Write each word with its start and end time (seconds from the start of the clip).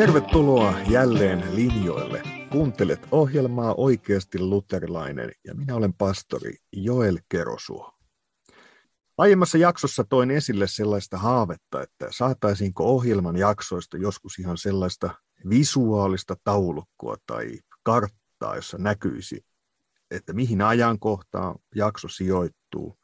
Tervetuloa 0.00 0.74
jälleen 0.90 1.56
linjoille. 1.56 2.22
Kuuntelet 2.52 3.08
ohjelmaa 3.10 3.74
Oikeasti 3.74 4.38
luterilainen 4.38 5.32
ja 5.44 5.54
minä 5.54 5.76
olen 5.76 5.92
pastori 5.92 6.56
Joel 6.72 7.18
Kerosuo. 7.28 7.92
Aiemmassa 9.18 9.58
jaksossa 9.58 10.04
toin 10.04 10.30
esille 10.30 10.66
sellaista 10.66 11.18
haavetta, 11.18 11.82
että 11.82 12.06
saataisiinko 12.10 12.84
ohjelman 12.84 13.36
jaksoista 13.36 13.96
joskus 13.96 14.38
ihan 14.38 14.58
sellaista 14.58 15.10
visuaalista 15.48 16.36
taulukkoa 16.44 17.16
tai 17.26 17.58
karttaa, 17.82 18.56
jossa 18.56 18.78
näkyisi, 18.78 19.44
että 20.10 20.32
mihin 20.32 20.62
ajankohtaan 20.62 21.54
jakso 21.74 22.08
sijoittuu. 22.08 22.96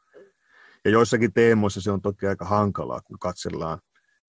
Ja 0.85 0.91
joissakin 0.91 1.33
teemoissa 1.33 1.81
se 1.81 1.91
on 1.91 2.01
toki 2.01 2.27
aika 2.27 2.45
hankalaa, 2.45 3.01
kun 3.01 3.19
katsellaan 3.19 3.79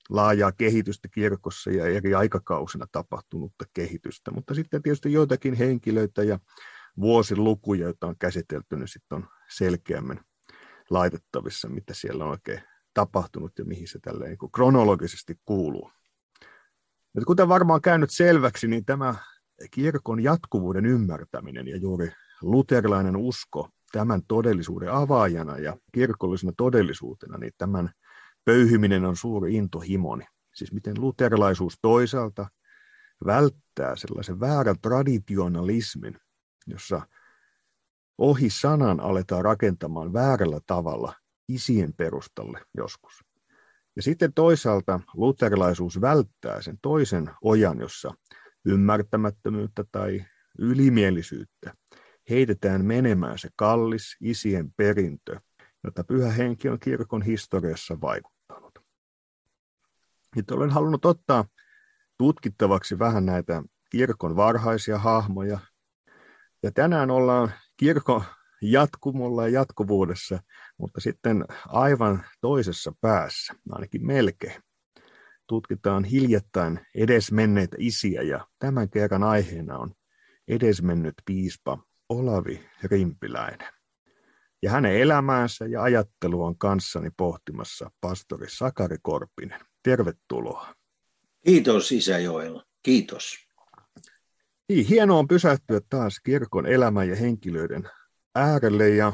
laajaa 0.09 0.53
kehitystä 0.53 1.09
kirkossa 1.09 1.71
ja 1.71 1.87
eri 1.87 2.15
aikakausina 2.15 2.87
tapahtunutta 2.93 3.65
kehitystä, 3.73 4.31
mutta 4.31 4.55
sitten 4.55 4.83
tietysti 4.83 5.13
joitakin 5.13 5.55
henkilöitä 5.55 6.23
ja 6.23 6.39
vuosilukuja, 7.01 7.83
joita 7.83 8.07
on 8.07 8.19
käsitelty, 8.19 8.77
niin 8.77 8.89
sitten 8.89 9.17
on 9.17 9.29
selkeämmin 9.51 10.21
laitettavissa, 10.91 11.69
mitä 11.69 11.95
siellä 11.95 12.25
on 12.25 12.31
oikein 12.31 12.61
tapahtunut 12.95 13.53
ja 13.59 13.65
mihin 13.65 13.89
se 13.89 13.99
tälleen 13.99 14.31
niin 14.31 14.53
kronologisesti 14.53 15.35
kuuluu. 15.45 15.91
Mutta 17.15 17.27
kuten 17.27 17.49
varmaan 17.49 17.81
käynyt 17.81 18.11
selväksi, 18.13 18.69
niin 18.69 18.85
tämä 18.85 19.15
kirkon 19.71 20.23
jatkuvuuden 20.23 20.87
ymmärtäminen 20.87 21.69
ja 21.69 21.77
juuri 21.77 22.13
luterilainen 22.43 23.17
usko 23.17 23.69
tämän 23.93 24.23
todellisuuden 24.29 24.93
avaajana 24.93 25.59
ja 25.59 25.77
kirkollisena 25.93 26.53
todellisuutena, 26.57 27.39
niin 27.39 27.53
tämän 27.59 27.91
pöyhyminen 28.49 29.05
on 29.05 29.17
suuri 29.17 29.55
intohimoni. 29.55 30.25
Siis 30.55 30.73
miten 30.73 31.01
luterilaisuus 31.01 31.79
toisaalta 31.83 32.47
välttää 33.27 33.97
sellaisen 33.97 34.41
väärän 34.41 34.81
traditionalismin, 34.83 36.19
jossa 36.67 37.01
ohi 38.19 38.51
sanan 38.51 39.01
aletaan 39.01 39.45
rakentamaan 39.45 40.13
väärällä 40.13 40.61
tavalla 40.67 41.15
isien 41.49 41.93
perustalle 41.95 42.61
joskus. 42.77 43.25
Ja 43.97 44.03
sitten 44.03 44.33
toisaalta 44.33 45.01
luterilaisuus 45.15 46.01
välttää 46.01 46.63
sen 46.63 46.79
toisen 46.83 47.31
ojan, 47.43 47.81
jossa 47.81 48.15
ymmärtämättömyyttä 48.65 49.85
tai 49.93 50.25
ylimielisyyttä 50.59 51.75
heitetään 52.31 52.85
menemään 52.85 53.39
se 53.39 53.49
kallis 53.57 54.17
isien 54.21 54.73
perintö, 54.77 55.41
jota 55.85 56.05
pyhä 56.05 56.31
henki 56.31 56.69
on 56.69 56.81
kirkon 56.81 57.23
historiassa 57.23 58.01
vaikuttanut. 58.01 58.38
Nyt 60.39 60.51
olen 60.51 60.71
halunnut 60.71 61.05
ottaa 61.05 61.45
tutkittavaksi 62.19 62.99
vähän 62.99 63.27
näitä 63.27 63.63
kirkon 63.91 64.37
varhaisia 64.37 64.99
hahmoja. 64.99 65.59
Ja 66.63 66.73
tänään 66.73 67.11
ollaan 67.11 67.53
kirkon 67.77 68.25
jatkumolla 68.63 69.43
ja 69.43 69.49
jatkuvuudessa, 69.49 70.39
mutta 70.79 71.01
sitten 71.01 71.45
aivan 71.67 72.25
toisessa 72.41 72.93
päässä, 73.01 73.55
ainakin 73.71 74.07
melkein. 74.07 74.63
Tutkitaan 75.47 76.05
hiljattain 76.05 76.81
edesmenneitä 76.95 77.77
isiä 77.79 78.23
ja 78.23 78.47
tämän 78.59 78.91
kerran 78.91 79.23
aiheena 79.23 79.79
on 79.79 79.93
edesmennyt 80.49 81.15
piispa 81.25 81.79
Olavi 82.09 82.69
Rimpiläinen. 82.83 83.69
Ja 84.63 84.71
hänen 84.71 84.97
elämäänsä 84.97 85.67
ja 85.67 85.83
ajatteluaan 85.83 86.59
kanssani 86.59 87.11
pohtimassa 87.17 87.91
pastori 88.01 88.47
Sakari 88.51 88.97
Korpinen. 89.03 89.61
Tervetuloa. 89.89 90.75
Kiitos 91.45 91.93
Isä 91.93 92.19
Joel. 92.19 92.61
Kiitos. 92.83 93.37
Niin, 94.69 94.87
hienoa 94.87 95.19
on 95.19 95.29
pysähtyä 95.29 95.81
taas 95.89 96.21
kirkon 96.21 96.67
elämän 96.67 97.09
ja 97.09 97.17
henkilöiden 97.17 97.91
äärelle 98.35 98.89
ja 98.89 99.13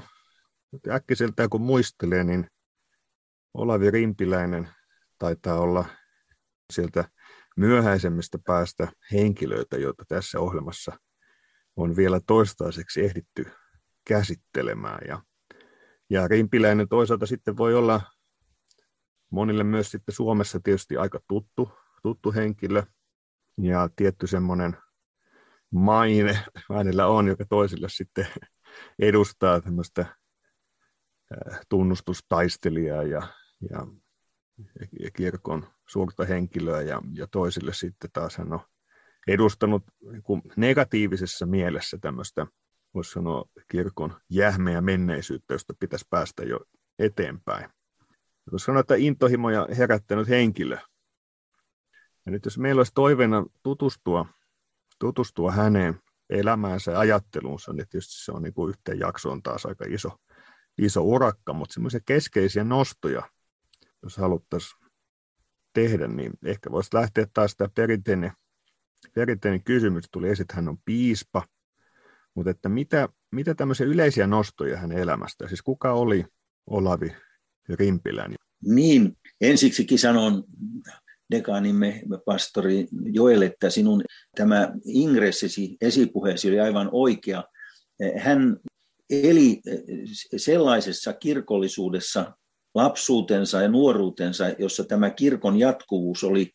äkkiseltään 0.90 1.50
kun 1.50 1.60
muistelee, 1.60 2.24
niin 2.24 2.46
Olavi 3.54 3.90
Rimpiläinen 3.90 4.68
taitaa 5.18 5.58
olla 5.58 5.84
sieltä 6.72 7.04
myöhäisemmästä 7.56 8.38
päästä 8.46 8.92
henkilöitä, 9.12 9.76
joita 9.76 10.04
tässä 10.08 10.40
ohjelmassa 10.40 10.98
on 11.76 11.96
vielä 11.96 12.20
toistaiseksi 12.26 13.04
ehditty 13.04 13.46
käsittelemään. 14.08 15.00
Ja, 15.08 15.22
ja 16.10 16.28
Rimpiläinen 16.28 16.88
toisaalta 16.88 17.26
sitten 17.26 17.56
voi 17.56 17.74
olla 17.74 18.00
monille 19.34 19.64
myös 19.64 19.90
sitten 19.90 20.14
Suomessa 20.14 20.60
tietysti 20.60 20.96
aika 20.96 21.20
tuttu, 21.28 21.70
tuttu 22.02 22.32
henkilö 22.32 22.82
ja 23.58 23.88
tietty 23.96 24.26
semmoinen 24.26 24.76
maine 25.70 26.38
hänellä 26.74 27.06
on, 27.06 27.28
joka 27.28 27.44
toisille 27.44 27.88
sitten 27.90 28.26
edustaa 28.98 29.60
tämmöistä 29.60 30.06
tunnustustaistelijaa 31.68 33.02
ja, 33.02 33.22
ja, 33.70 33.86
kirkon 35.16 35.66
suurta 35.88 36.24
henkilöä 36.24 36.82
ja, 36.82 37.02
ja 37.12 37.26
toisille 37.26 37.74
sitten 37.74 38.10
taas 38.12 38.36
hän 38.36 38.52
on 38.52 38.60
edustanut 39.26 39.82
niin 40.12 40.42
negatiivisessa 40.56 41.46
mielessä 41.46 41.98
tämmöistä, 42.00 42.46
voisi 42.94 43.10
sanoa, 43.10 43.44
kirkon 43.70 44.20
jähmeä 44.30 44.80
menneisyyttä, 44.80 45.54
josta 45.54 45.74
pitäisi 45.80 46.06
päästä 46.10 46.42
jo 46.42 46.60
eteenpäin. 46.98 47.70
Voisi 48.52 48.64
sanoa, 48.64 48.80
että 48.80 48.94
intohimoja 48.94 49.68
herättänyt 49.78 50.28
henkilö. 50.28 50.76
Ja 52.26 52.32
nyt 52.32 52.44
jos 52.44 52.58
meillä 52.58 52.80
olisi 52.80 52.92
toiveena 52.94 53.44
tutustua, 53.62 54.26
tutustua 54.98 55.52
häneen 55.52 56.00
elämäänsä 56.30 56.92
ja 56.92 56.98
ajatteluunsa, 56.98 57.72
niin 57.72 57.88
tietysti 57.88 58.24
se 58.24 58.32
on 58.32 58.42
niin 58.42 58.54
kuin 58.54 58.70
yhteen 58.70 58.98
jaksoon 58.98 59.42
taas 59.42 59.66
aika 59.66 59.84
iso, 59.88 60.10
iso 60.78 61.02
urakka, 61.02 61.52
mutta 61.52 61.72
semmoisia 61.72 62.00
keskeisiä 62.06 62.64
nostoja, 62.64 63.22
jos 64.02 64.16
haluttaisiin 64.16 64.80
tehdä, 65.72 66.08
niin 66.08 66.32
ehkä 66.44 66.70
voisi 66.70 66.90
lähteä 66.94 67.26
taas 67.34 67.50
sitä 67.50 67.68
perinteinen 67.74 68.32
perinteinen 69.14 69.64
kysymys 69.64 70.04
tuli 70.10 70.28
esiin, 70.28 70.42
että 70.44 70.54
hän 70.54 70.68
on 70.68 70.78
piispa, 70.84 71.42
mutta 72.34 72.50
että 72.50 72.68
mitä, 72.68 73.08
mitä 73.32 73.54
tämmöisiä 73.54 73.86
yleisiä 73.86 74.26
nostoja 74.26 74.78
hänen 74.78 74.98
elämästä, 74.98 75.48
siis 75.48 75.62
kuka 75.62 75.92
oli 75.92 76.24
Olavi 76.66 77.16
Rimpiläinen? 77.68 78.38
Niin, 78.64 79.16
ensiksikin 79.40 79.98
sanon 79.98 80.44
dekaanimme 81.30 82.02
pastori 82.24 82.86
Joel, 83.04 83.42
että 83.42 83.70
sinun 83.70 84.02
tämä 84.36 84.72
ingressisi, 84.84 85.76
esipuheesi 85.80 86.48
oli 86.48 86.60
aivan 86.60 86.88
oikea. 86.92 87.44
Hän 88.18 88.56
eli 89.10 89.60
sellaisessa 90.36 91.12
kirkollisuudessa 91.12 92.36
lapsuutensa 92.74 93.62
ja 93.62 93.68
nuoruutensa, 93.68 94.48
jossa 94.58 94.84
tämä 94.84 95.10
kirkon 95.10 95.58
jatkuvuus 95.58 96.24
oli, 96.24 96.50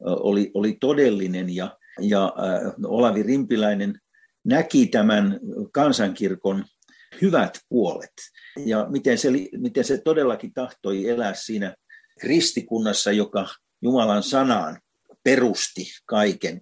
oli, 0.00 0.50
oli 0.54 0.76
todellinen 0.80 1.54
ja 1.54 1.76
ja 2.00 2.24
äh, 2.24 2.72
Olavi 2.84 3.22
Rimpiläinen 3.22 3.98
näki 4.44 4.86
tämän 4.86 5.40
kansankirkon 5.72 6.64
hyvät 7.22 7.58
puolet 7.68 8.12
ja 8.66 8.86
miten 8.90 9.18
se, 9.18 9.28
miten 9.58 9.84
se 9.84 9.98
todellakin 9.98 10.54
tahtoi 10.54 11.08
elää 11.08 11.34
siinä 11.34 11.74
kristikunnassa, 12.20 13.12
joka 13.12 13.48
Jumalan 13.82 14.22
sanaan 14.22 14.80
perusti 15.24 15.86
kaiken. 16.06 16.60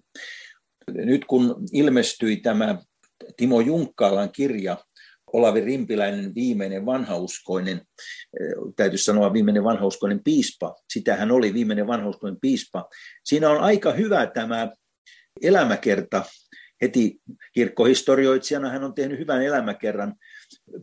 Nyt 0.91 1.25
kun 1.25 1.55
ilmestyi 1.71 2.37
tämä 2.37 2.77
Timo 3.37 3.61
Junkkaalan 3.61 4.31
kirja, 4.31 4.77
Olavi 5.33 5.61
Rimpiläinen 5.61 6.35
viimeinen 6.35 6.85
vanhauskoinen, 6.85 7.77
äh, 7.77 8.73
täytyy 8.75 8.97
sanoa 8.97 9.33
viimeinen 9.33 9.63
vanhauskoinen 9.63 10.23
piispa, 10.23 10.75
sitä 10.93 11.15
hän 11.15 11.31
oli 11.31 11.53
viimeinen 11.53 11.87
vanhauskoinen 11.87 12.39
piispa. 12.41 12.89
Siinä 13.23 13.49
on 13.49 13.57
aika 13.57 13.91
hyvä 13.91 14.27
tämä 14.27 14.71
elämäkerta. 15.41 16.23
Heti 16.81 17.21
kirkkohistorioitsijana 17.53 18.69
hän 18.69 18.83
on 18.83 18.93
tehnyt 18.93 19.19
hyvän 19.19 19.43
elämäkerran. 19.43 20.13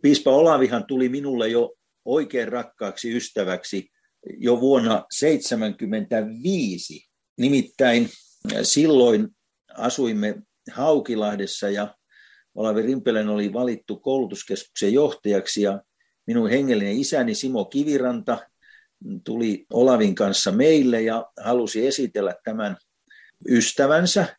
Piispa 0.02 0.31
Olavihan 0.31 0.87
tuli 0.87 1.08
minulle 1.08 1.49
jo 1.49 1.75
oikein 2.05 2.49
rakkaaksi 2.49 3.17
ystäväksi 3.17 3.90
jo 4.38 4.61
vuonna 4.61 4.94
1975. 4.94 7.08
Nimittäin 7.38 8.08
silloin 8.62 9.28
asuimme 9.75 10.34
Haukilahdessa 10.72 11.70
ja 11.70 11.94
Olavi 12.55 12.82
Rimpelen 12.82 13.28
oli 13.28 13.52
valittu 13.52 13.96
koulutuskeskuksen 13.96 14.93
johtajaksi 14.93 15.62
ja 15.62 15.82
minun 16.26 16.50
hengellinen 16.50 16.99
isäni 16.99 17.34
Simo 17.34 17.64
Kiviranta 17.64 18.38
tuli 19.25 19.67
Olavin 19.72 20.14
kanssa 20.14 20.52
meille 20.52 21.02
ja 21.02 21.26
halusi 21.44 21.87
esitellä 21.87 22.34
tämän 22.44 22.76
ystävänsä 23.49 24.37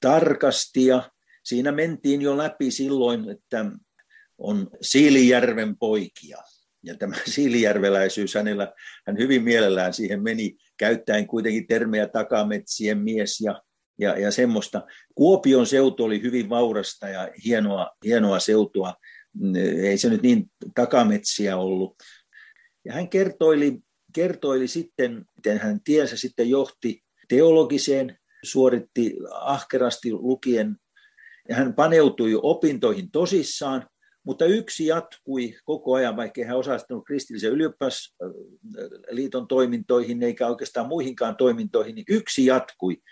tarkasti 0.00 0.86
ja 0.86 1.10
siinä 1.44 1.72
mentiin 1.72 2.22
jo 2.22 2.36
läpi 2.36 2.70
silloin, 2.70 3.30
että 3.30 3.64
on 4.44 4.70
Siilijärven 4.80 5.78
poikia. 5.78 6.38
Ja 6.82 6.94
tämä 6.94 7.16
siilijärveläisyys 7.34 8.34
hänellä, 8.34 8.72
hän 9.06 9.18
hyvin 9.18 9.42
mielellään 9.42 9.94
siihen 9.94 10.22
meni, 10.22 10.56
käyttäen 10.76 11.26
kuitenkin 11.26 11.66
termejä 11.66 12.08
takametsien 12.08 12.98
mies 12.98 13.40
ja 13.40 13.62
ja, 13.98 14.18
ja 14.18 14.30
semmoista. 14.30 14.82
Kuopion 15.14 15.66
seutu 15.66 16.04
oli 16.04 16.22
hyvin 16.22 16.48
vaurasta 16.48 17.08
ja 17.08 17.28
hienoa, 17.44 17.90
hienoa 18.04 18.38
seutua. 18.38 18.94
Ei 19.82 19.98
se 19.98 20.08
nyt 20.08 20.22
niin 20.22 20.50
takametsiä 20.74 21.56
ollut. 21.56 21.96
Ja 22.84 22.92
hän 22.92 23.08
kertoili, 23.08 23.78
kertoili 24.14 24.68
sitten, 24.68 25.24
miten 25.36 25.58
hän 25.58 25.80
tiensä 25.84 26.16
sitten 26.16 26.50
johti 26.50 27.02
teologiseen, 27.28 28.18
suoritti 28.44 29.16
ahkerasti 29.30 30.12
lukien. 30.12 30.76
Ja 31.48 31.54
hän 31.56 31.74
paneutui 31.74 32.38
opintoihin 32.42 33.10
tosissaan, 33.10 33.88
mutta 34.24 34.44
yksi 34.44 34.86
jatkui 34.86 35.56
koko 35.64 35.94
ajan, 35.94 36.16
vaikka 36.16 36.44
hän 36.44 36.56
osallistunut 36.56 37.04
kristillisen 37.04 37.52
ylioppilasliiton 37.52 39.48
toimintoihin 39.48 40.22
eikä 40.22 40.46
oikeastaan 40.46 40.88
muihinkaan 40.88 41.36
toimintoihin, 41.36 41.94
niin 41.94 42.04
yksi 42.08 42.46
jatkui. 42.46 43.02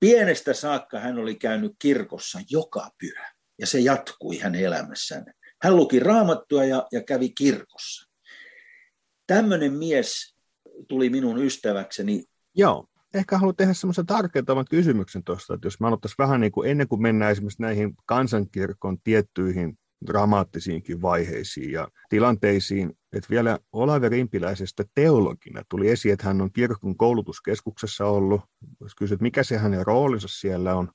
Pienestä 0.00 0.52
saakka 0.52 0.98
hän 0.98 1.18
oli 1.18 1.34
käynyt 1.34 1.72
kirkossa 1.78 2.38
joka 2.50 2.90
pyhä 3.00 3.34
ja 3.58 3.66
se 3.66 3.80
jatkui 3.80 4.38
hänen 4.38 4.64
elämässään. 4.64 5.24
Hän 5.62 5.76
luki 5.76 6.00
raamattua 6.00 6.64
ja, 6.64 6.86
ja 6.92 7.02
kävi 7.02 7.28
kirkossa. 7.28 8.10
Tämmöinen 9.26 9.72
mies 9.72 10.36
tuli 10.88 11.10
minun 11.10 11.44
ystäväkseni. 11.44 12.24
Joo, 12.54 12.86
ehkä 13.14 13.38
haluan 13.38 13.56
tehdä 13.56 13.74
semmoisen 13.74 14.06
tarkentavan 14.06 14.64
kysymyksen 14.70 15.24
tuosta, 15.24 15.54
että 15.54 15.66
jos 15.66 15.80
mä 15.80 15.86
aloittaisin 15.86 16.14
vähän 16.18 16.40
niin 16.40 16.52
kuin 16.52 16.70
ennen 16.70 16.88
kuin 16.88 17.02
mennään 17.02 17.32
esimerkiksi 17.32 17.62
näihin 17.62 17.94
kansankirkon 18.06 18.98
tiettyihin 19.04 19.78
dramaattisiinkin 20.06 21.02
vaiheisiin 21.02 21.72
ja 21.72 21.88
tilanteisiin, 22.08 22.92
että 23.12 23.30
vielä 23.30 23.58
Olavi 23.72 24.08
Rimpiläisestä 24.08 24.84
teologina 24.94 25.62
tuli 25.68 25.90
esiin, 25.90 26.12
että 26.12 26.26
hän 26.26 26.40
on 26.40 26.52
kirkon 26.52 26.96
koulutuskeskuksessa 26.96 28.06
ollut. 28.06 28.40
Jos 28.80 28.94
kysyt, 28.94 29.20
mikä 29.20 29.42
se 29.42 29.58
hänen 29.58 29.86
roolinsa 29.86 30.28
siellä 30.30 30.74
on, 30.74 30.88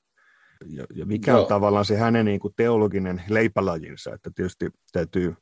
ja, 0.66 0.84
ja 0.94 1.06
mikä 1.06 1.38
on 1.38 1.46
tavallaan 1.46 1.84
se 1.84 1.96
hänen 1.96 2.24
niin 2.24 2.40
kuin 2.40 2.54
teologinen 2.56 3.22
leipälajinsa, 3.28 4.14
että 4.14 4.30
tietysti 4.34 4.70
täytyy 4.92 5.34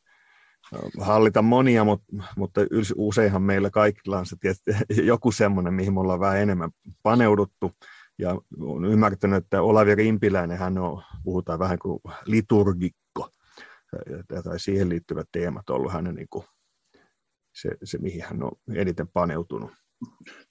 hallita 1.00 1.42
monia, 1.42 1.84
mutta, 1.84 2.06
mutta 2.36 2.60
useinhan 2.96 3.42
meillä 3.42 3.70
kaikilla 3.70 4.18
on 4.18 4.26
se 4.26 4.36
tietysti 4.40 4.70
joku 5.02 5.32
semmoinen, 5.32 5.74
mihin 5.74 5.94
me 5.94 6.00
ollaan 6.00 6.20
vähän 6.20 6.38
enemmän 6.38 6.70
paneuduttu. 7.02 7.72
Ja 8.18 8.38
olen 8.60 8.90
ymmärtänyt, 8.90 9.44
että 9.44 9.62
Olavi 9.62 9.94
Rimpiläinen, 9.94 10.58
hän 10.58 10.78
on, 10.78 11.02
puhutaan 11.24 11.58
vähän 11.58 11.78
kuin 11.78 12.00
liturgikko, 12.24 12.98
tai 14.44 14.60
siihen 14.60 14.88
liittyvät 14.88 15.26
teemat 15.32 15.70
ollut 15.70 15.92
hänen 15.92 16.14
niin 16.14 16.28
kuin 16.30 16.44
se, 17.62 17.70
se, 17.84 17.98
mihin 17.98 18.22
hän 18.22 18.42
on 18.42 18.52
eniten 18.74 19.08
paneutunut. 19.08 19.70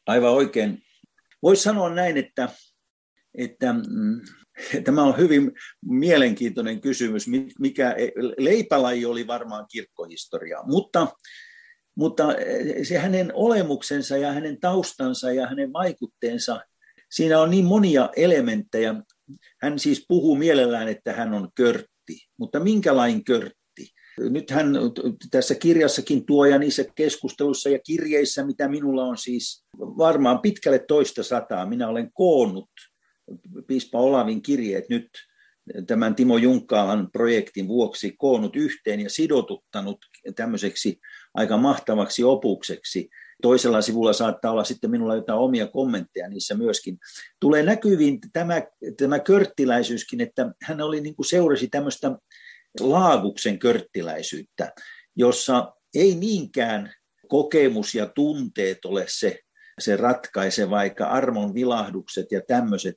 Aivan 0.08 0.32
oikein. 0.32 0.82
Voisi 1.44 1.64
sanoa 1.64 1.90
näin, 1.90 2.18
että, 2.18 2.50
että 3.38 3.74
mm, 3.74 4.22
tämä 4.84 5.04
on 5.04 5.18
hyvin 5.18 5.52
mielenkiintoinen 5.86 6.82
kysymys, 6.82 7.28
mikä 7.60 7.96
leipälaji 8.38 9.06
oli 9.06 9.28
varmaan 9.28 9.66
kirkkohistoria, 9.72 10.64
mutta, 10.64 11.08
mutta 11.96 12.24
se 12.84 12.98
hänen 12.98 13.32
olemuksensa 13.34 14.18
ja 14.18 14.32
hänen 14.32 14.60
taustansa 14.60 15.32
ja 15.32 15.48
hänen 15.48 15.74
vaikutteensa, 15.74 16.62
siinä 17.12 17.40
on 17.40 17.50
niin 17.52 17.66
monia 17.66 18.10
elementtejä. 18.16 18.96
Hän 19.62 19.80
siis 19.80 20.06
puhuu 20.08 20.36
mielellään, 20.36 20.88
että 20.88 21.14
hän 21.14 21.34
on 21.34 21.50
kört, 21.56 21.86
körtti, 22.08 22.28
mutta 22.38 22.60
minkälainen 22.60 23.24
körtti? 23.24 23.58
Nyt 24.20 24.52
hän 24.52 24.74
tässä 25.32 25.56
kirjassakin 25.56 26.26
tuo 26.26 26.46
ja 26.46 26.60
niissä 26.60 26.86
keskusteluissa 26.96 27.70
ja 27.70 27.80
kirjeissä, 27.80 28.46
mitä 28.46 28.68
minulla 28.68 29.04
on 29.04 29.18
siis 29.18 29.66
varmaan 29.78 30.40
pitkälle 30.42 30.80
toista 30.80 31.24
sataa, 31.24 31.66
minä 31.66 31.88
olen 31.88 32.12
koonnut 32.14 32.70
piispa 33.68 34.00
Olavin 34.00 34.42
kirjeet 34.42 34.90
nyt 34.90 35.10
tämän 35.88 36.16
Timo 36.16 36.38
Junkkaalan 36.38 37.12
projektin 37.12 37.68
vuoksi 37.68 38.16
koonnut 38.18 38.56
yhteen 38.56 39.00
ja 39.00 39.10
sidotuttanut 39.10 39.98
tämmöiseksi 40.36 41.00
aika 41.34 41.58
mahtavaksi 41.58 42.24
opukseksi. 42.24 43.10
Toisella 43.42 43.82
sivulla 43.82 44.14
saattaa 44.14 44.52
olla 44.52 44.64
sitten 44.64 44.92
minulla 44.92 45.16
jotain 45.16 45.40
omia 45.40 45.68
kommentteja 45.68 46.30
niissä 46.30 46.56
myöskin. 46.56 46.98
Tulee 47.40 47.64
näkyviin 47.64 48.20
tämä, 48.34 48.62
tämä 48.98 49.20
körttiläisyyskin, 49.20 50.22
että 50.22 50.52
hän 50.64 50.82
oli 50.82 51.02
niin 51.02 51.16
kuin 51.16 51.26
seurasi 51.26 51.68
tämmöistä 51.68 52.12
laaguksen 52.80 53.60
körttiläisyyttä, 53.60 54.74
jossa 55.16 55.74
ei 55.96 56.16
niinkään 56.16 56.94
kokemus 57.28 57.96
ja 57.96 58.06
tunteet 58.06 58.86
ole 58.86 59.06
se, 59.08 59.40
se 59.80 59.96
ratkaise, 59.96 60.70
vaikka 60.70 61.06
armon 61.06 61.54
vilahdukset 61.54 62.32
ja 62.32 62.42
tämmöiset, 62.48 62.96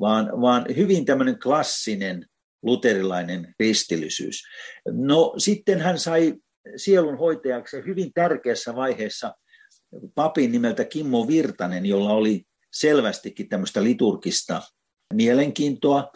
vaan, 0.00 0.40
vaan 0.40 0.66
hyvin 0.76 1.04
tämmöinen 1.04 1.38
klassinen 1.38 2.26
luterilainen 2.62 3.54
kristillisyys. 3.58 4.42
No 4.92 5.34
sitten 5.38 5.80
hän 5.80 5.98
sai 5.98 6.34
sielunhoitajaksi 6.76 7.76
hyvin 7.86 8.12
tärkeässä 8.12 8.74
vaiheessa 8.76 9.34
papin 10.14 10.52
nimeltä 10.52 10.84
Kimmo 10.84 11.26
Virtanen, 11.28 11.86
jolla 11.86 12.12
oli 12.12 12.44
selvästikin 12.72 13.48
tämmöistä 13.48 13.84
liturgista 13.84 14.62
mielenkiintoa. 15.14 16.12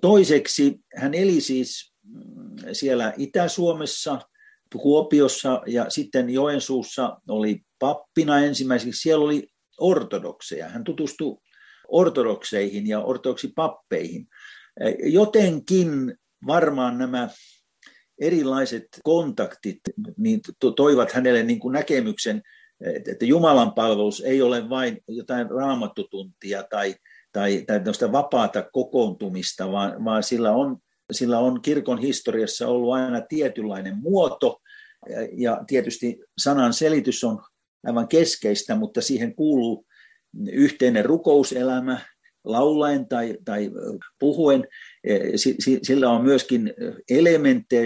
Toiseksi 0.00 0.80
hän 0.96 1.14
eli 1.14 1.40
siis 1.40 1.94
mm, 2.04 2.56
siellä 2.72 3.12
Itä-Suomessa, 3.16 4.20
Kuopiossa 4.78 5.62
ja 5.66 5.86
sitten 5.88 6.30
Joensuussa 6.30 7.18
oli 7.28 7.60
pappina 7.78 8.38
ensimmäiseksi. 8.38 9.00
Siellä 9.00 9.24
oli 9.24 9.48
ortodokseja. 9.80 10.68
Hän 10.68 10.84
tutustui 10.84 11.38
ortodokseihin 11.88 12.86
ja 12.86 13.00
ortodoksipappeihin. 13.00 14.26
Jotenkin 15.04 16.14
varmaan 16.46 16.98
nämä 16.98 17.28
erilaiset 18.20 18.84
kontaktit 19.04 19.80
niin 20.16 20.40
toivat 20.76 21.12
hänelle 21.12 21.42
niin 21.42 21.58
kuin 21.58 21.72
näkemyksen 21.72 22.42
että 23.10 23.24
Jumalan 23.24 23.72
palvelus 23.72 24.20
ei 24.20 24.42
ole 24.42 24.68
vain 24.68 24.98
jotain 25.08 25.50
raamattutuntia 25.50 26.62
tai, 26.70 26.94
tai, 27.32 27.64
tai 27.66 28.12
vapaata 28.12 28.68
kokoontumista, 28.72 29.72
vaan, 29.72 30.04
vaan 30.04 30.22
sillä, 30.22 30.52
on, 30.52 30.76
sillä 31.12 31.38
on 31.38 31.62
kirkon 31.62 31.98
historiassa 31.98 32.68
ollut 32.68 32.94
aina 32.94 33.20
tietynlainen 33.20 33.96
muoto, 33.96 34.60
ja, 35.08 35.28
ja 35.32 35.64
tietysti 35.66 36.20
sanan 36.38 36.72
selitys 36.72 37.24
on 37.24 37.42
aivan 37.86 38.08
keskeistä, 38.08 38.74
mutta 38.74 39.00
siihen 39.00 39.34
kuuluu 39.34 39.86
yhteinen 40.52 41.04
rukouselämä, 41.04 42.00
laulaen 42.44 43.08
tai, 43.08 43.38
tai 43.44 43.70
puhuen. 44.18 44.68
Sillä 45.82 46.10
on 46.10 46.24
myöskin 46.24 46.74
elementtejä, 47.10 47.82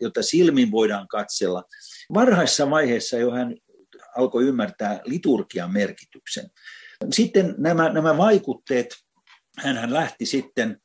joita 0.00 0.22
silmin 0.22 0.70
voidaan 0.70 1.08
katsella. 1.08 1.64
Varhaisessa 2.14 2.70
vaiheessa 2.70 3.16
jo 3.16 3.30
hän 3.30 3.56
alkoi 4.16 4.44
ymmärtää 4.44 5.00
liturgian 5.04 5.72
merkityksen. 5.72 6.50
Sitten 7.10 7.54
nämä, 7.58 7.88
nämä 7.88 8.16
vaikutteet, 8.16 8.88
hän 9.58 9.94
lähti 9.94 10.26
sitten 10.26 10.80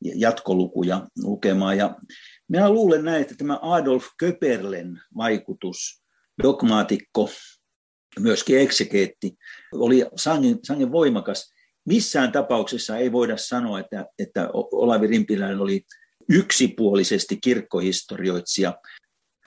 jatkolukuja 0.00 1.06
lukemaan. 1.22 1.78
Ja 1.78 1.96
minä 2.48 2.70
luulen 2.70 3.04
näin, 3.04 3.22
että 3.22 3.34
tämä 3.38 3.58
Adolf 3.62 4.06
Köperlen 4.18 5.00
vaikutus, 5.16 6.02
dogmaatikko, 6.42 7.30
myöskin 8.20 8.58
eksegeetti, 8.58 9.36
oli 9.72 10.06
sangen, 10.16 10.58
sangen 10.62 10.92
voimakas. 10.92 11.52
Missään 11.86 12.32
tapauksessa 12.32 12.96
ei 12.96 13.12
voida 13.12 13.36
sanoa, 13.36 13.80
että, 13.80 14.06
että 14.18 14.48
Olavi 14.52 15.06
Rimpiläinen 15.06 15.60
oli 15.60 15.82
yksipuolisesti 16.28 17.38
kirkkohistorioitsija. 17.40 18.74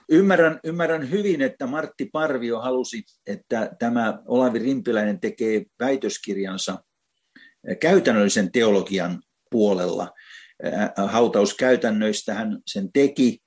Ymmärrän, 0.08 0.60
ymmärrän 0.64 1.10
hyvin, 1.10 1.42
että 1.42 1.66
Martti 1.66 2.08
Parvio 2.12 2.60
halusi, 2.60 3.04
että 3.26 3.70
tämä 3.78 4.22
Olavi 4.26 4.58
Rimpiläinen 4.58 5.20
tekee 5.20 5.64
väitöskirjansa 5.80 6.78
käytännöllisen 7.80 8.52
teologian 8.52 9.22
puolella. 9.50 10.12
Hautauskäytännöistä 11.06 12.34
hän 12.34 12.58
sen 12.66 12.92
teki. 12.92 13.38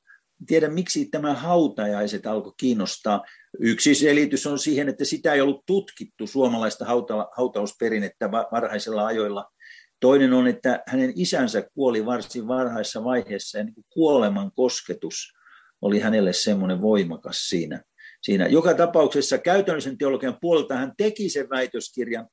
Tiedän, 0.47 0.73
miksi 0.73 1.05
tämä 1.05 1.33
hautajaiset 1.33 2.25
alkoi 2.25 2.53
kiinnostaa. 2.57 3.23
Yksi 3.59 3.95
selitys 3.95 4.47
on 4.47 4.59
siihen, 4.59 4.89
että 4.89 5.05
sitä 5.05 5.33
ei 5.33 5.41
ollut 5.41 5.65
tutkittu 5.65 6.27
suomalaista 6.27 6.85
hauta, 6.85 7.27
hautausperinnettä 7.37 8.31
varhaisella 8.31 9.05
ajoilla. 9.05 9.51
Toinen 9.99 10.33
on, 10.33 10.47
että 10.47 10.83
hänen 10.87 11.13
isänsä 11.15 11.67
kuoli 11.73 12.05
varsin 12.05 12.47
varhaisessa 12.47 13.03
vaiheessa 13.03 13.57
ja 13.57 13.63
niin 13.63 13.85
kuoleman 13.89 14.51
kosketus– 14.51 15.15
oli 15.85 15.99
hänelle 15.99 16.33
semmoinen 16.33 16.81
voimakas 16.81 17.49
siinä. 17.49 17.83
siinä. 18.21 18.47
Joka 18.47 18.73
tapauksessa 18.73 19.37
käytännöllisen 19.37 19.97
teologian 19.97 20.37
puolelta 20.41 20.75
hän 20.75 20.93
teki 20.97 21.29
sen 21.29 21.49
väitöskirjan, 21.49 22.27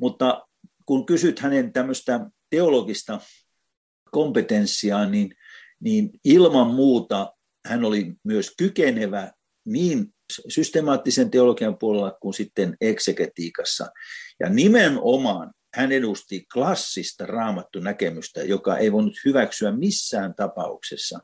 mutta 0.00 0.46
kun 0.86 1.06
kysyt 1.06 1.38
hänen 1.38 1.72
tämmöistä 1.72 2.20
teologista 2.50 3.20
kompetenssiaan, 4.10 5.10
niin, 5.10 5.34
niin 5.80 6.10
ilman 6.24 6.66
muuta 6.66 7.32
hän 7.66 7.84
oli 7.84 8.14
myös 8.24 8.54
kykenevä 8.58 9.32
niin 9.64 10.14
systemaattisen 10.48 11.30
teologian 11.30 11.78
puolella 11.78 12.18
kuin 12.20 12.34
sitten 12.34 12.76
eksegetiikassa. 12.80 13.86
Ja 14.40 14.48
nimenomaan 14.48 15.52
hän 15.74 15.92
edusti 15.92 16.46
klassista 16.52 17.26
raamattu 17.26 17.80
näkemystä, 17.80 18.42
joka 18.42 18.76
ei 18.76 18.92
voinut 18.92 19.14
hyväksyä 19.24 19.72
missään 19.72 20.34
tapauksessa 20.34 21.18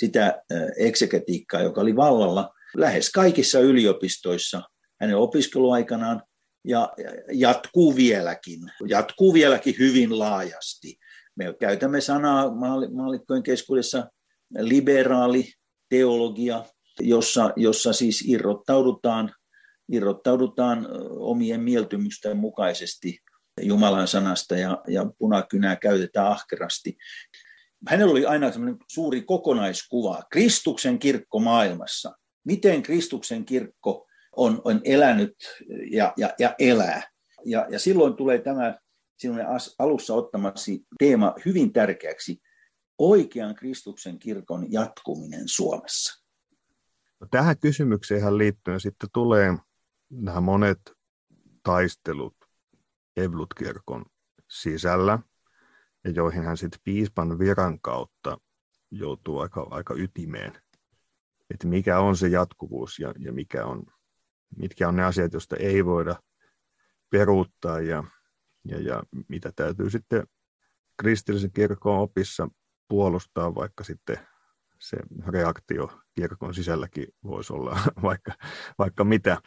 sitä 0.00 0.42
eksegetiikkaa, 0.76 1.62
joka 1.62 1.80
oli 1.80 1.96
vallalla 1.96 2.54
lähes 2.76 3.10
kaikissa 3.10 3.60
yliopistoissa 3.60 4.62
hänen 5.00 5.16
opiskeluaikanaan 5.16 6.22
ja 6.64 6.92
jatkuu 7.32 7.96
vieläkin, 7.96 8.60
jatkuu 8.88 9.34
vieläkin 9.34 9.74
hyvin 9.78 10.18
laajasti. 10.18 10.98
Me 11.36 11.54
käytämme 11.60 12.00
sanaa 12.00 12.54
maallikkojen 12.92 13.42
keskuudessa 13.42 14.10
liberaali 14.58 15.52
teologia, 15.88 16.64
jossa, 17.00 17.52
jossa 17.56 17.92
siis 17.92 18.24
irrottaudutaan, 18.28 19.34
irrottaudutaan 19.92 20.88
omien 21.18 21.60
mieltymysten 21.60 22.36
mukaisesti 22.36 23.18
Jumalan 23.62 24.08
sanasta 24.08 24.56
ja, 24.56 24.82
ja 24.88 25.06
punakynää 25.18 25.76
käytetään 25.76 26.26
ahkerasti. 26.26 26.96
Hänellä 27.88 28.12
oli 28.12 28.26
aina 28.26 28.46
suuri 28.88 29.22
kokonaiskuva 29.22 30.22
Kristuksen 30.30 30.98
kirkko 30.98 31.38
maailmassa. 31.38 32.12
Miten 32.44 32.82
Kristuksen 32.82 33.44
kirkko 33.44 34.06
on, 34.36 34.60
on 34.64 34.80
elänyt 34.84 35.36
ja, 35.90 36.12
ja, 36.16 36.34
ja 36.38 36.54
elää. 36.58 37.02
Ja, 37.44 37.66
ja 37.70 37.78
silloin 37.78 38.16
tulee 38.16 38.38
tämä 38.38 38.78
sinun 39.18 39.38
alussa 39.78 40.14
ottamasi 40.14 40.86
teema 40.98 41.34
hyvin 41.44 41.72
tärkeäksi, 41.72 42.40
oikean 42.98 43.54
Kristuksen 43.54 44.18
kirkon 44.18 44.72
jatkuminen 44.72 45.42
Suomessa. 45.46 46.24
No 47.20 47.26
tähän 47.30 47.58
kysymykseen 47.58 48.38
liittyen 48.38 48.80
sitten 48.80 49.08
tulee 49.12 49.54
nämä 50.10 50.40
monet 50.40 50.80
taistelut 51.62 52.36
Evlut-kirkon 53.16 54.04
sisällä, 54.50 55.18
ja 56.04 56.10
joihin 56.10 56.44
hän 56.44 56.56
sitten 56.56 56.80
piispan 56.84 57.38
viran 57.38 57.80
kautta 57.80 58.38
joutuu 58.90 59.38
aika, 59.38 59.66
aika 59.70 59.94
ytimeen. 59.94 60.52
Että 61.50 61.66
mikä 61.66 62.00
on 62.00 62.16
se 62.16 62.28
jatkuvuus 62.28 62.98
ja, 62.98 63.14
ja 63.18 63.32
mikä 63.32 63.66
on, 63.66 63.82
mitkä 64.56 64.88
on 64.88 64.96
ne 64.96 65.04
asiat, 65.04 65.32
joista 65.32 65.56
ei 65.56 65.84
voida 65.84 66.16
peruuttaa 67.10 67.80
ja, 67.80 68.04
ja, 68.64 68.80
ja 68.80 69.02
mitä 69.28 69.52
täytyy 69.56 69.90
sitten 69.90 70.26
kristillisen 70.96 71.52
kirkon 71.52 71.98
opissa 71.98 72.48
puolustaa, 72.88 73.54
vaikka 73.54 73.84
sitten 73.84 74.18
se 74.78 74.96
reaktio 75.26 76.00
kirkon 76.14 76.54
sisälläkin 76.54 77.06
voisi 77.24 77.52
olla 77.52 77.78
vaikka, 78.02 78.32
vaikka 78.78 79.04
mitä. 79.04 79.38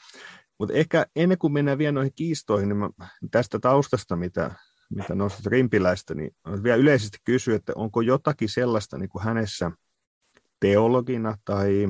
Mutta 0.60 0.74
ehkä 0.74 1.06
ennen 1.16 1.38
kuin 1.38 1.54
mennään 1.54 1.78
vielä 1.78 1.92
noihin 1.92 2.14
kiistoihin, 2.16 2.70
niin 2.70 2.78
mä 2.78 2.90
tästä 3.32 3.60
taustasta, 3.60 4.16
mitä, 4.16 4.52
mitä 4.90 5.16
nostat 5.16 5.46
rimpiläistä, 5.46 6.16
niin 6.16 6.32
vielä 6.64 6.78
yleisesti 6.78 7.18
kysyä, 7.24 7.56
että 7.56 7.74
onko 7.76 8.02
jotakin 8.02 8.50
sellaista 8.50 8.98
niin 8.98 9.10
kuin 9.10 9.24
hänessä 9.24 9.72
teologina 10.60 11.38
tai 11.46 11.88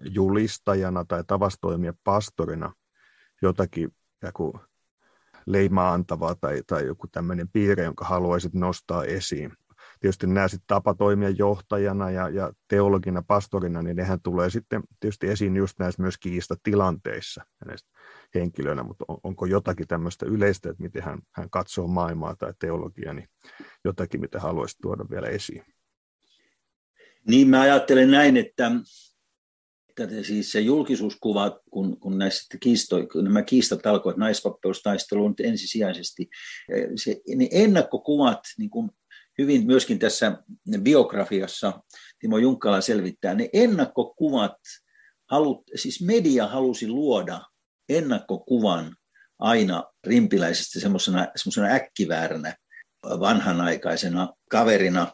julistajana 0.00 1.04
tai 1.04 1.24
tavastoimia 1.26 1.94
pastorina 2.04 2.72
jotakin 3.42 3.94
joku 4.22 4.60
leimaa 5.46 5.92
antavaa 5.92 6.34
tai, 6.34 6.62
tai 6.66 6.86
joku 6.86 7.06
tämmöinen 7.06 7.48
piirre, 7.48 7.84
jonka 7.84 8.04
haluaisit 8.04 8.54
nostaa 8.54 9.04
esiin 9.04 9.52
tietysti 10.02 10.26
nämä 10.26 10.48
sitten 10.48 10.66
tapa 10.66 10.94
toimia 10.94 11.30
johtajana 11.30 12.10
ja, 12.10 12.28
ja 12.28 12.52
teologina, 12.68 13.22
pastorina, 13.26 13.82
niin 13.82 13.96
nehän 13.96 14.20
tulee 14.22 14.50
sitten 14.50 14.82
tietysti 15.00 15.28
esiin 15.28 15.56
just 15.56 15.78
näissä 15.78 16.02
myös 16.02 16.14
tilanteissa 16.62 17.42
hänestä 17.60 17.90
henkilönä, 18.34 18.82
mutta 18.82 19.04
on, 19.08 19.18
onko 19.22 19.46
jotakin 19.46 19.88
tämmöistä 19.88 20.26
yleistä, 20.26 20.70
että 20.70 20.82
miten 20.82 21.02
hän, 21.02 21.18
hän 21.32 21.50
katsoo 21.50 21.86
maailmaa 21.86 22.36
tai 22.36 22.54
teologiaa, 22.58 23.14
niin 23.14 23.28
jotakin, 23.84 24.20
mitä 24.20 24.40
haluaisit 24.40 24.78
tuoda 24.82 25.04
vielä 25.10 25.26
esiin? 25.26 25.64
Niin 27.28 27.48
mä 27.48 27.60
ajattelen 27.60 28.10
näin, 28.10 28.36
että, 28.36 28.70
että 30.00 30.22
siis 30.22 30.52
se 30.52 30.60
julkisuuskuva, 30.60 31.60
kun, 31.70 32.00
kun 32.00 32.18
näissä 32.18 32.58
kiisto, 32.60 32.96
nämä 33.22 33.42
kiistat 33.42 33.86
alkoivat 33.86 34.16
naisvappeustaistelun 34.16 35.34
ensisijaisesti, 35.38 36.28
se, 36.96 37.20
niin 37.36 37.48
ennakkokuvat 37.52 38.40
niin 38.58 38.70
kuin 38.70 38.90
hyvin 39.42 39.66
myöskin 39.66 39.98
tässä 39.98 40.38
biografiassa 40.82 41.82
Timo 42.18 42.38
Junkkala 42.38 42.80
selvittää, 42.80 43.34
ne 43.34 43.48
ennakkokuvat, 43.52 44.56
halut, 45.30 45.62
siis 45.74 46.02
media 46.02 46.46
halusi 46.46 46.88
luoda 46.88 47.40
ennakkokuvan 47.88 48.96
aina 49.38 49.84
rimpiläisestä 50.06 50.80
semmoisena, 50.80 51.26
semmoisena 51.36 51.66
äkkivääränä 51.66 52.54
vanhanaikaisena 53.04 54.28
kaverina, 54.50 55.12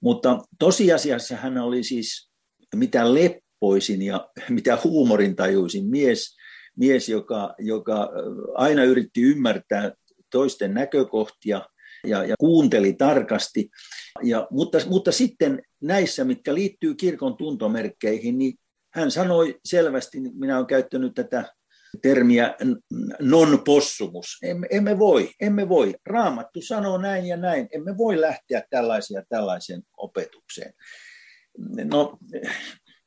mutta 0.00 0.38
tosiasiassa 0.58 1.36
hän 1.36 1.58
oli 1.58 1.84
siis 1.84 2.30
mitä 2.74 3.14
leppoisin 3.14 4.02
ja 4.02 4.28
mitä 4.48 4.78
huumorintajuisin 4.84 5.86
mies, 5.86 6.36
mies 6.76 7.08
joka, 7.08 7.54
joka 7.58 8.08
aina 8.54 8.84
yritti 8.84 9.22
ymmärtää 9.22 9.92
toisten 10.30 10.74
näkökohtia 10.74 11.62
ja, 12.06 12.24
ja 12.24 12.34
kuunteli 12.38 12.92
tarkasti. 12.92 13.70
Ja, 14.22 14.46
mutta, 14.50 14.78
mutta 14.86 15.12
sitten 15.12 15.62
näissä, 15.80 16.24
mitkä 16.24 16.54
liittyy 16.54 16.94
kirkon 16.94 17.36
tuntomerkkeihin, 17.36 18.38
niin 18.38 18.54
hän 18.94 19.10
sanoi 19.10 19.60
selvästi, 19.64 20.20
minä 20.20 20.56
olen 20.56 20.66
käyttänyt 20.66 21.14
tätä 21.14 21.52
termiä 22.02 22.54
non-possumus. 23.20 24.38
Emme, 24.42 24.66
emme 24.70 24.98
voi, 24.98 25.30
emme 25.40 25.68
voi. 25.68 25.94
Raamattu 26.06 26.62
sanoo 26.62 26.98
näin 26.98 27.26
ja 27.26 27.36
näin. 27.36 27.68
Emme 27.72 27.96
voi 27.98 28.20
lähteä 28.20 28.62
tällaisia 28.70 29.22
tällaiseen 29.28 29.82
opetukseen. 29.96 30.74
No, 31.84 32.18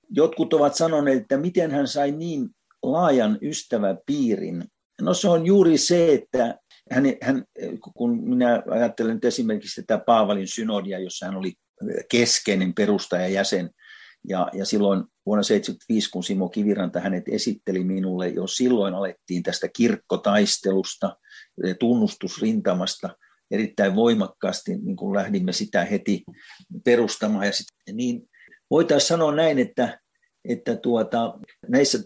jotkut 0.10 0.54
ovat 0.54 0.76
sanoneet, 0.76 1.22
että 1.22 1.38
miten 1.38 1.72
hän 1.72 1.88
sai 1.88 2.12
niin 2.12 2.50
laajan 2.84 3.38
ystäväpiirin. 3.42 4.64
No 5.02 5.14
se 5.14 5.28
on 5.28 5.46
juuri 5.46 5.78
se, 5.78 6.14
että 6.14 6.60
hän, 6.92 7.04
hän, 7.22 7.44
kun 7.96 8.30
minä 8.30 8.64
ajattelen 8.70 9.20
esimerkiksi 9.24 9.84
tätä 9.84 10.04
Paavalin 10.06 10.48
synodia, 10.48 11.00
jossa 11.00 11.26
hän 11.26 11.36
oli 11.36 11.54
keskeinen 12.10 12.74
perustajajäsen, 12.74 13.70
ja, 14.28 14.50
ja 14.54 14.66
silloin 14.66 15.04
vuonna 15.26 15.44
1975, 15.44 16.10
kun 16.12 16.24
Simo 16.24 16.50
Kiviranta 16.50 17.00
hänet 17.00 17.24
esitteli 17.28 17.84
minulle, 17.84 18.30
jo 18.30 18.48
silloin 18.48 18.94
alettiin 18.94 19.44
tästä 19.44 19.68
kirkkotaistelusta, 19.68 21.18
tunnustusrintamasta 21.80 23.10
erittäin 23.52 23.96
voimakkaasti, 23.96 24.78
niin 24.78 24.96
kun 24.96 25.16
lähdimme 25.16 25.54
sitä 25.54 25.86
heti 25.86 26.24
perustamaan. 26.84 27.46
Ja 27.46 27.52
sit, 27.52 27.68
niin 27.94 28.30
voitaisiin 28.70 29.08
sanoa 29.08 29.36
näin, 29.36 29.60
että, 29.60 30.00
että 30.50 30.76
tuota, 30.76 31.40
näissä 31.68 32.00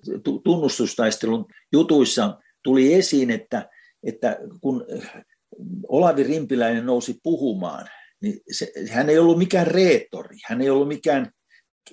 tunnustustaistelun 0.44 1.46
jutuissa 1.74 2.40
tuli 2.64 2.94
esiin, 2.94 3.32
että 3.32 3.70
että 4.04 4.38
kun 4.62 4.86
Olavi 5.88 6.24
Rimpiläinen 6.24 6.86
nousi 6.86 7.20
puhumaan, 7.24 7.88
niin 8.22 8.40
se, 8.52 8.72
hän 8.90 9.10
ei 9.10 9.20
ollut 9.20 9.38
mikään 9.38 9.68
reetori, 9.68 10.38
hän 10.46 10.62
ei 10.62 10.70
ollut 10.70 10.88
mikään 10.88 11.32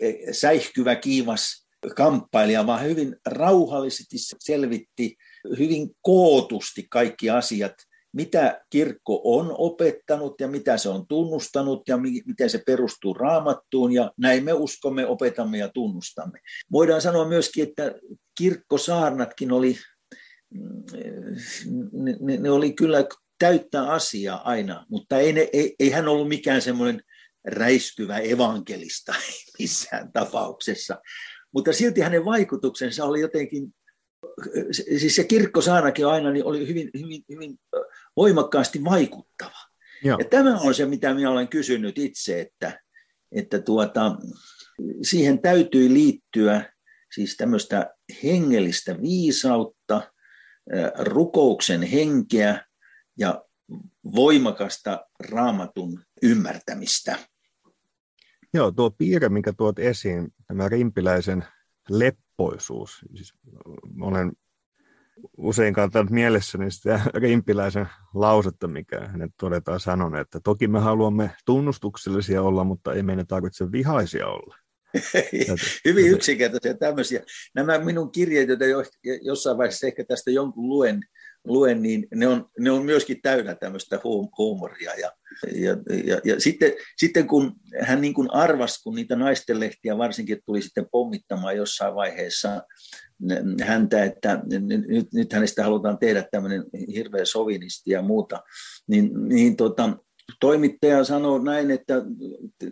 eh, 0.00 0.14
säihkyvä, 0.32 0.96
kiivas 0.96 1.66
kamppailija, 1.96 2.66
vaan 2.66 2.84
hyvin 2.84 3.16
rauhallisesti 3.26 4.16
selvitti 4.38 5.16
hyvin 5.58 5.90
kootusti 6.02 6.86
kaikki 6.90 7.30
asiat, 7.30 7.75
mitä 8.12 8.60
kirkko 8.70 9.20
on 9.25 9.54
opettanut 9.58 10.40
ja 10.40 10.48
mitä 10.48 10.78
se 10.78 10.88
on 10.88 11.06
tunnustanut 11.08 11.82
ja 11.88 11.96
miten 12.26 12.50
se 12.50 12.62
perustuu 12.66 13.14
raamattuun 13.14 13.92
ja 13.92 14.12
näin 14.18 14.44
me 14.44 14.52
uskomme, 14.52 15.06
opetamme 15.06 15.58
ja 15.58 15.68
tunnustamme. 15.68 16.38
Voidaan 16.72 17.00
sanoa 17.00 17.28
myöskin, 17.28 17.68
että 17.68 17.94
kirkkosaarnatkin 18.38 19.52
oli 19.52 19.76
ne, 21.92 22.16
ne, 22.20 22.36
ne 22.36 22.50
oli 22.50 22.72
kyllä 22.72 23.04
täyttä 23.38 23.90
asiaa 23.90 24.50
aina, 24.50 24.86
mutta 24.88 25.18
ei, 25.18 25.32
ne, 25.32 25.48
ei, 25.52 25.74
ei 25.78 25.90
hän 25.90 26.08
ollut 26.08 26.28
mikään 26.28 26.62
semmoinen 26.62 27.02
räiskyvä 27.46 28.18
evankelista 28.18 29.14
missään 29.58 30.12
tapauksessa. 30.12 31.00
Mutta 31.52 31.72
silti 31.72 32.00
hänen 32.00 32.24
vaikutuksensa 32.24 33.04
oli 33.04 33.20
jotenkin, 33.20 33.74
siis 34.98 35.16
se 35.16 35.24
kirkkosaanakin 35.24 36.06
aina 36.06 36.30
niin 36.30 36.44
oli 36.44 36.68
hyvin, 36.68 36.90
hyvin, 36.98 37.22
hyvin 37.28 37.58
voimakkaasti 38.16 38.84
vaikuttava. 38.84 39.66
Joo. 40.04 40.18
Ja 40.18 40.24
tämä 40.24 40.60
on 40.60 40.74
se, 40.74 40.86
mitä 40.86 41.14
minä 41.14 41.30
olen 41.30 41.48
kysynyt 41.48 41.98
itse, 41.98 42.40
että, 42.40 42.80
että 43.32 43.58
tuota, 43.58 44.16
siihen 45.02 45.42
täytyy 45.42 45.94
liittyä 45.94 46.72
siis 47.14 47.36
tämmöistä 47.36 47.94
hengellistä 48.22 49.02
viisautta, 49.02 49.75
rukouksen 50.99 51.82
henkeä 51.82 52.64
ja 53.18 53.44
voimakasta 54.14 55.06
raamatun 55.30 56.02
ymmärtämistä. 56.23 57.18
Joo, 58.54 58.73
tuo 58.73 58.90
piirre, 58.90 59.28
minkä 59.28 59.52
tuot 59.52 59.78
esiin, 59.78 60.35
tämä 60.46 60.68
rimpiläisen 60.68 61.44
leppoisuus. 61.88 63.04
Siis 63.14 63.35
olen 64.00 64.32
usein 65.37 65.75
kantanut 65.75 66.11
mielessäni 66.11 66.70
sitä 66.70 67.00
rimpiläisen 67.14 67.88
lausetta, 68.14 68.68
mikä 68.68 69.08
hänet 69.08 69.30
todetaan 69.40 69.80
sanon, 69.80 70.16
että 70.16 70.40
toki 70.40 70.68
me 70.68 70.80
haluamme 70.80 71.30
tunnustuksellisia 71.44 72.42
olla, 72.42 72.64
mutta 72.64 72.92
ei 72.92 73.02
meidän 73.02 73.26
tarvitse 73.26 73.73
vihaisia 73.73 74.26
olla. 74.26 74.56
Hyvin 75.85 76.07
yksinkertaisia 76.07 76.75
tämmöisiä. 76.75 77.23
Nämä 77.55 77.78
minun 77.78 78.12
kirjeet, 78.12 78.49
joita 78.49 78.64
jossain 79.23 79.59
vaiheessa 79.59 79.87
ehkä 79.87 80.05
tästä 80.05 80.31
jonkun 80.31 80.69
luen, 80.69 81.00
luen 81.45 81.83
niin 81.83 82.07
ne 82.14 82.28
on, 82.28 82.49
ne 82.59 82.71
on 82.71 82.85
myöskin 82.85 83.23
täynnä 83.23 83.55
tämmöistä 83.55 84.00
huumoria. 84.38 84.95
Ja, 84.95 85.12
ja, 85.52 85.76
ja, 86.05 86.21
ja 86.25 86.40
sitten, 86.40 86.73
sitten 86.97 87.26
kun 87.26 87.52
hän 87.81 88.00
niin 88.00 88.14
kuin 88.14 88.35
arvasi, 88.35 88.83
kun 88.83 88.95
niitä 88.95 89.16
naistenlehtiä 89.16 89.99
varsinkin 89.99 90.38
tuli 90.47 90.62
sitten 90.62 90.87
pommittamaan 90.90 91.57
jossain 91.57 91.95
vaiheessa 91.95 92.62
häntä, 93.62 94.05
että 94.05 94.43
nyt, 94.87 95.12
nyt 95.14 95.33
hänestä 95.33 95.62
halutaan 95.62 95.99
tehdä 95.99 96.25
tämmöinen 96.31 96.64
hirveä 96.95 97.25
sovinisti 97.25 97.90
ja 97.90 98.02
muuta, 98.02 98.43
niin, 98.87 99.28
niin 99.28 99.57
tota, 99.57 99.97
toimittaja 100.40 101.05
sanoi 101.05 101.45
näin, 101.45 101.71
että 101.71 101.95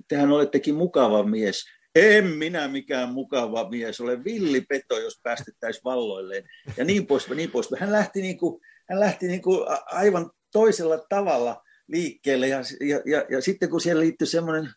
tehän 0.08 0.32
olettekin 0.32 0.74
mukava 0.74 1.22
mies, 1.22 1.64
en 1.94 2.26
minä 2.26 2.68
mikään 2.68 3.08
mukava 3.08 3.70
mies 3.70 4.00
ole, 4.00 4.24
villipeto, 4.24 5.00
jos 5.00 5.20
päästettäisiin 5.22 5.84
valloilleen. 5.84 6.44
Ja 6.76 6.84
niin 6.84 7.06
poispäin, 7.06 7.36
niin 7.36 7.50
poispäin. 7.50 7.80
Hän 7.80 7.92
lähti, 7.92 8.22
niin 8.22 8.38
kuin, 8.38 8.60
hän 8.88 9.00
lähti 9.00 9.26
niin 9.26 9.42
kuin 9.42 9.60
aivan 9.86 10.30
toisella 10.52 10.98
tavalla 11.08 11.62
liikkeelle. 11.88 12.48
Ja, 12.48 12.58
ja, 12.80 13.00
ja, 13.06 13.24
ja 13.30 13.42
sitten 13.42 13.70
kun 13.70 13.80
siellä 13.80 14.00
liittyi 14.00 14.26
semmoinen 14.26 14.70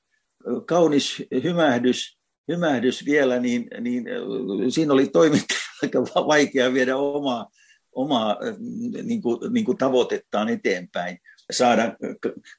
kaunis 0.65 1.23
hymähdys, 1.43 2.17
hymähdys 2.47 3.05
vielä, 3.05 3.39
niin, 3.39 3.67
niin 3.81 4.05
siinä 4.69 4.93
oli 4.93 5.07
toimittaja 5.07 5.59
aika 5.83 6.03
vaikea 6.27 6.73
viedä 6.73 6.97
omaa, 6.97 7.49
omaa 7.91 8.37
niin 9.03 9.21
kuin, 9.21 9.53
niin 9.53 9.65
kuin 9.65 9.77
tavoitettaan 9.77 10.49
eteenpäin 10.49 11.17
saada 11.51 11.95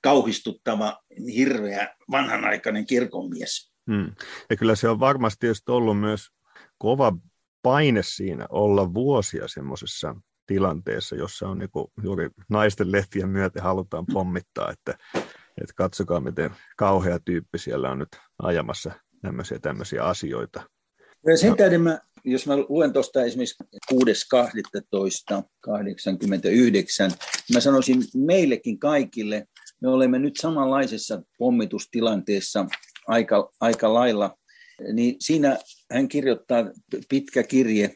kauhistuttava, 0.02 0.98
hirveä, 1.34 1.94
vanhanaikainen 2.10 2.86
kirkonmies. 2.86 3.72
Hmm. 3.88 4.12
Ja 4.50 4.56
kyllä 4.56 4.74
se 4.74 4.88
on 4.88 5.00
varmasti 5.00 5.46
just 5.46 5.68
ollut 5.68 6.00
myös 6.00 6.28
kova 6.78 7.12
paine 7.62 8.02
siinä 8.02 8.46
olla 8.50 8.94
vuosia 8.94 9.48
semmoisessa 9.48 10.16
tilanteessa, 10.46 11.16
jossa 11.16 11.48
on 11.48 11.58
niin 11.58 11.70
juuri 12.02 12.30
naisten 12.48 12.92
lehtien 12.92 13.28
myötä 13.28 13.62
halutaan 13.62 14.06
pommittaa, 14.12 14.70
että, 14.70 14.98
että 15.60 15.72
katsokaa 15.74 16.20
miten 16.20 16.50
kauhea 16.76 17.18
tyyppi 17.24 17.58
siellä 17.58 17.90
on 17.90 17.98
nyt 17.98 18.08
ajamassa 18.42 18.92
tämmöisiä, 19.22 19.58
tämmöisiä 19.58 20.04
asioita. 20.04 20.62
Ja 21.26 21.36
sen 21.36 21.56
tähden 21.56 21.80
mä, 21.80 21.98
jos 22.24 22.46
mä 22.46 22.56
luen 22.56 22.92
tuosta 22.92 23.24
esimerkiksi 23.24 23.64
6.12.89, 23.92 23.98
mä 27.54 27.60
sanoisin 27.60 28.04
meillekin 28.16 28.78
kaikille, 28.78 29.46
me 29.80 29.88
olemme 29.88 30.18
nyt 30.18 30.36
samanlaisessa 30.36 31.22
pommitustilanteessa 31.38 32.66
aika, 33.08 33.50
aika 33.60 33.94
lailla, 33.94 34.36
niin 34.92 35.16
siinä 35.20 35.58
hän 35.92 36.08
kirjoittaa 36.08 36.64
pitkä 37.08 37.42
kirje. 37.42 37.94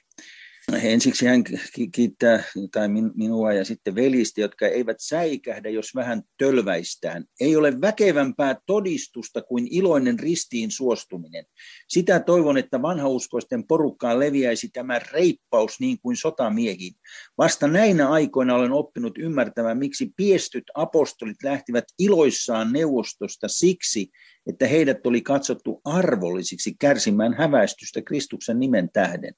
Ensiksi 0.82 1.26
hän 1.26 1.44
kiittää 1.92 2.44
tai 2.72 2.88
minua 3.14 3.52
ja 3.52 3.64
sitten 3.64 3.94
velistä, 3.94 4.40
jotka 4.40 4.66
eivät 4.66 4.96
säikähdä, 5.00 5.70
jos 5.70 5.94
vähän 5.94 6.22
tölväistään. 6.38 7.24
Ei 7.40 7.56
ole 7.56 7.80
väkevämpää 7.80 8.56
todistusta 8.66 9.42
kuin 9.42 9.68
iloinen 9.70 10.18
ristiin 10.18 10.70
suostuminen. 10.70 11.44
Sitä 11.88 12.20
toivon, 12.20 12.58
että 12.58 12.82
vanhauskoisten 12.82 13.66
porukkaan 13.66 14.20
leviäisi 14.20 14.68
tämä 14.68 14.98
reippaus 15.12 15.80
niin 15.80 15.98
kuin 16.02 16.16
sotamiehiin. 16.16 16.94
Vasta 17.38 17.68
näinä 17.68 18.08
aikoina 18.08 18.54
olen 18.54 18.72
oppinut 18.72 19.18
ymmärtämään, 19.18 19.78
miksi 19.78 20.12
piestyt 20.16 20.64
apostolit 20.74 21.42
lähtivät 21.42 21.84
iloissaan 21.98 22.72
neuvostosta 22.72 23.48
siksi, 23.48 24.10
että 24.46 24.66
heidät 24.66 25.06
oli 25.06 25.20
katsottu 25.20 25.80
arvollisiksi 25.84 26.74
kärsimään 26.78 27.34
häväistystä 27.34 28.02
Kristuksen 28.02 28.60
nimen 28.60 28.90
tähden. 28.92 29.34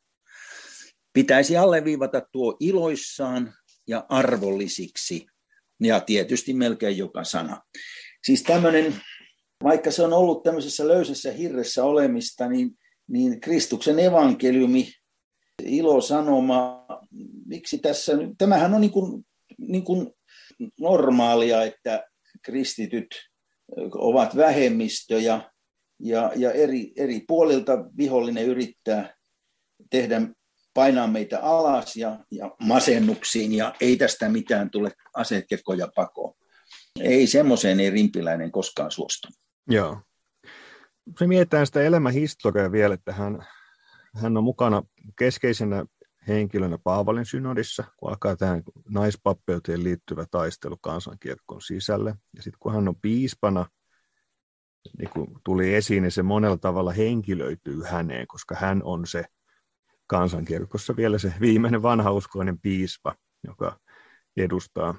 Pitäisi 1.15 1.57
alleviivata 1.57 2.23
tuo 2.33 2.57
iloissaan 2.61 3.55
ja 3.87 4.07
arvollisiksi, 4.09 5.27
ja 5.81 6.01
tietysti 6.01 6.55
melkein 6.55 6.99
joka 6.99 7.25
sana. 7.25 7.63
Siis 8.25 8.43
tämmöinen, 8.43 8.95
vaikka 9.63 9.91
se 9.91 10.03
on 10.03 10.13
ollut 10.13 10.43
tämmöisessä 10.43 10.89
löysässä 10.89 11.33
hirressä 11.33 11.85
olemista, 11.85 12.49
niin, 12.49 12.71
niin 13.09 13.41
Kristuksen 13.41 13.99
evankeliumi, 13.99 14.93
ilosanoma, 15.63 16.87
miksi 17.47 17.79
tässä, 17.79 18.13
tämähän 18.39 18.75
on 18.75 18.81
niin 18.81 18.91
kuin, 18.91 19.27
niin 19.59 19.85
kuin 19.85 20.11
normaalia, 20.81 21.63
että 21.63 22.05
kristityt 22.43 23.07
ovat 23.95 24.37
vähemmistöjä 24.37 25.51
ja, 26.01 26.33
ja 26.37 26.53
eri, 26.53 26.93
eri 26.97 27.21
puolilta 27.29 27.73
vihollinen 27.97 28.45
yrittää 28.45 29.15
tehdä 29.91 30.21
painaa 30.75 31.07
meitä 31.07 31.41
alas 31.41 31.97
ja, 31.97 32.19
ja 32.31 32.51
masennuksiin 32.59 33.53
ja 33.53 33.75
ei 33.81 33.97
tästä 33.97 34.29
mitään 34.29 34.71
tule 34.71 34.93
aseet 35.15 35.45
ja 35.51 35.89
pakoon. 35.95 36.35
Ei 37.01 37.27
semmoiseen 37.27 37.81
ei 37.81 37.91
rimpiläinen 37.91 38.53
koskaan 38.53 38.91
suostu. 38.91 39.29
Joo. 39.69 40.01
Se 41.19 41.27
mietitään 41.27 41.67
sitä 41.67 41.83
elämähistoriaa 41.83 42.73
vielä, 42.73 42.95
että 42.95 43.13
hän, 43.13 43.47
hän 44.15 44.37
on 44.37 44.45
mukana 44.45 44.83
keskeisenä 45.19 45.85
henkilönä 46.29 46.79
Paavalin 46.85 47.27
synodissa, 47.27 47.85
kun 47.97 48.09
alkaa 48.09 48.37
tähän 48.37 48.63
naispappeuteen 48.89 49.85
liittyvä 49.85 50.25
taistelu 50.31 50.77
kansankirkon 50.77 51.63
sisälle. 51.63 52.15
Ja 52.37 52.43
sitten 52.43 52.59
kun 52.59 52.73
hän 52.73 52.89
on 52.89 52.97
piispana, 52.97 53.67
niin 54.99 55.11
kun 55.11 55.41
tuli 55.45 55.75
esiin, 55.75 56.03
niin 56.03 56.13
se 56.13 56.23
monella 56.23 56.59
tavalla 56.59 56.93
henkilöityy 56.93 57.83
häneen, 57.83 58.27
koska 58.27 58.55
hän 58.55 58.83
on 58.85 59.07
se 59.07 59.25
kansankirkossa 60.07 60.97
vielä 60.97 61.19
se 61.19 61.35
viimeinen 61.41 61.83
vanhauskoinen 61.83 62.59
piispa, 62.59 63.15
joka 63.47 63.81
edustaa 64.37 64.95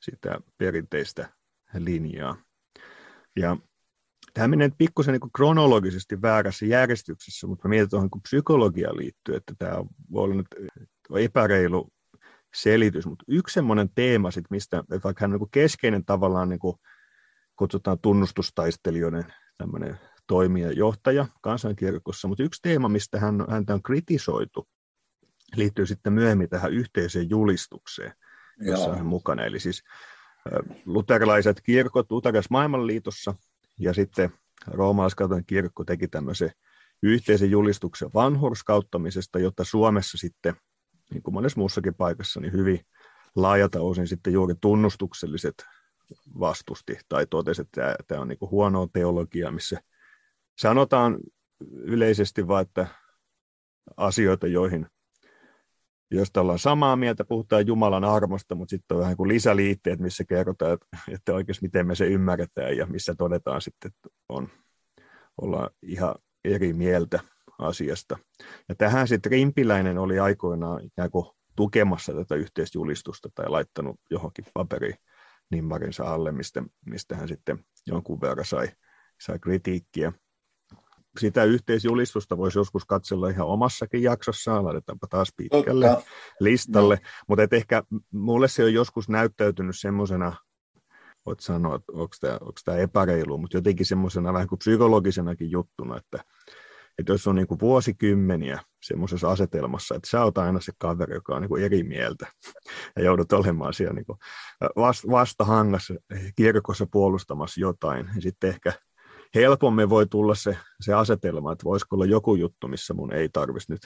sitä 0.00 0.40
perinteistä 0.58 1.28
linjaa. 1.74 2.36
Ja 3.36 3.56
tämä 4.34 4.48
menee 4.48 4.70
pikkusen 4.78 5.12
niin 5.12 5.32
kronologisesti 5.36 6.22
väärässä 6.22 6.66
järjestyksessä, 6.66 7.46
mutta 7.46 7.68
mietin 7.68 7.90
tuohon 7.90 8.08
niin 8.14 8.22
psykologiaan 8.22 8.96
liittyy, 8.96 9.34
että 9.34 9.54
tämä 9.58 9.84
voi 10.12 10.24
olla 10.24 10.34
nyt 10.34 10.46
epäreilu 11.18 11.92
selitys, 12.54 13.06
mutta 13.06 13.24
yksi 13.28 13.54
semmoinen 13.54 13.90
teema, 13.94 14.30
sit, 14.30 14.44
mistä 14.50 14.84
vaikka 15.04 15.14
hän 15.20 15.32
on 15.32 15.38
niin 15.40 15.50
keskeinen 15.50 16.04
tavallaan 16.04 16.48
niin 16.48 16.60
kutsutaan 17.56 17.98
tunnustustaistelijoiden 17.98 19.24
toimija, 20.26 20.72
johtaja 20.72 21.26
kansankirkossa, 21.40 22.28
mutta 22.28 22.42
yksi 22.42 22.62
teema, 22.62 22.88
mistä 22.88 23.20
hän, 23.20 23.44
häntä 23.48 23.74
on 23.74 23.82
kritisoitu, 23.82 24.68
liittyy 25.56 25.86
sitten 25.86 26.12
myöhemmin 26.12 26.48
tähän 26.48 26.72
yhteiseen 26.72 27.30
julistukseen, 27.30 28.12
jossa 28.60 28.88
Joo. 28.88 28.96
hän 28.96 29.06
mukana. 29.06 29.44
Eli 29.44 29.60
siis 29.60 29.82
luterilaiset 30.86 31.60
kirkot 31.60 32.10
Luterilaisessa 32.10 32.52
maailmanliitossa 32.52 33.34
ja 33.78 33.94
sitten 33.94 34.30
roomalaiskatolinen 34.66 35.46
kirkko 35.46 35.84
teki 35.84 36.08
tämmöisen 36.08 36.50
yhteisen 37.02 37.50
julistuksen 37.50 38.10
vanhurskauttamisesta, 38.14 39.38
jotta 39.38 39.64
Suomessa 39.64 40.18
sitten, 40.18 40.54
niin 41.10 41.22
kuin 41.22 41.34
monessa 41.34 41.60
muussakin 41.60 41.94
paikassa, 41.94 42.40
niin 42.40 42.52
hyvin 42.52 42.80
laajalta 43.36 43.80
osin 43.80 44.08
sitten 44.08 44.32
juuri 44.32 44.54
tunnustukselliset 44.60 45.54
vastusti 46.40 46.98
tai 47.08 47.26
totesi, 47.26 47.62
että 47.62 47.96
tämä 48.08 48.20
on 48.20 48.28
niin 48.28 48.38
huonoa 48.40 48.88
teologiaa, 48.92 49.50
missä 49.50 49.80
sanotaan 50.58 51.18
yleisesti 51.70 52.48
vain, 52.48 52.66
että 52.66 52.86
asioita, 53.96 54.46
joihin 54.46 54.86
josta 56.10 56.40
ollaan 56.40 56.58
samaa 56.58 56.96
mieltä, 56.96 57.24
puhutaan 57.24 57.66
Jumalan 57.66 58.04
armosta, 58.04 58.54
mutta 58.54 58.70
sitten 58.70 58.96
on 58.96 59.00
vähän 59.00 59.16
kuin 59.16 59.28
lisäliitteet, 59.28 60.00
missä 60.00 60.24
kerrotaan, 60.24 60.72
että, 60.72 60.86
että 61.08 61.34
oikeasti 61.34 61.64
miten 61.64 61.86
me 61.86 61.94
se 61.94 62.06
ymmärretään 62.06 62.76
ja 62.76 62.86
missä 62.86 63.14
todetaan 63.18 63.62
sitten, 63.62 63.90
että 63.90 64.08
on, 64.28 64.48
ollaan 65.40 65.70
ihan 65.82 66.14
eri 66.44 66.72
mieltä 66.72 67.20
asiasta. 67.58 68.18
Ja 68.68 68.74
tähän 68.74 69.08
sitten 69.08 69.32
Rimpiläinen 69.32 69.98
oli 69.98 70.18
aikoinaan 70.18 70.84
ikään 70.84 71.10
kuin 71.10 71.26
tukemassa 71.56 72.12
tätä 72.12 72.34
yhteisjulistusta 72.34 73.28
tai 73.34 73.48
laittanut 73.48 74.00
johonkin 74.10 74.44
paperi 74.54 74.94
nimmarinsa 75.50 76.04
alle, 76.04 76.32
mistä, 76.32 76.62
mistä 76.86 77.16
hän 77.16 77.28
sitten 77.28 77.64
jonkun 77.86 78.20
verran 78.20 78.46
sai, 78.46 78.68
sai 79.20 79.38
kritiikkiä 79.38 80.12
sitä 81.20 81.44
yhteisjulistusta 81.44 82.36
voisi 82.36 82.58
joskus 82.58 82.84
katsella 82.84 83.28
ihan 83.28 83.46
omassakin 83.46 84.02
jaksossaan, 84.02 84.64
laitetaanpa 84.64 85.06
taas 85.06 85.28
pitkälle 85.36 85.88
Totta. 85.88 86.10
listalle, 86.40 86.94
no. 86.94 87.10
mutta 87.28 87.42
et 87.42 87.52
ehkä 87.52 87.82
mulle 88.12 88.48
se 88.48 88.64
on 88.64 88.74
joskus 88.74 89.08
näyttäytynyt 89.08 89.78
semmoisena, 89.78 90.36
voit 91.26 91.40
sanoa, 91.40 91.76
että 91.76 91.92
onko 91.92 92.14
tämä, 92.64 92.78
epäreilu, 92.78 93.38
mutta 93.38 93.56
jotenkin 93.56 93.86
semmoisena 93.86 94.32
vähän 94.32 94.48
kuin 94.48 94.58
psykologisenakin 94.58 95.50
juttuna, 95.50 95.96
että, 95.96 96.24
että 96.98 97.12
jos 97.12 97.26
on 97.26 97.36
niin 97.36 97.46
kuin 97.46 97.60
vuosikymmeniä 97.60 98.60
semmoisessa 98.82 99.30
asetelmassa, 99.30 99.94
että 99.94 100.10
sä 100.10 100.24
oot 100.24 100.38
aina 100.38 100.60
se 100.60 100.72
kaveri, 100.78 101.14
joka 101.14 101.34
on 101.34 101.42
niin 101.42 101.48
kuin 101.48 101.64
eri 101.64 101.82
mieltä 101.82 102.26
ja 102.96 103.04
joudut 103.04 103.32
olemaan 103.32 103.74
siellä 103.74 103.94
niin 103.94 104.06
kuin 104.06 104.18
vastahangassa 105.10 105.94
kirkossa 106.36 106.86
puolustamassa 106.92 107.60
jotain, 107.60 108.06
niin 108.06 108.22
sitten 108.22 108.50
ehkä 108.50 108.72
helpommin 109.34 109.90
voi 109.90 110.06
tulla 110.06 110.34
se, 110.34 110.58
se 110.80 110.94
asetelma, 110.94 111.52
että 111.52 111.64
voisiko 111.64 111.96
olla 111.96 112.04
joku 112.04 112.34
juttu, 112.34 112.68
missä 112.68 112.94
mun 112.94 113.12
ei 113.12 113.28
tarvitsisi 113.28 113.72
nyt 113.72 113.82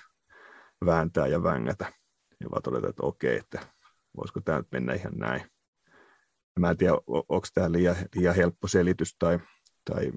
vääntää 0.87 1.27
ja 1.27 1.43
vängätä, 1.43 1.93
ja 2.41 2.51
vaan 2.51 2.63
todeta, 2.63 2.89
että 2.89 3.07
okei, 3.07 3.37
että 3.37 3.61
voisiko 4.17 4.41
tämä 4.41 4.59
nyt 4.59 4.69
mennä 4.73 4.95
ihan 4.95 5.13
näin. 5.17 5.43
Mä 6.59 6.71
en 6.71 6.77
tiedä, 6.77 6.95
onko 7.07 7.47
tämä 7.55 7.73
liian, 7.73 7.97
liian 8.15 8.35
helppo 8.35 8.69
selitys 8.69 9.17
tai, 9.19 9.39
tai 9.91 10.13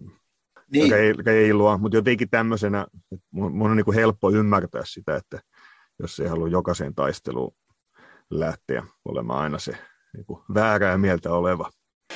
niin. 0.72 1.26
reilua, 1.26 1.78
mutta 1.78 1.98
jotenkin 1.98 2.30
tämmöisenä, 2.30 2.88
että 3.12 3.28
mun, 3.32 3.56
mun 3.56 3.72
on 3.72 3.78
niin 3.78 3.86
kuin 3.86 3.96
helppo 3.96 4.32
ymmärtää 4.32 4.82
sitä, 4.86 5.16
että 5.16 5.40
jos 6.00 6.20
ei 6.20 6.28
halua 6.28 6.48
jokaiseen 6.48 6.96
taisteluun 6.96 7.56
lähteä 8.30 8.84
olemaan 9.06 9.40
aina 9.40 9.60
se 9.60 9.78
niin 10.14 10.26
kuin 10.26 10.44
väärää 10.54 10.98
mieltä 10.98 11.34
oleva. 11.34 11.70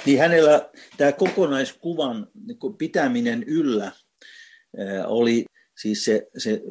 Niin 0.06 0.20
hänellä 0.20 0.70
tämä 0.98 1.12
kokonaiskuvan 1.12 2.28
pitäminen 2.78 3.44
yllä 3.44 3.92
oli 5.06 5.46
siis 5.78 6.06
se, 6.06 6.28
se 6.38 6.62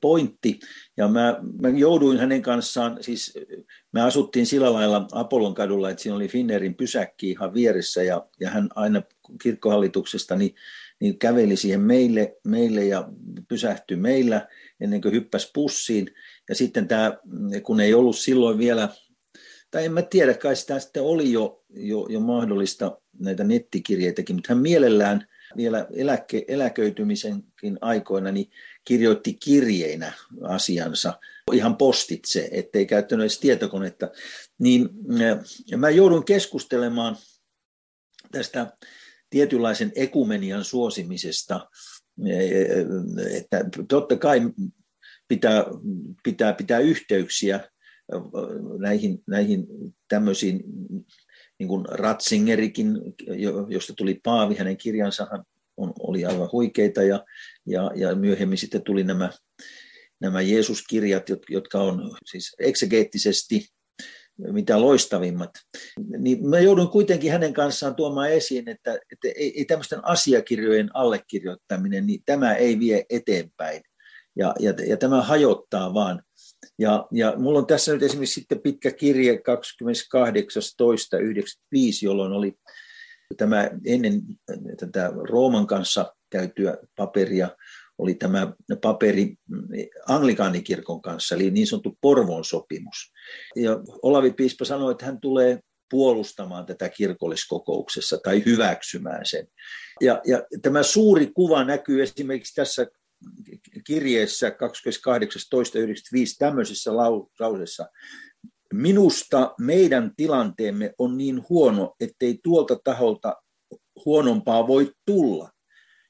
pointti. 0.00 0.60
Ja 0.96 1.08
mä, 1.08 1.40
mä 1.62 1.68
jouduin 1.68 2.18
hänen 2.18 2.42
kanssaan, 2.42 2.98
siis 3.00 3.38
me 3.92 4.02
asuttiin 4.02 4.46
sillä 4.46 4.72
lailla 4.72 5.08
Apollon 5.12 5.54
kadulla, 5.54 5.90
että 5.90 6.02
siinä 6.02 6.16
oli 6.16 6.28
Finnerin 6.28 6.74
pysäkki 6.74 7.30
ihan 7.30 7.54
vieressä 7.54 8.02
ja, 8.02 8.26
ja 8.40 8.50
hän 8.50 8.68
aina 8.74 9.02
kirkkohallituksesta 9.42 10.36
niin, 10.36 10.54
niin 11.00 11.18
käveli 11.18 11.56
siihen 11.56 11.80
meille, 11.80 12.36
meille 12.46 12.84
ja 12.84 13.08
pysähtyi 13.48 13.96
meillä 13.96 14.48
ennen 14.80 15.00
kuin 15.00 15.14
hyppäsi 15.14 15.50
pussiin. 15.54 16.10
Ja 16.48 16.54
sitten 16.54 16.88
tämä, 16.88 17.18
kun 17.62 17.80
ei 17.80 17.94
ollut 17.94 18.16
silloin 18.16 18.58
vielä, 18.58 18.88
tai 19.74 19.84
en 19.84 19.92
mä 19.92 20.02
tiedä, 20.02 20.34
kai 20.34 20.56
sitä 20.56 20.78
sitten 20.78 21.02
oli 21.02 21.32
jo, 21.32 21.64
jo, 21.70 22.06
jo 22.10 22.20
mahdollista 22.20 22.98
näitä 23.18 23.44
nettikirjeitäkin, 23.44 24.36
mutta 24.36 24.54
hän 24.54 24.62
mielellään 24.62 25.28
vielä 25.56 25.86
eläke, 25.92 26.44
eläköitymisenkin 26.48 27.78
aikoina 27.80 28.32
niin 28.32 28.50
kirjoitti 28.84 29.34
kirjeinä 29.34 30.12
asiansa 30.42 31.20
ihan 31.52 31.76
postitse, 31.76 32.48
ettei 32.52 32.86
käyttänyt 32.86 33.22
edes 33.22 33.38
tietokonetta. 33.38 34.10
Niin 34.58 34.88
ja 35.66 35.78
mä 35.78 35.90
joudun 35.90 36.24
keskustelemaan 36.24 37.16
tästä 38.32 38.76
tietynlaisen 39.30 39.92
ekumenian 39.94 40.64
suosimisesta, 40.64 41.68
että 43.36 43.64
totta 43.88 44.16
kai 44.16 44.40
pitää, 45.28 45.64
pitää, 46.24 46.52
pitää 46.52 46.78
yhteyksiä 46.78 47.73
näihin, 48.78 49.22
näihin 49.26 49.66
tämmöisiin 50.08 50.64
niin 51.58 51.68
kuin 51.68 51.84
Ratzingerikin, 51.88 52.88
josta 53.68 53.92
tuli 53.96 54.20
Paavi, 54.22 54.54
hänen 54.54 54.76
kirjansa 54.76 55.28
on, 55.76 55.92
oli 56.00 56.24
aivan 56.24 56.48
huikeita 56.52 57.02
ja, 57.02 57.24
ja, 57.66 57.90
ja 57.94 58.14
myöhemmin 58.14 58.58
sitten 58.58 58.82
tuli 58.82 59.04
nämä, 59.04 59.30
nämä 60.20 60.40
Jeesuskirjat, 60.40 61.26
jotka 61.48 61.78
on 61.78 62.16
siis 62.26 62.56
eksegeettisesti 62.58 63.68
mitä 64.38 64.80
loistavimmat. 64.80 65.50
Niin 66.18 66.48
mä 66.48 66.58
joudun 66.58 66.88
kuitenkin 66.88 67.32
hänen 67.32 67.52
kanssaan 67.52 67.94
tuomaan 67.94 68.30
esiin, 68.30 68.68
että, 68.68 68.92
että 68.92 69.28
ei, 69.36 69.58
ei 69.58 69.64
tämmöisten 69.64 70.04
asiakirjojen 70.04 70.96
allekirjoittaminen, 70.96 72.06
niin 72.06 72.22
tämä 72.26 72.54
ei 72.54 72.78
vie 72.78 73.04
eteenpäin. 73.10 73.82
Ja, 74.36 74.54
ja, 74.60 74.74
ja 74.86 74.96
tämä 74.96 75.22
hajottaa 75.22 75.94
vaan 75.94 76.22
ja, 76.78 77.06
ja 77.12 77.34
mulla 77.36 77.58
on 77.58 77.66
tässä 77.66 77.92
nyt 77.92 78.02
esimerkiksi 78.02 78.40
sitten 78.40 78.60
pitkä 78.60 78.90
kirje 78.90 79.32
28.2.95, 79.34 79.40
jolloin 82.02 82.32
oli 82.32 82.54
tämä 83.36 83.70
ennen 83.86 84.22
tätä 84.78 85.12
Rooman 85.28 85.66
kanssa 85.66 86.14
käytyä 86.30 86.78
paperia, 86.96 87.48
oli 87.98 88.14
tämä 88.14 88.52
paperi 88.82 89.36
anglikaanikirkon 90.08 91.02
kanssa, 91.02 91.34
eli 91.34 91.50
niin 91.50 91.66
sanottu 91.66 91.98
Porvon 92.00 92.44
sopimus. 92.44 93.12
Ja 93.56 93.80
Olavi 94.02 94.32
Piispa 94.32 94.64
sanoi, 94.64 94.92
että 94.92 95.06
hän 95.06 95.20
tulee 95.20 95.60
puolustamaan 95.90 96.66
tätä 96.66 96.88
kirkolliskokouksessa 96.88 98.18
tai 98.24 98.42
hyväksymään 98.46 99.26
sen. 99.26 99.46
Ja, 100.00 100.20
ja 100.26 100.42
tämä 100.62 100.82
suuri 100.82 101.26
kuva 101.34 101.64
näkyy 101.64 102.02
esimerkiksi 102.02 102.54
tässä 102.54 102.86
kirjeessä 103.86 104.48
28.2.95 104.48 104.54
tämmöisessä 106.38 106.96
lausessa. 106.96 107.86
Minusta 108.72 109.54
meidän 109.60 110.12
tilanteemme 110.16 110.94
on 110.98 111.18
niin 111.18 111.44
huono, 111.48 111.94
ettei 112.00 112.38
tuolta 112.42 112.78
taholta 112.84 113.36
huonompaa 114.04 114.66
voi 114.66 114.92
tulla. 115.04 115.50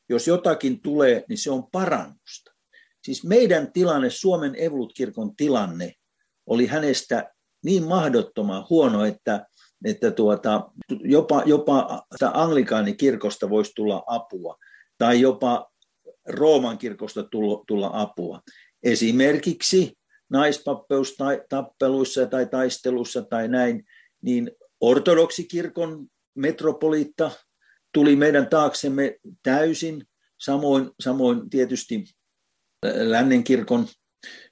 Jos 0.09 0.29
jotakin 0.29 0.81
tulee, 0.81 1.25
niin 1.29 1.39
se 1.39 1.51
on 1.51 1.67
parannusta. 1.73 2.55
Siis 3.05 3.25
meidän 3.25 3.73
tilanne, 3.73 4.11
Suomen 4.11 4.55
Evolut-kirkon 4.59 5.37
tilanne, 5.37 5.93
oli 6.47 6.67
hänestä 6.67 7.31
niin 7.65 7.85
mahdottoman 7.89 8.67
huono, 8.71 9.05
että, 9.05 9.47
että 9.85 10.11
tuota, 10.11 10.71
jopa, 11.05 11.43
jopa 11.47 12.07
anglikaanikirkosta 12.33 13.51
voisi 13.51 13.73
tulla 13.77 14.03
apua, 14.07 14.57
tai 14.99 15.21
jopa 15.21 15.71
Rooman 16.29 16.79
kirkosta 16.79 17.23
tulla, 17.67 17.91
apua. 17.93 18.41
Esimerkiksi 18.83 19.99
naispappeustappeluissa 20.31 22.27
tai 22.27 22.47
taistelussa 22.47 23.23
tai 23.23 23.49
näin, 23.49 23.85
niin 24.23 24.51
ortodoksikirkon 24.81 26.07
metropoliitta 26.35 27.31
tuli 27.93 28.17
meidän 28.17 28.49
taaksemme 28.49 29.17
täysin, 29.43 30.05
samoin, 30.41 30.91
samoin 31.01 31.51
tietysti 31.51 32.05
lännen 32.85 33.45
kirkon 33.45 33.87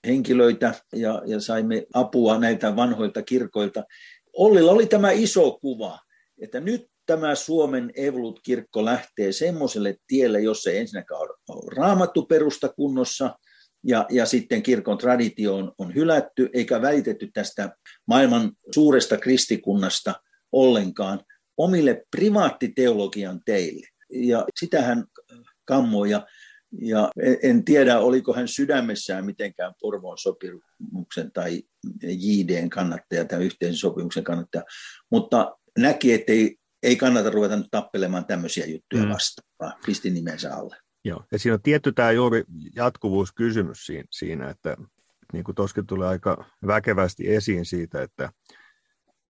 henkilöitä 0.06 0.74
ja, 0.92 1.22
ja 1.26 1.40
saimme 1.40 1.86
apua 1.94 2.38
näiltä 2.38 2.76
vanhoilta 2.76 3.22
kirkoilta. 3.22 3.84
Ollilla 4.32 4.72
oli 4.72 4.86
tämä 4.86 5.10
iso 5.10 5.58
kuva, 5.60 5.98
että 6.42 6.60
nyt 6.60 6.91
tämä 7.06 7.34
Suomen 7.34 7.92
Evolut-kirkko 7.94 8.84
lähtee 8.84 9.32
semmoiselle 9.32 9.96
tielle, 10.06 10.40
jossa 10.40 10.70
ei 10.70 10.78
ensinnäkään 10.78 11.20
ole 11.20 11.74
raamattu 11.76 12.22
perusta 12.22 12.68
kunnossa, 12.68 13.38
ja, 13.84 14.06
ja 14.10 14.26
sitten 14.26 14.62
kirkon 14.62 14.98
traditio 14.98 15.56
on, 15.56 15.72
on 15.78 15.94
hylätty, 15.94 16.50
eikä 16.52 16.82
välitetty 16.82 17.30
tästä 17.34 17.76
maailman 18.06 18.52
suuresta 18.74 19.16
kristikunnasta 19.16 20.14
ollenkaan 20.52 21.20
omille 21.56 22.04
privaattiteologian 22.10 23.40
teille. 23.46 23.86
Ja 24.10 24.46
sitähän 24.60 25.04
kammoi, 25.64 26.10
ja, 26.10 26.26
ja 26.82 27.10
en 27.42 27.64
tiedä, 27.64 27.98
oliko 27.98 28.32
hän 28.32 28.48
sydämessään 28.48 29.26
mitenkään 29.26 29.74
Porvoon 29.80 30.18
sopimuksen 30.18 31.32
tai 31.32 31.62
JDn 32.02 32.70
kannattaja 32.70 33.24
tai 33.24 33.44
yhteisen 33.44 33.76
sopimuksen 33.76 34.24
kannattaja, 34.24 34.64
mutta 35.10 35.56
näki, 35.78 36.12
ettei 36.12 36.56
ei 36.82 36.96
kannata 36.96 37.30
ruveta 37.30 37.56
nyt 37.56 37.68
tappelemaan 37.70 38.24
tämmöisiä 38.24 38.66
juttuja 38.66 39.04
mm. 39.04 39.08
vastaan, 39.08 39.72
pisti 39.86 40.10
nimensä 40.10 40.56
alle. 40.56 40.76
Joo, 41.04 41.24
ja 41.32 41.38
siinä 41.38 41.54
on 41.54 41.62
tietty 41.62 41.92
tämä 41.92 42.12
juuri 42.12 42.44
jatkuvuuskysymys 42.76 43.86
siinä, 44.10 44.50
että 44.50 44.76
niin 45.32 45.44
kuin 45.44 45.54
tuoskin 45.54 45.86
tulee 45.86 46.08
aika 46.08 46.44
väkevästi 46.66 47.34
esiin 47.34 47.64
siitä, 47.64 48.02
että, 48.02 48.24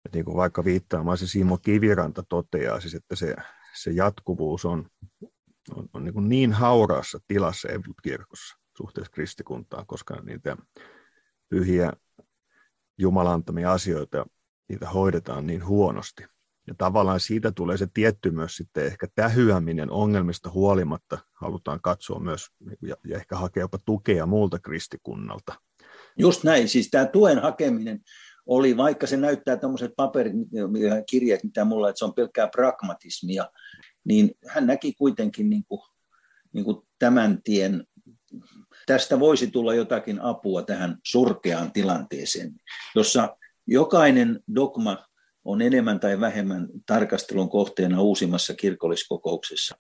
että 0.05 0.17
niin 0.17 0.25
kuin 0.25 0.37
vaikka 0.37 0.65
viittaamaan 0.65 1.19
se 1.19 1.27
Simo 1.27 1.59
Kiviranta 1.59 2.23
toteaa, 2.29 2.81
siis 2.81 2.95
että 2.95 3.17
se, 3.17 3.37
se 3.75 3.91
jatkuvuus 3.91 4.65
on, 4.65 4.89
on, 5.77 5.89
on 5.93 6.05
niin, 6.05 6.15
kuin 6.15 6.29
niin 6.29 6.53
hauraassa 6.53 7.19
tilassa 7.29 7.69
kirkossa 8.03 8.59
suhteessa 8.77 9.13
kristikuntaan, 9.13 9.87
koska 9.87 10.21
niitä 10.23 10.57
pyhiä 11.49 11.93
jumalantamia 12.99 13.73
asioita, 13.73 14.27
niitä 14.69 14.89
hoidetaan 14.89 15.47
niin 15.47 15.67
huonosti. 15.67 16.25
Ja 16.69 16.75
tavallaan 16.79 17.21
siitä 17.21 17.53
tulee 17.53 17.77
se 17.77 17.89
tietty 17.95 18.31
myös 18.31 18.57
sitten 18.57 18.87
ehkä 18.87 19.07
tähyäminen 19.15 19.91
ongelmista 19.91 20.51
huolimatta. 20.51 21.19
Halutaan 21.33 21.81
katsoa 21.83 22.21
myös 22.21 22.47
ja, 22.83 22.97
ja 23.05 23.17
ehkä 23.17 23.37
hakea 23.37 23.61
jopa 23.61 23.79
tukea 23.79 24.27
muulta 24.27 24.59
kristikunnalta. 24.59 25.55
Just 26.19 26.45
näin, 26.45 26.69
siis 26.69 26.89
tämä 26.91 27.07
tuen 27.07 27.39
hakeminen 27.39 28.01
oli, 28.47 28.77
vaikka 28.77 29.07
se 29.07 29.17
näyttää 29.17 29.57
tämmöiset 29.57 29.93
paperit, 29.97 30.33
kirjat, 31.11 31.45
mitä 31.45 31.65
mulla, 31.65 31.89
että 31.89 31.99
se 31.99 32.05
on 32.05 32.15
pelkkää 32.15 32.49
pragmatismia, 32.49 33.51
niin 34.05 34.31
hän 34.47 34.67
näki 34.67 34.93
kuitenkin 34.93 35.51
niin 35.51 35.65
kuin, 35.69 35.81
niin 36.53 36.65
kuin 36.65 36.77
tämän 36.99 37.43
tien, 37.45 37.85
tästä 38.87 39.21
voisi 39.21 39.51
tulla 39.51 39.75
jotakin 39.75 40.21
apua 40.21 40.63
tähän 40.63 40.99
surkeaan 41.07 41.73
tilanteeseen, 41.73 42.55
jossa 42.95 43.37
jokainen 43.67 44.41
dogma 44.55 45.08
on 45.49 45.63
enemmän 45.63 46.01
tai 46.01 46.21
vähemmän 46.21 46.69
tarkastelun 46.87 47.51
kohteena 47.51 48.01
uusimmassa 48.01 48.55
kirkolliskokouksessa. 48.55 49.77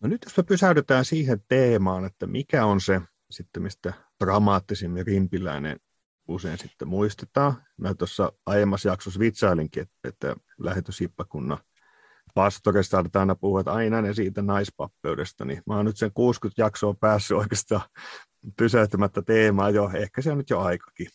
No 0.00 0.08
nyt 0.08 0.20
jos 0.24 0.36
me 0.36 0.42
pysähdytään 0.42 1.04
siihen 1.04 1.42
teemaan, 1.48 2.04
että 2.04 2.26
mikä 2.26 2.66
on 2.66 2.80
se 2.80 3.00
sitten, 3.30 3.62
mistä 3.62 3.92
dramaattisimmin 4.24 5.06
rimpiläinen 5.06 5.80
usein 6.28 6.58
sitten 6.58 6.88
muistetaan. 6.88 7.62
Mä 7.76 7.94
tuossa 7.94 8.32
aiemmassa 8.46 8.88
jaksossa 8.88 9.20
vitsailinkin, 9.20 9.82
että, 9.82 10.08
että 10.08 10.36
lähetysippakunnan 10.58 11.58
pastorista 12.34 12.98
aletaan 12.98 13.20
aina 13.20 13.34
puhua, 13.34 13.60
että 13.60 13.72
aina 13.72 14.02
ne 14.02 14.14
siitä 14.14 14.42
naispappeudesta, 14.42 15.44
niin 15.44 15.62
mä 15.66 15.76
oon 15.76 15.84
nyt 15.84 15.96
sen 15.96 16.10
60 16.14 16.62
jaksoa 16.62 16.94
päässyt 16.94 17.36
oikeastaan 17.36 17.82
pysäyttämättä 18.56 19.22
teemaa 19.22 19.70
jo, 19.70 19.90
ehkä 19.94 20.22
se 20.22 20.32
on 20.32 20.38
nyt 20.38 20.50
jo 20.50 20.60
aikakin. 20.60 21.06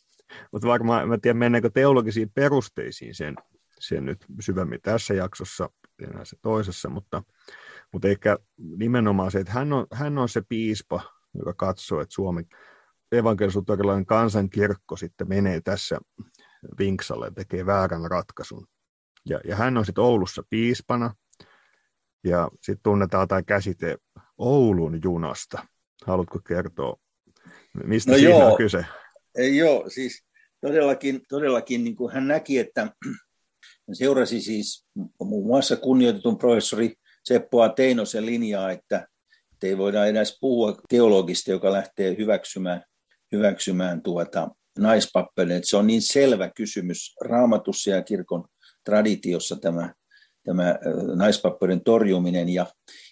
Mutta 0.51 0.67
varmaan, 0.67 1.10
mä 1.10 1.17
tiedän, 1.17 1.38
mennäänkö 1.38 1.69
teologisiin 1.69 2.32
perusteisiin 2.34 3.15
sen, 3.15 3.36
sen 3.79 4.05
nyt 4.05 4.25
syvemmin 4.39 4.81
tässä 4.81 5.13
jaksossa, 5.13 5.69
enää 6.01 6.25
se 6.25 6.37
toisessa, 6.41 6.89
mutta, 6.89 7.23
mutta 7.93 8.07
ehkä 8.07 8.37
nimenomaan 8.57 9.31
se, 9.31 9.39
että 9.39 9.53
hän 9.53 9.73
on, 9.73 9.87
hän 9.93 10.17
on 10.17 10.29
se 10.29 10.41
piispa, 10.49 11.01
joka 11.33 11.53
katsoo, 11.53 12.01
että 12.01 12.13
Suomen 12.13 12.45
evankelisuutorilainen 13.11 14.05
kansankirkko 14.05 14.95
sitten 14.95 15.29
menee 15.29 15.61
tässä 15.61 15.99
vinksalle 16.79 17.25
ja 17.25 17.31
tekee 17.31 17.65
väärän 17.65 18.11
ratkaisun. 18.11 18.67
Ja, 19.29 19.39
ja 19.45 19.55
hän 19.55 19.77
on 19.77 19.85
sitten 19.85 20.03
Oulussa 20.03 20.43
piispana, 20.49 21.13
ja 22.23 22.49
sitten 22.61 22.83
tunnetaan 22.83 23.27
tämä 23.27 23.43
käsite 23.43 23.97
Oulun 24.37 24.99
junasta. 25.03 25.67
Haluatko 26.05 26.39
kertoa, 26.47 26.95
mistä 27.83 28.11
no 28.11 28.17
siinä 28.17 28.29
joo. 28.29 28.51
on 28.51 28.57
kyse? 28.57 28.85
Joo, 29.55 29.89
siis 29.89 30.25
todellakin, 30.61 31.21
todellakin 31.29 31.83
niin 31.83 31.95
kuin 31.95 32.13
hän 32.13 32.27
näki, 32.27 32.59
että 32.59 32.91
hän 33.89 33.95
seurasi 33.95 34.41
siis 34.41 34.86
muun 35.23 35.47
muassa 35.47 35.75
kunnioitetun 35.75 36.38
professori 36.38 36.93
Seppo 37.23 37.69
Teinosen 37.69 38.25
linjaa, 38.25 38.71
että 38.71 39.08
ei 39.63 39.78
voida 39.78 40.06
edes 40.06 40.38
puhua 40.41 40.82
teologista, 40.89 41.52
joka 41.52 41.71
lähtee 41.71 42.15
hyväksymään, 42.17 42.84
hyväksymään 43.32 44.02
tuota 44.02 44.49
naispappelin. 44.80 45.62
Se 45.63 45.78
on 45.78 45.88
niin 45.88 46.02
selvä 46.02 46.52
kysymys 46.56 47.15
raamatussa 47.21 47.89
ja 47.89 48.02
kirkon 48.02 48.45
traditiossa 48.86 49.56
tämä, 49.56 49.93
tämä 50.45 50.75
naispappeuden 51.15 51.84
torjuminen 51.84 52.49
ja, 52.49 52.65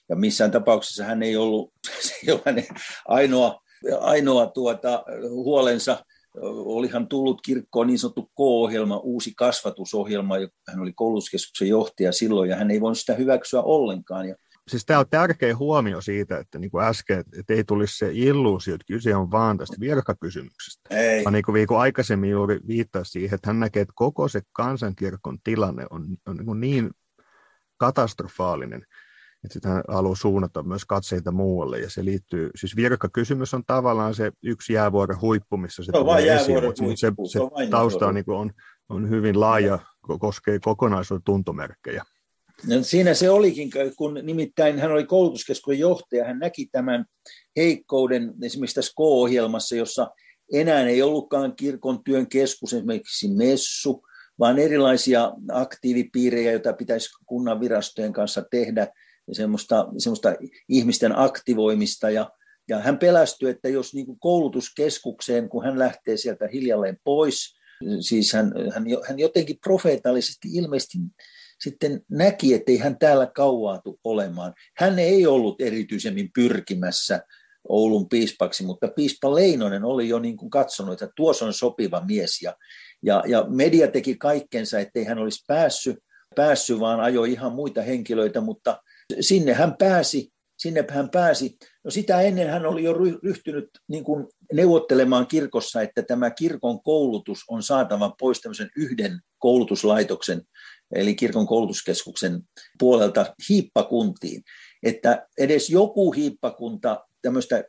ja 0.10 0.16
missään 0.16 0.52
tapauksessa 0.52 1.04
hän 1.04 1.24
ei 1.24 1.38
ollut, 1.38 1.72
se 2.08 2.13
ei 2.28 2.34
ole 2.34 2.68
ainoa, 3.08 3.62
ainoa 4.00 4.48
tuota, 4.48 5.04
huolensa, 5.30 6.06
olihan 6.41 7.08
tullut 7.08 7.41
kirkkoon 7.41 7.88
niin 7.88 8.00
sanottu 8.00 8.23
K-ohjelma, 8.23 8.97
uusi 8.97 9.34
kasvatusohjelma, 9.38 10.36
hän 10.67 10.80
oli 10.80 10.93
koulutuskeskuksen 10.93 11.67
johtaja 11.67 12.12
silloin, 12.12 12.50
ja 12.50 12.56
hän 12.56 12.71
ei 12.71 12.82
voinut 12.82 13.00
sitä 13.00 13.13
hyväksyä 13.13 13.62
ollenkaan. 13.62 14.28
Ja 14.28 14.36
siis 14.67 14.86
tämä 14.86 15.00
on 15.00 15.06
tärkeä 15.10 15.56
huomio 15.56 16.02
siitä, 16.02 16.38
että 16.38 16.60
niin 16.60 16.71
kuin 16.71 16.84
äsken, 16.84 17.23
että 17.39 17.54
ei 17.54 17.63
tulisi 17.63 17.97
se 17.97 18.10
illuusio, 18.13 18.76
että 18.76 18.86
kyse 18.88 19.15
on 19.15 19.32
vaan 19.32 19.58
tästä 19.58 19.76
virkakysymyksestä. 19.80 20.95
Ei. 20.95 21.23
Vaan 21.23 21.34
niin 21.34 21.43
kuin, 21.45 21.67
kuin 21.67 21.80
aikaisemmin 21.80 22.30
juuri 22.30 22.60
viittasi 22.67 23.12
siihen, 23.12 23.36
että 23.36 23.50
hän 23.50 23.60
näkee, 23.60 23.82
että 23.82 23.93
koko 23.95 24.28
se 24.28 24.41
kansankirkon 24.54 25.38
tilanne 25.43 25.86
on, 25.89 26.08
on 26.28 26.38
niin, 26.38 26.60
niin 26.60 26.91
katastrofaalinen, 27.78 28.86
että 29.43 29.54
sitten 29.54 29.71
hän 29.71 29.84
haluaa 29.88 30.15
suunnata 30.15 30.63
myös 30.63 30.86
katseita 30.86 31.32
muualle, 31.32 31.80
ja 31.80 31.89
se 31.89 32.06
liittyy, 32.06 32.50
siis 32.56 32.76
virkakysymys 32.76 33.54
on 33.54 33.63
tavallaan 33.67 34.15
se 34.15 34.32
yksi 34.43 34.73
jäävuoren 34.73 35.21
huippu, 35.21 35.58
missä 35.58 35.84
se, 35.84 35.86
se 35.86 35.91
tulee 35.91 36.36
esiin, 36.36 36.63
mutta 36.63 36.84
se, 36.95 36.95
se, 36.95 37.12
se 37.32 37.69
tausta 37.69 38.08
on, 38.08 38.15
niin 38.15 38.30
on, 38.32 38.52
on 38.89 39.10
hyvin 39.10 39.39
laaja, 39.39 39.80
koskee 40.19 40.60
kokonaisuuden 40.60 41.23
tuntomerkkejä. 41.23 42.04
No, 42.67 42.76
siinä 42.82 43.13
se 43.13 43.30
olikin, 43.30 43.69
kun 43.97 44.19
nimittäin 44.23 44.80
hän 44.80 44.91
oli 44.91 45.06
koulutuskeskuksen 45.06 45.80
johtaja, 45.80 46.26
hän 46.26 46.39
näki 46.39 46.69
tämän 46.71 47.06
heikkouden 47.56 48.34
esimerkiksi 48.43 48.76
tässä 48.76 48.93
K-ohjelmassa, 48.95 49.76
jossa 49.76 50.08
enää 50.54 50.88
ei 50.88 51.02
ollutkaan 51.02 51.56
kirkon 51.56 52.04
työn 52.04 52.30
keskus, 52.30 52.73
esimerkiksi 52.73 53.28
messu, 53.28 54.04
vaan 54.39 54.60
erilaisia 54.60 55.34
aktiivipiirejä, 55.52 56.52
joita 56.52 56.73
pitäisi 56.73 57.10
kunnan 57.26 57.60
virastojen 57.60 58.13
kanssa 58.13 58.43
tehdä, 58.52 58.88
semmoista, 59.32 59.88
semmoista 59.98 60.36
ihmisten 60.70 61.20
aktivoimista. 61.20 62.10
Ja, 62.10 62.30
ja 62.70 62.80
hän 62.80 63.00
pelästyi, 63.00 63.50
että 63.50 63.70
jos 63.70 63.94
niin 63.94 64.06
kuin 64.06 64.20
koulutuskeskukseen, 64.20 65.50
kun 65.50 65.66
hän 65.66 65.80
lähtee 65.80 66.18
sieltä 66.18 66.48
hiljalleen 66.54 66.98
pois, 67.04 67.58
siis 68.00 68.34
hän, 68.34 68.54
hän, 68.74 68.86
hän 69.08 69.20
jotenkin 69.20 69.58
profeetallisesti 69.63 70.48
ilmeisesti 70.54 70.98
sitten 71.60 72.02
näki, 72.10 72.54
että 72.54 72.72
ei 72.72 72.78
hän 72.78 73.00
täällä 73.00 73.28
kauaatu 73.36 74.00
olemaan. 74.04 74.54
Hän 74.78 75.00
ei 75.00 75.28
ollut 75.28 75.62
erityisemmin 75.62 76.30
pyrkimässä 76.34 77.22
Oulun 77.70 78.10
piispaksi, 78.10 78.63
mutta 78.63 78.88
piispa 78.88 79.36
Leinonen 79.36 79.84
oli 79.86 80.10
jo 80.10 80.20
niin 80.20 80.38
kuin 80.38 80.50
katsonut, 80.50 80.94
että 80.94 81.13
tuossa 81.16 81.46
on 81.46 81.54
sopiva 81.54 82.04
mies. 82.08 82.42
Ja, 82.42 82.56
ja, 83.04 83.24
ja 83.28 83.46
media 83.50 83.92
teki 83.92 84.16
kaikkensa, 84.16 84.80
ettei 84.80 85.04
hän 85.04 85.18
olisi 85.18 85.44
päässyt, 85.48 85.98
päässyt, 86.36 86.80
vaan 86.80 87.00
ajoi 87.00 87.32
ihan 87.32 87.52
muita 87.52 87.82
henkilöitä, 87.82 88.42
mutta 88.42 88.82
sinne 89.20 89.54
hän 89.54 89.78
pääsi, 89.78 90.34
sinne 90.58 90.86
hän 90.89 91.10
pääsi. 91.10 91.58
No 91.84 91.91
sitä 91.91 92.22
ennen 92.22 92.50
hän 92.50 92.65
oli 92.65 92.84
jo 92.84 92.93
ryhtynyt 93.24 93.70
niin 93.88 94.04
kuin 94.04 94.28
neuvottelemaan 94.54 95.28
kirkossa, 95.28 95.82
että 95.82 96.02
tämä 96.04 96.30
kirkon 96.30 96.84
koulutus 96.84 97.39
on 97.48 97.63
saatava 97.63 98.15
pois 98.20 98.41
tämmöisen 98.41 98.70
yhden 98.78 99.20
koulutuslaitoksen 99.38 100.41
eli 100.96 101.15
kirkon 101.15 101.48
koulutuskeskuksen 101.48 102.41
puolelta 102.80 103.36
hiippakuntiin, 103.50 104.43
että 104.84 105.28
edes 105.38 105.70
joku 105.70 106.12
hiippakunta 106.12 107.06
tämmöistä 107.22 107.63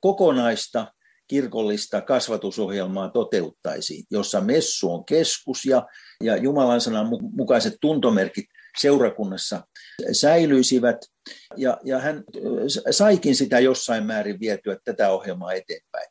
kokonaista 0.00 0.92
kirkollista 1.28 2.00
kasvatusohjelmaa 2.00 3.08
toteuttaisi, 3.08 4.04
jossa 4.10 4.40
messu 4.40 4.92
on 4.92 5.04
keskus 5.04 5.64
ja, 5.64 5.86
ja 6.24 6.36
Jumalan 6.36 6.80
sanan 6.80 7.08
mukaiset 7.20 7.74
tuntomerkit 7.80 8.44
seurakunnassa 8.78 9.66
säilyisivät. 10.12 10.96
Ja, 11.56 11.78
ja 11.84 11.98
hän 11.98 12.24
saikin 12.90 13.36
sitä 13.36 13.60
jossain 13.60 14.06
määrin 14.06 14.40
vietyä 14.40 14.76
tätä 14.84 15.10
ohjelmaa 15.10 15.52
eteenpäin. 15.52 16.08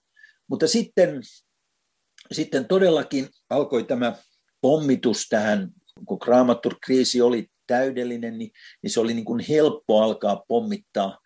Mutta 0.48 0.68
sitten, 0.68 1.22
sitten 2.32 2.68
todellakin 2.68 3.30
alkoi 3.50 3.84
tämä 3.84 4.16
pommitus 4.62 5.28
tähän 5.30 5.72
kun 6.06 6.20
Kramatur-kriisi 6.20 7.22
oli 7.22 7.48
täydellinen, 7.68 8.38
niin, 8.38 8.52
niin 8.84 8.92
se 8.92 9.00
oli 9.00 9.14
niin 9.14 9.26
kuin 9.26 9.46
helppo 9.50 10.02
alkaa 10.02 10.44
pommittaa, 10.48 11.18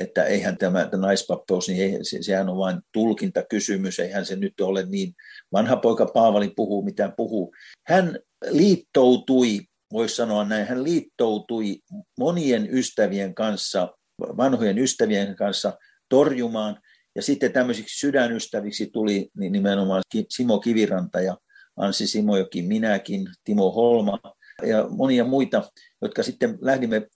että 0.00 0.24
eihän 0.24 0.58
tämä 0.58 0.88
naispappeus, 0.96 1.68
niin 1.68 1.82
ei, 1.82 2.04
se, 2.04 2.18
sehän 2.22 2.48
on 2.48 2.58
vain 2.58 2.80
tulkintakysymys, 2.92 3.98
eihän 3.98 4.26
se 4.26 4.36
nyt 4.36 4.60
ole 4.60 4.86
niin. 4.86 5.14
Vanha 5.52 5.76
poika 5.76 6.06
Paavali 6.06 6.52
puhuu, 6.56 6.82
mitä 6.82 7.12
puhuu. 7.16 7.54
Hän 7.86 8.18
liittoutui, 8.50 9.60
voisi 9.92 10.16
sanoa 10.16 10.44
näin, 10.44 10.66
hän 10.66 10.84
liittoutui 10.84 11.78
monien 12.18 12.68
ystävien 12.70 13.34
kanssa, 13.34 13.94
vanhojen 14.20 14.78
ystävien 14.78 15.36
kanssa 15.36 15.72
torjumaan, 16.08 16.80
ja 17.14 17.22
sitten 17.22 17.52
tämmöisiksi 17.52 17.98
sydänystäviksi 17.98 18.90
tuli 18.92 19.30
nimenomaan 19.34 20.02
Simo 20.28 20.58
Kiviranta 20.60 21.20
ja 21.20 21.36
Ansi 21.76 22.06
Simojoki, 22.06 22.62
minäkin, 22.62 23.28
Timo 23.44 23.70
Holma 23.70 24.18
ja 24.66 24.86
monia 24.90 25.24
muita, 25.24 25.70
jotka 26.02 26.22
sitten 26.22 26.58
lähdimme 26.60 27.06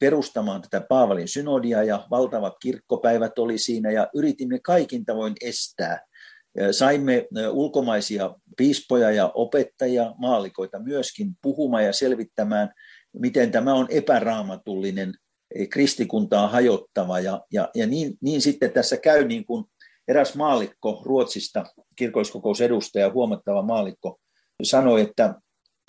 perustamaan 0.00 0.62
tätä 0.62 0.86
Paavalin 0.88 1.28
synodia 1.28 1.82
ja 1.82 2.06
valtavat 2.10 2.54
kirkkopäivät 2.62 3.38
oli 3.38 3.58
siinä 3.58 3.90
ja 3.90 4.08
yritimme 4.14 4.58
kaikin 4.62 5.04
tavoin 5.04 5.34
estää. 5.40 6.00
Saimme 6.70 7.28
ulkomaisia 7.50 8.34
piispoja 8.56 9.10
ja 9.10 9.30
opettajia, 9.34 10.14
maalikoita 10.18 10.78
myöskin 10.78 11.32
puhumaan 11.42 11.84
ja 11.84 11.92
selvittämään, 11.92 12.72
miten 13.12 13.50
tämä 13.50 13.74
on 13.74 13.86
epäraamatullinen 13.90 15.14
kristikuntaa 15.70 16.48
hajottava. 16.48 17.20
Ja, 17.20 17.40
ja, 17.52 17.68
ja 17.74 17.86
niin, 17.86 18.18
niin 18.20 18.40
sitten 18.40 18.72
tässä 18.72 18.96
käy 18.96 19.24
niin 19.24 19.44
kuin 19.44 19.64
eräs 20.08 20.34
maalikko 20.34 21.02
Ruotsista, 21.04 21.64
kirkolliskokousedustaja, 21.96 23.12
huomattava 23.12 23.62
maalikko, 23.62 24.20
sanoi, 24.62 25.00
että 25.00 25.34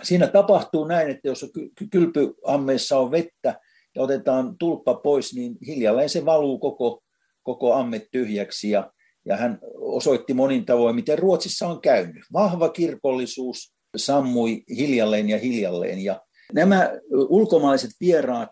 siinä 0.03 0.27
tapahtuu 0.27 0.85
näin, 0.85 1.09
että 1.09 1.27
jos 1.27 1.45
kylpyammeessa 1.91 2.99
on 2.99 3.11
vettä 3.11 3.59
ja 3.95 4.01
otetaan 4.01 4.57
tulppa 4.57 4.93
pois, 4.93 5.35
niin 5.35 5.57
hiljalleen 5.67 6.09
se 6.09 6.25
valuu 6.25 6.59
koko, 6.59 7.03
koko 7.43 7.73
amme 7.73 8.07
tyhjäksi. 8.11 8.69
Ja, 8.69 8.91
ja 9.25 9.37
hän 9.37 9.59
osoitti 9.75 10.33
monin 10.33 10.65
tavoin, 10.65 10.95
miten 10.95 11.19
Ruotsissa 11.19 11.67
on 11.67 11.81
käynyt. 11.81 12.23
Vahva 12.33 12.69
kirkollisuus 12.69 13.73
sammui 13.97 14.63
hiljalleen 14.69 15.29
ja 15.29 15.37
hiljalleen. 15.37 15.99
Ja 15.99 16.21
nämä 16.53 16.91
ulkomaalaiset 17.11 17.91
vieraat, 18.01 18.51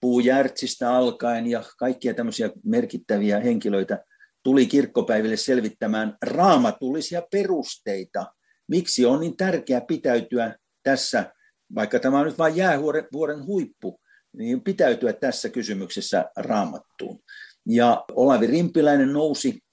Puujärtsistä 0.00 0.96
alkaen 0.96 1.46
ja 1.46 1.62
kaikkia 1.78 2.14
tämmöisiä 2.14 2.50
merkittäviä 2.64 3.40
henkilöitä 3.40 4.04
tuli 4.42 4.66
kirkkopäiville 4.66 5.36
selvittämään 5.36 6.16
raamatullisia 6.22 7.22
perusteita, 7.32 8.26
miksi 8.68 9.06
on 9.06 9.20
niin 9.20 9.36
tärkeää 9.36 9.80
pitäytyä 9.80 10.56
tässä, 10.82 11.32
vaikka 11.74 11.98
tämä 11.98 12.18
on 12.18 12.26
nyt 12.26 12.38
vain 12.38 12.56
jäävuoren 12.56 13.46
huippu, 13.46 14.00
niin 14.36 14.60
pitäytyä 14.60 15.12
tässä 15.12 15.48
kysymyksessä 15.48 16.24
raamattuun. 16.36 17.20
Ja 17.68 18.04
Olavi 18.12 18.46
Rimpiläinen 18.46 19.12
nousi 19.12 19.63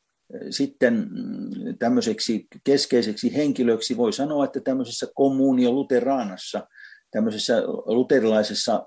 sitten 0.49 0.93
mm, 0.93 1.77
tämmöiseksi 1.79 2.47
keskeiseksi 2.63 3.35
henkilöksi, 3.35 3.97
voi 3.97 4.13
sanoa, 4.13 4.45
että 4.45 4.59
tämmöisessä 4.59 5.07
kommunio 5.15 5.71
luteraanassa, 5.71 6.67
tämmöisessä 7.11 7.63
luterilaisessa 7.85 8.85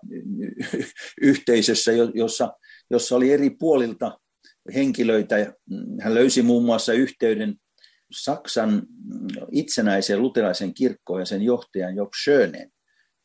yhteisössä, 1.21 1.93
jossa, 2.15 2.53
jossa 2.91 3.17
oli 3.17 3.33
eri 3.33 3.51
puolilta 3.51 4.19
henkilöitä. 4.75 5.55
Hän 6.01 6.15
löysi 6.15 6.43
muun 6.43 6.65
muassa 6.65 6.93
yhteyden 6.93 7.55
Saksan 8.13 8.83
itsenäiseen 9.53 10.23
luterilaisen 10.23 10.75
kirkkoon 10.75 11.21
ja 11.21 11.27
sen 11.27 11.43
johtajan 11.43 11.97
Job 11.97 12.11
Schönen, 12.23 12.73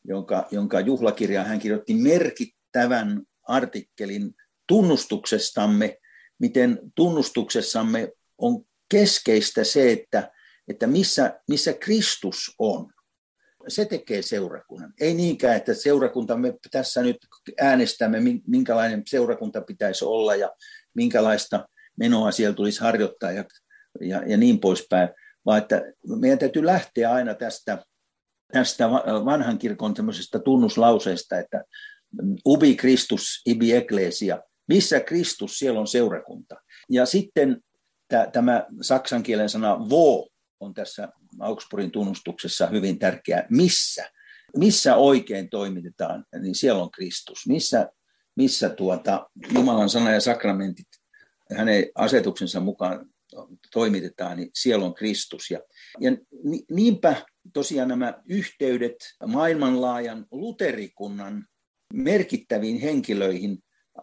jonka, 0.04 0.48
jonka 0.50 0.80
juhlakirjaan 0.80 1.46
hän 1.46 1.58
kirjoitti 1.58 1.94
merkittävän 1.94 3.22
artikkelin 3.48 4.34
tunnustuksestamme, 4.68 5.96
miten 6.40 6.78
tunnustuksessamme 6.94 8.12
on 8.38 8.64
keskeistä 8.88 9.64
se, 9.64 9.92
että, 9.92 10.32
että 10.68 10.86
missä, 10.86 11.40
missä 11.48 11.72
Kristus 11.72 12.54
on. 12.58 12.92
Se 13.68 13.84
tekee 13.84 14.22
seurakunnan. 14.22 14.92
Ei 15.00 15.14
niinkään, 15.14 15.56
että 15.56 15.74
seurakunta, 15.74 16.36
me 16.36 16.54
tässä 16.70 17.02
nyt 17.02 17.16
äänestämme, 17.60 18.18
minkälainen 18.46 19.02
seurakunta 19.06 19.60
pitäisi 19.60 20.04
olla 20.04 20.34
ja 20.34 20.50
minkälaista 20.94 21.68
menoa 21.98 22.30
siellä 22.30 22.54
tulisi 22.54 22.80
harjoittaa 22.80 23.32
ja, 23.32 23.44
ja, 24.00 24.22
ja 24.26 24.36
niin 24.36 24.60
poispäin, 24.60 25.08
vaan 25.46 25.58
että 25.58 25.82
meidän 26.20 26.38
täytyy 26.38 26.66
lähteä 26.66 27.12
aina 27.12 27.34
tästä, 27.34 27.84
tästä 28.52 28.90
vanhan 29.24 29.58
kirkon 29.58 29.94
tunnuslauseesta, 30.44 31.38
että 31.38 31.64
ubi 32.46 32.76
Christus 32.76 33.42
ibi 33.46 33.72
ecclesia, 33.72 34.42
missä 34.70 35.00
Kristus, 35.00 35.58
siellä 35.58 35.80
on 35.80 35.86
seurakunta. 35.86 36.56
Ja 36.88 37.06
sitten 37.06 37.60
tämä 38.32 38.66
saksan 38.80 39.22
kielen 39.22 39.48
sana 39.48 39.88
vo 39.90 40.28
on 40.60 40.74
tässä 40.74 41.08
Augsburgin 41.38 41.90
tunnustuksessa 41.90 42.66
hyvin 42.66 42.98
tärkeä. 42.98 43.46
Missä? 43.50 44.10
Missä 44.56 44.96
oikein 44.96 45.50
toimitetaan, 45.50 46.24
niin 46.40 46.54
siellä 46.54 46.82
on 46.82 46.90
Kristus. 46.90 47.46
Missä, 47.46 47.88
missä 48.36 48.68
tuota, 48.68 49.30
Jumalan 49.54 49.88
sana 49.88 50.10
ja 50.10 50.20
sakramentit 50.20 50.88
hänen 51.56 51.84
asetuksensa 51.94 52.60
mukaan 52.60 53.06
toimitetaan, 53.72 54.36
niin 54.36 54.50
siellä 54.54 54.86
on 54.86 54.94
Kristus. 54.94 55.50
Ja, 55.50 55.60
ja 56.00 56.10
niinpä 56.70 57.16
tosiaan 57.52 57.88
nämä 57.88 58.22
yhteydet 58.28 58.96
maailmanlaajan 59.26 60.26
luterikunnan 60.30 61.46
merkittäviin 61.94 62.80
henkilöihin 62.80 63.58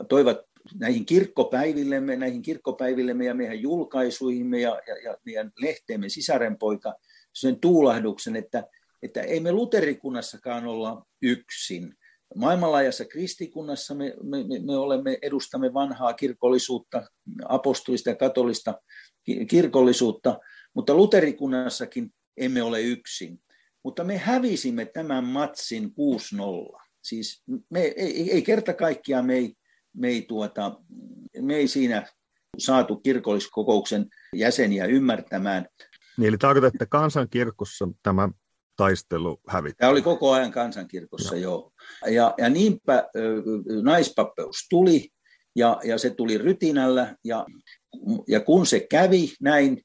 toivat 0.09 0.37
näihin 0.79 1.05
kirkkopäivillemme, 1.05 2.15
näihin 2.15 2.41
kirkkopäivillemme 2.41 3.25
ja 3.25 3.33
meidän 3.33 3.61
julkaisuihimme 3.61 4.59
ja, 4.59 4.81
ja, 4.87 4.97
ja 5.03 5.17
meidän 5.25 5.51
lehteemme 5.61 6.09
sisarenpoika 6.09 6.93
sen 7.33 7.59
tuulahduksen, 7.59 8.35
että, 8.35 8.63
että 9.03 9.21
ei 9.21 9.39
me 9.39 9.51
luterikunnassakaan 9.51 10.67
olla 10.67 11.05
yksin. 11.21 11.95
Maailmanlaajassa 12.35 13.05
kristikunnassa 13.05 13.95
me, 13.95 14.13
me, 14.23 14.37
me 14.65 14.77
olemme, 14.77 15.17
edustamme 15.21 15.73
vanhaa 15.73 16.13
kirkollisuutta, 16.13 17.03
apostolista 17.47 18.09
ja 18.09 18.15
katolista 18.15 18.81
kirkollisuutta, 19.49 20.39
mutta 20.73 20.95
luterikunnassakin 20.95 22.13
emme 22.37 22.63
ole 22.63 22.81
yksin. 22.81 23.39
Mutta 23.83 24.03
me 24.03 24.17
hävisimme 24.17 24.85
tämän 24.85 25.23
matsin 25.23 25.93
6-0. 26.75 26.81
Siis 27.03 27.43
me, 27.69 27.81
ei, 27.81 28.31
ei 28.31 28.41
kerta 28.41 28.73
kaikkiaan 28.73 29.25
me 29.25 29.33
ei, 29.33 29.53
me 29.93 30.07
ei, 30.07 30.21
tuota, 30.21 30.79
me 31.41 31.55
ei 31.55 31.67
siinä 31.67 32.07
saatu 32.57 32.95
kirkolliskokouksen 32.95 34.05
jäseniä 34.35 34.85
ymmärtämään. 34.85 35.65
Niin, 36.17 36.27
eli 36.27 36.37
tarkoitat, 36.37 36.75
että 36.75 36.85
kansankirkossa 36.85 37.87
tämä 38.03 38.29
taistelu 38.75 39.41
hävitti? 39.47 39.77
Tämä 39.77 39.91
oli 39.91 40.01
koko 40.01 40.31
ajan 40.31 40.51
kansankirkossa, 40.51 41.35
no. 41.35 41.41
joo. 41.41 41.71
Ja, 42.05 42.33
ja 42.37 42.49
niinpä 42.49 43.03
naispappeus 43.83 44.65
tuli, 44.69 45.09
ja, 45.55 45.79
ja 45.83 45.97
se 45.97 46.09
tuli 46.09 46.37
rytinällä, 46.37 47.15
ja, 47.23 47.45
ja 48.27 48.39
kun 48.39 48.65
se 48.65 48.79
kävi 48.79 49.33
näin, 49.41 49.81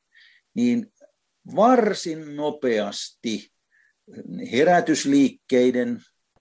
niin 0.54 0.92
varsin 1.56 2.36
nopeasti 2.36 3.52
herätysliikkeiden 4.52 6.00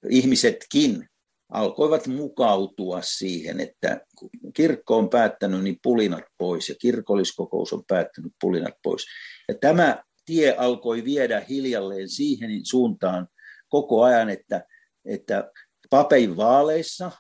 ihmisetkin 0.10 1.08
alkoivat 1.52 2.08
mukautua 2.08 3.02
siihen, 3.02 3.60
että 3.60 4.02
kun 4.18 4.30
kirkko 4.54 4.98
on 4.98 5.10
päättänyt, 5.10 5.64
niin 5.64 5.80
pulinat 5.84 6.24
pois 6.38 6.70
ja 6.70 6.76
kirkolliskokous 6.82 7.74
on 7.74 7.84
päättänyt 7.88 8.34
pulinat 8.42 8.74
pois. 8.84 9.06
Ja 9.48 9.56
tämä 9.62 10.04
tie 10.26 10.56
alkoi 10.58 11.06
viedä 11.06 11.46
hiljalleen 11.50 12.10
siihen 12.10 12.66
suuntaan 12.66 13.28
koko 13.70 14.04
ajan, 14.04 14.30
että, 14.30 14.66
että 15.06 15.52
papein 15.90 16.38
vaaleissa 16.38 17.12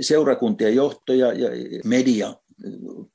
seurakuntien 0.00 0.74
johtoja 0.74 1.32
ja 1.32 1.50
media 1.84 2.34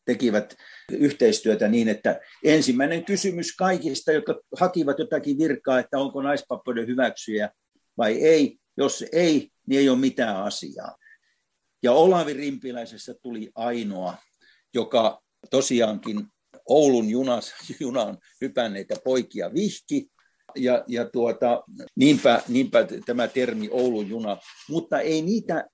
tekivät 0.05 0.55
yhteistyötä 0.91 1.67
niin, 1.67 1.89
että 1.89 2.19
ensimmäinen 2.43 3.05
kysymys 3.05 3.55
kaikista, 3.55 4.11
jotka 4.11 4.41
hakivat 4.59 4.99
jotakin 4.99 5.37
virkaa, 5.37 5.79
että 5.79 5.99
onko 5.99 6.21
naispappoiden 6.21 6.87
hyväksyjä 6.87 7.49
vai 7.97 8.21
ei, 8.21 8.57
jos 8.77 9.05
ei, 9.11 9.50
niin 9.67 9.81
ei 9.81 9.89
ole 9.89 9.97
mitään 9.97 10.43
asiaa. 10.43 10.97
Ja 11.83 11.91
Olavi 11.91 12.33
Rimpiläisessä 12.33 13.13
tuli 13.21 13.51
ainoa, 13.55 14.17
joka 14.73 15.21
tosiaankin 15.49 16.27
Oulun 16.69 17.09
junas, 17.09 17.53
junaan 17.79 18.17
hypänneitä 18.41 18.95
poikia 19.03 19.53
vihki, 19.53 20.07
ja, 20.55 20.83
ja 20.87 21.09
tuota, 21.09 21.63
niinpä, 21.95 22.41
niinpä 22.47 22.87
tämä 23.05 23.27
termi 23.27 23.69
Oulun 23.71 24.09
juna, 24.09 24.37
mutta 24.69 24.99
ei 24.99 25.21
niitä 25.21 25.69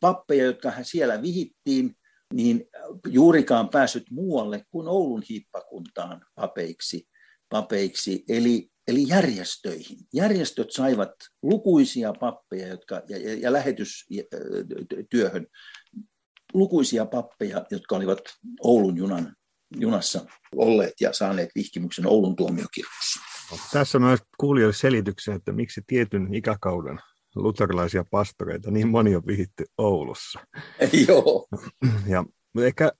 pappeja, 0.00 0.44
jotka 0.44 0.72
siellä 0.82 1.22
vihittiin, 1.22 1.96
niin 2.34 2.64
juurikaan 3.08 3.68
päässyt 3.68 4.10
muualle 4.10 4.64
kuin 4.70 4.88
Oulun 4.88 5.22
hiippakuntaan 5.28 6.26
papeiksi. 6.34 7.08
papeiksi. 7.48 8.24
Eli 8.28 8.70
eli 8.88 9.08
järjestöihin. 9.08 9.98
Järjestöt 10.12 10.70
saivat 10.70 11.10
lukuisia 11.42 12.12
pappeja 12.20 12.68
jotka, 12.68 13.02
ja, 13.08 13.18
ja, 13.18 13.34
ja 13.34 13.52
lähetystyöhön 13.52 15.46
lukuisia 16.54 17.06
pappeja, 17.06 17.64
jotka 17.70 17.96
olivat 17.96 18.20
Oulun 18.60 18.96
junan, 18.96 19.36
junassa 19.76 20.26
olleet 20.56 20.94
ja 21.00 21.12
saaneet 21.12 21.50
vihkimyksen 21.54 22.06
Oulun 22.06 22.36
tuomiokirkossa. 22.36 23.20
Tässä 23.72 23.98
myös 23.98 24.20
kuulijoille 24.38 24.74
selityksen, 24.74 25.36
että 25.36 25.52
miksi 25.52 25.80
tietyn 25.86 26.34
ikäkauden 26.34 26.98
luterilaisia 27.34 28.04
pastoreita 28.10 28.70
niin 28.70 28.88
moni 28.88 29.16
on 29.16 29.26
vihitty 29.26 29.64
Oulussa. 29.78 30.40
Joo. 31.08 31.48
Ja 32.06 32.24
ehkä 32.62 32.92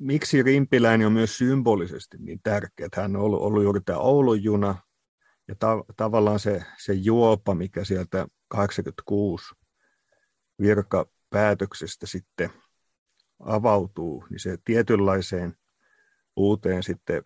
miksi 0.00 0.42
Rimpiläinen 0.42 1.06
on 1.06 1.12
myös 1.12 1.38
symbolisesti 1.38 2.16
niin 2.20 2.40
tärkeä. 2.42 2.88
Hän 2.96 3.16
on 3.16 3.22
ollut, 3.22 3.40
ollut 3.40 3.62
juuri 3.62 3.80
tämä 3.80 3.98
Oulun 3.98 4.42
juna, 4.42 4.74
ja 5.48 5.54
ta- 5.54 5.84
tavallaan 5.96 6.38
se, 6.38 6.62
se 6.78 6.92
juopa, 6.92 7.54
mikä 7.54 7.84
sieltä 7.84 8.28
86 8.48 9.54
virkapäätöksestä 10.60 12.06
sitten 12.06 12.50
avautuu, 13.40 14.24
niin 14.30 14.40
se 14.40 14.58
tietynlaiseen 14.64 15.54
uuteen 16.36 16.82
sitten, 16.82 17.22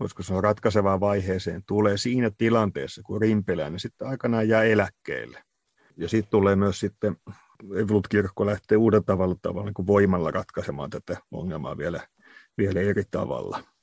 voisiko 0.00 0.22
sanoa 0.22 0.40
ratkaisevaan 0.40 1.00
vaiheeseen, 1.00 1.62
tulee 1.66 1.96
siinä 1.96 2.30
tilanteessa, 2.38 3.02
kun 3.02 3.20
Rimpeläinen 3.20 3.80
sitten 3.80 4.08
aikanaan 4.08 4.48
jää 4.48 4.62
eläkkeelle. 4.62 5.44
Ja 5.96 6.08
sitten 6.08 6.30
tulee 6.30 6.56
myös 6.56 6.80
sitten, 6.80 7.16
Evolut-kirkko 7.76 8.46
lähtee 8.46 8.78
uudella 8.78 9.04
tavalla, 9.04 9.34
tavalla 9.42 9.66
niin 9.66 9.74
kuin 9.74 9.86
voimalla 9.86 10.30
ratkaisemaan 10.30 10.90
tätä 10.90 11.16
ongelmaa 11.30 11.78
vielä, 11.78 12.08
vielä 12.58 12.80
eri 12.80 13.02
tavalla. 13.10 13.73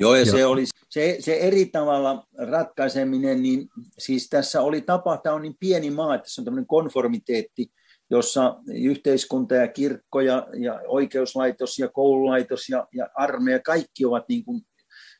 Joo, 0.00 0.14
ja, 0.14 0.26
se 0.26 0.46
oli 0.46 0.64
se, 0.90 1.16
se 1.20 1.34
eri 1.34 1.66
tavalla 1.66 2.26
ratkaiseminen, 2.38 3.42
niin 3.42 3.68
siis 3.98 4.28
tässä 4.28 4.62
oli 4.62 4.80
tapa, 4.80 5.16
tämä 5.16 5.34
on 5.34 5.42
niin 5.42 5.56
pieni 5.60 5.90
maa, 5.90 6.14
että 6.14 6.30
se 6.30 6.40
on 6.40 6.44
tämmöinen 6.44 6.66
konformiteetti, 6.66 7.72
jossa 8.10 8.56
yhteiskunta 8.74 9.54
ja 9.54 9.68
kirkko 9.68 10.20
ja, 10.20 10.46
ja 10.60 10.80
oikeuslaitos 10.86 11.78
ja 11.78 11.88
koululaitos 11.88 12.68
ja, 12.68 12.86
ja 12.92 13.08
armeija, 13.14 13.58
kaikki 13.58 14.04
ovat 14.04 14.24
niin 14.28 14.44
kuin, 14.44 14.62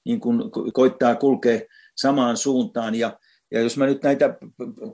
niin 0.04 0.20
kuin 0.20 0.42
koittaa 0.72 1.14
kulkea 1.14 1.60
samaan 1.96 2.36
suuntaan. 2.36 2.94
Ja, 2.94 3.18
ja 3.50 3.60
jos 3.60 3.76
mä 3.76 3.86
nyt 3.86 4.02
näitä, 4.02 4.34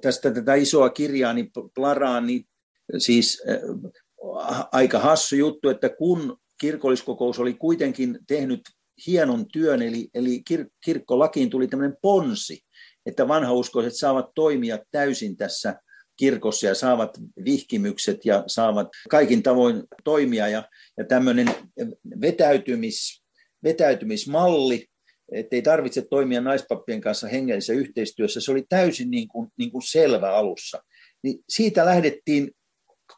tästä 0.01 0.31
tätä 0.31 0.55
isoa 0.55 0.91
kirjaa 0.91 1.33
niin 1.33 1.51
plaraan, 1.75 2.27
niin 2.27 2.45
siis 2.99 3.43
äh, 3.49 3.59
aika 4.73 4.99
hassu 4.99 5.37
juttu, 5.37 5.69
että 5.69 5.89
kun 5.89 6.37
kirkolliskokous 6.61 7.39
oli 7.39 7.55
kuitenkin 7.55 8.19
tehnyt 8.27 8.61
hienon 9.07 9.47
työn, 9.53 9.83
eli, 9.83 10.09
eli 10.15 10.43
kir, 10.49 10.67
kirkkolakiin 10.85 11.51
tuli 11.51 11.69
tämmöinen 11.69 11.97
ponsi, 12.03 12.61
että 13.07 13.29
vanhauskoiset 13.29 13.97
saavat 13.97 14.27
toimia 14.35 14.79
täysin 14.91 15.37
tässä 15.37 15.75
kirkossa 16.17 16.67
ja 16.67 16.75
saavat 16.75 17.19
vihkimykset 17.45 18.25
ja 18.25 18.45
saavat 18.47 18.89
kaikin 19.11 19.43
tavoin 19.43 19.83
toimia. 20.05 20.49
Ja, 20.49 20.69
ja 20.99 21.05
tämmöinen 21.05 21.47
vetäytymis, 22.21 23.23
vetäytymismalli, 23.65 24.87
ettei 25.33 25.63
tarvitse 25.63 26.03
toimia 26.11 26.41
naispappien 26.41 27.01
kanssa 27.01 27.29
hengellisessä 27.29 27.73
yhteistyössä, 27.73 28.41
se 28.41 28.51
oli 28.53 28.65
täysin 28.69 29.11
niin 29.11 29.29
kuin, 29.29 29.49
niin 29.59 29.71
kuin 29.71 29.83
selvä 29.83 30.35
alussa. 30.35 30.83
Niin 31.23 31.39
siitä 31.49 31.85
lähdettiin 31.85 32.51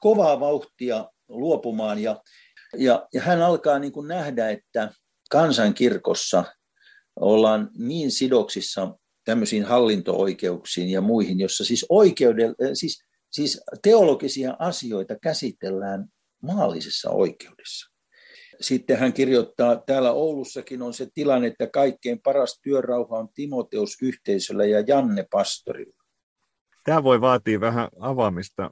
kovaa 0.00 0.40
vauhtia 0.40 1.10
luopumaan 1.28 1.98
ja, 1.98 2.22
ja, 2.76 3.08
ja 3.14 3.20
hän 3.20 3.42
alkaa 3.42 3.78
niin 3.78 3.92
kuin 3.92 4.08
nähdä, 4.08 4.50
että 4.50 4.90
kansankirkossa 5.30 6.44
ollaan 7.20 7.70
niin 7.78 8.10
sidoksissa 8.10 8.98
tämmöisiin 9.24 9.64
hallinto-oikeuksiin 9.64 10.90
ja 10.90 11.00
muihin, 11.00 11.40
jossa 11.40 11.64
siis, 11.64 11.86
oikeudel, 11.88 12.54
siis, 12.74 13.04
siis 13.30 13.60
teologisia 13.82 14.56
asioita 14.58 15.16
käsitellään 15.22 16.06
maallisessa 16.42 17.10
oikeudessa. 17.10 17.92
Sitten 18.60 18.98
hän 18.98 19.12
kirjoittaa, 19.12 19.76
täällä 19.76 20.12
Oulussakin 20.12 20.82
on 20.82 20.94
se 20.94 21.08
tilanne, 21.14 21.46
että 21.46 21.66
kaikkein 21.66 22.20
paras 22.20 22.60
työrauha 22.62 23.18
on 23.18 23.28
Timoteus 23.34 23.96
yhteisöllä 24.02 24.64
ja 24.64 24.80
Janne 24.80 25.26
pastorilla. 25.30 26.02
Tämä 26.84 27.02
voi 27.02 27.20
vaatia 27.20 27.60
vähän 27.60 27.88
avaamista 28.00 28.70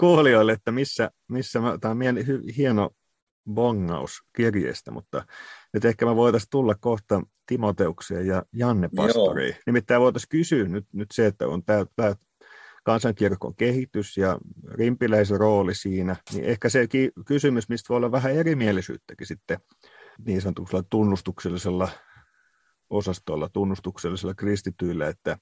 kuulijoille, 0.00 0.52
että 0.52 0.72
missä, 0.72 1.10
missä 1.28 1.60
mä, 1.60 1.78
tämä 1.80 1.92
on 1.92 2.16
hieno 2.56 2.90
bongaus 3.50 4.22
kirjeestä, 4.36 4.90
mutta 4.90 5.26
nyt 5.72 5.84
ehkä 5.84 6.06
me 6.06 6.16
voitaisiin 6.16 6.50
tulla 6.50 6.74
kohta 6.74 7.22
Timoteuksia 7.46 8.20
ja 8.20 8.42
Janne 8.52 8.88
Pastoriin. 8.96 9.56
Nimittäin 9.66 10.00
voitaisiin 10.00 10.28
kysyä 10.28 10.68
nyt, 10.68 10.86
nyt 10.92 11.10
se, 11.12 11.26
että 11.26 11.48
on 11.48 11.64
tämä, 11.64 11.86
tämä 11.96 12.14
kansankirkon 12.84 13.56
kehitys 13.56 14.16
ja 14.16 14.38
rimpiläisen 14.68 15.40
rooli 15.40 15.74
siinä, 15.74 16.16
niin 16.32 16.44
ehkä 16.44 16.68
se 16.68 16.88
kysymys, 17.26 17.68
mistä 17.68 17.88
voi 17.88 17.96
olla 17.96 18.12
vähän 18.12 18.32
erimielisyyttäkin 18.32 19.26
sitten 19.26 19.58
niin 20.26 20.42
sanotulla 20.42 20.82
tunnustuksellisella 20.90 21.88
osastolla, 22.90 23.48
tunnustuksellisella 23.48 24.34
kristityillä, 24.34 25.08
että, 25.08 25.38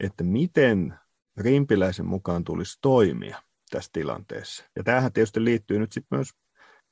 että 0.00 0.24
miten 0.24 0.94
rimpiläisen 1.36 2.06
mukaan 2.06 2.44
tulisi 2.44 2.78
toimia 2.82 3.42
tässä 3.70 3.90
tilanteessa. 3.92 4.64
Ja 4.76 4.84
tämähän 4.84 5.12
tietysti 5.12 5.44
liittyy 5.44 5.78
nyt 5.78 5.92
sitten 5.92 6.18
myös 6.18 6.28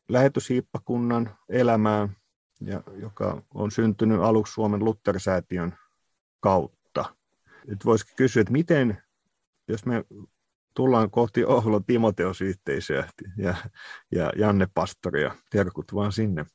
lähetyshiippakunnan 0.09 1.39
elämään, 1.49 2.17
ja, 2.67 2.83
joka 3.01 3.43
on 3.55 3.71
syntynyt 3.71 4.21
aluksi 4.21 4.53
Suomen 4.53 4.85
Luttersäätiön 4.85 5.75
kautta. 6.41 7.05
Nyt 7.67 7.85
voisikin 7.85 8.17
kysyä, 8.17 8.41
että 8.41 8.53
miten, 8.53 9.03
jos 9.69 9.87
me 9.87 10.05
tullaan 10.75 11.11
kohti 11.11 11.45
Ohlo 11.45 11.81
Timoteos-yhteisöä 11.81 13.09
ja, 13.39 13.55
ja 14.13 14.33
Janne 14.37 14.69
Pastoria, 14.75 15.37
terkut 15.51 15.95
vaan 15.95 16.13
sinne, 16.13 16.47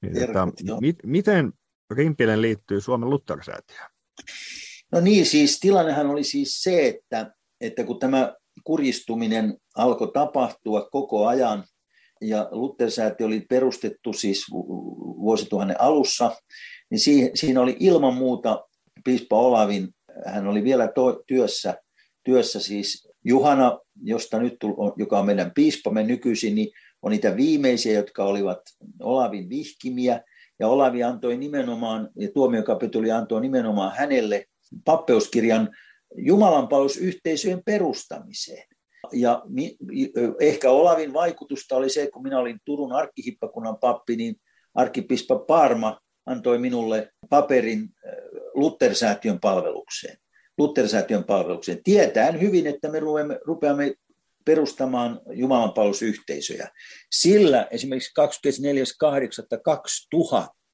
niin 0.00 0.14
terkut, 0.14 0.60
että, 0.60 0.80
mit, 0.80 0.96
miten 1.04 1.52
Rimpilän 1.90 2.42
liittyy 2.42 2.80
Suomen 2.80 3.10
Luttersäätiöön? 3.10 3.90
No 4.92 5.00
niin, 5.00 5.26
siis 5.26 5.60
tilannehan 5.60 6.06
oli 6.06 6.24
siis 6.24 6.62
se, 6.62 6.88
että, 6.88 7.34
että 7.60 7.84
kun 7.84 7.98
tämä 7.98 8.34
kuristuminen 8.64 9.58
alkoi 9.76 10.10
tapahtua 10.14 10.88
koko 10.92 11.26
ajan, 11.26 11.64
ja 12.28 12.48
Luther-säätiö 12.50 13.26
oli 13.26 13.40
perustettu 13.40 14.12
siis 14.12 14.46
vuosituhannen 15.20 15.80
alussa, 15.80 16.36
niin 16.90 17.30
siinä 17.34 17.60
oli 17.60 17.76
ilman 17.80 18.14
muuta 18.14 18.64
piispa 19.04 19.38
Olavin, 19.38 19.88
hän 20.26 20.46
oli 20.46 20.64
vielä 20.64 20.88
to, 20.88 21.22
työssä, 21.26 21.74
työssä 22.24 22.60
siis 22.60 23.08
Juhana, 23.24 23.78
josta 24.02 24.38
nyt, 24.38 24.56
joka 24.96 25.18
on 25.18 25.26
meidän 25.26 25.52
piispamme 25.54 26.02
nykyisin, 26.02 26.54
niin 26.54 26.68
on 27.02 27.10
niitä 27.10 27.36
viimeisiä, 27.36 27.92
jotka 27.92 28.24
olivat 28.24 28.60
Olavin 29.02 29.48
vihkimiä, 29.48 30.20
ja 30.58 30.68
Olavi 30.68 31.02
antoi 31.02 31.36
nimenomaan, 31.36 32.10
ja 32.18 32.28
tuomiokapituli 32.34 33.10
antoi 33.10 33.40
nimenomaan 33.40 33.96
hänelle 33.96 34.44
pappeuskirjan 34.84 35.70
Jumalanpalvelusyhteisöjen 36.16 37.62
perustamiseen. 37.64 38.68
Ja 39.12 39.42
ehkä 40.40 40.70
Olavin 40.70 41.12
vaikutusta 41.12 41.76
oli 41.76 41.90
se, 41.90 42.10
kun 42.10 42.22
minä 42.22 42.38
olin 42.38 42.58
Turun 42.64 42.92
arkkihippakunnan 42.92 43.78
pappi, 43.78 44.16
niin 44.16 44.36
arkkipispa 44.74 45.38
Parma 45.38 46.00
antoi 46.26 46.58
minulle 46.58 47.10
paperin 47.30 47.88
Luttersäätiön 48.54 49.40
palvelukseen. 49.40 50.16
Luttersäätiön 50.58 51.24
palvelukseen, 51.24 51.82
tietäen 51.84 52.40
hyvin, 52.40 52.66
että 52.66 52.88
me 52.88 53.00
rupeamme, 53.00 53.38
rupeamme 53.44 53.94
perustamaan 54.44 55.20
Jumalanpalvelusyhteisöjä. 55.32 56.68
Sillä 57.10 57.68
esimerkiksi 57.70 58.12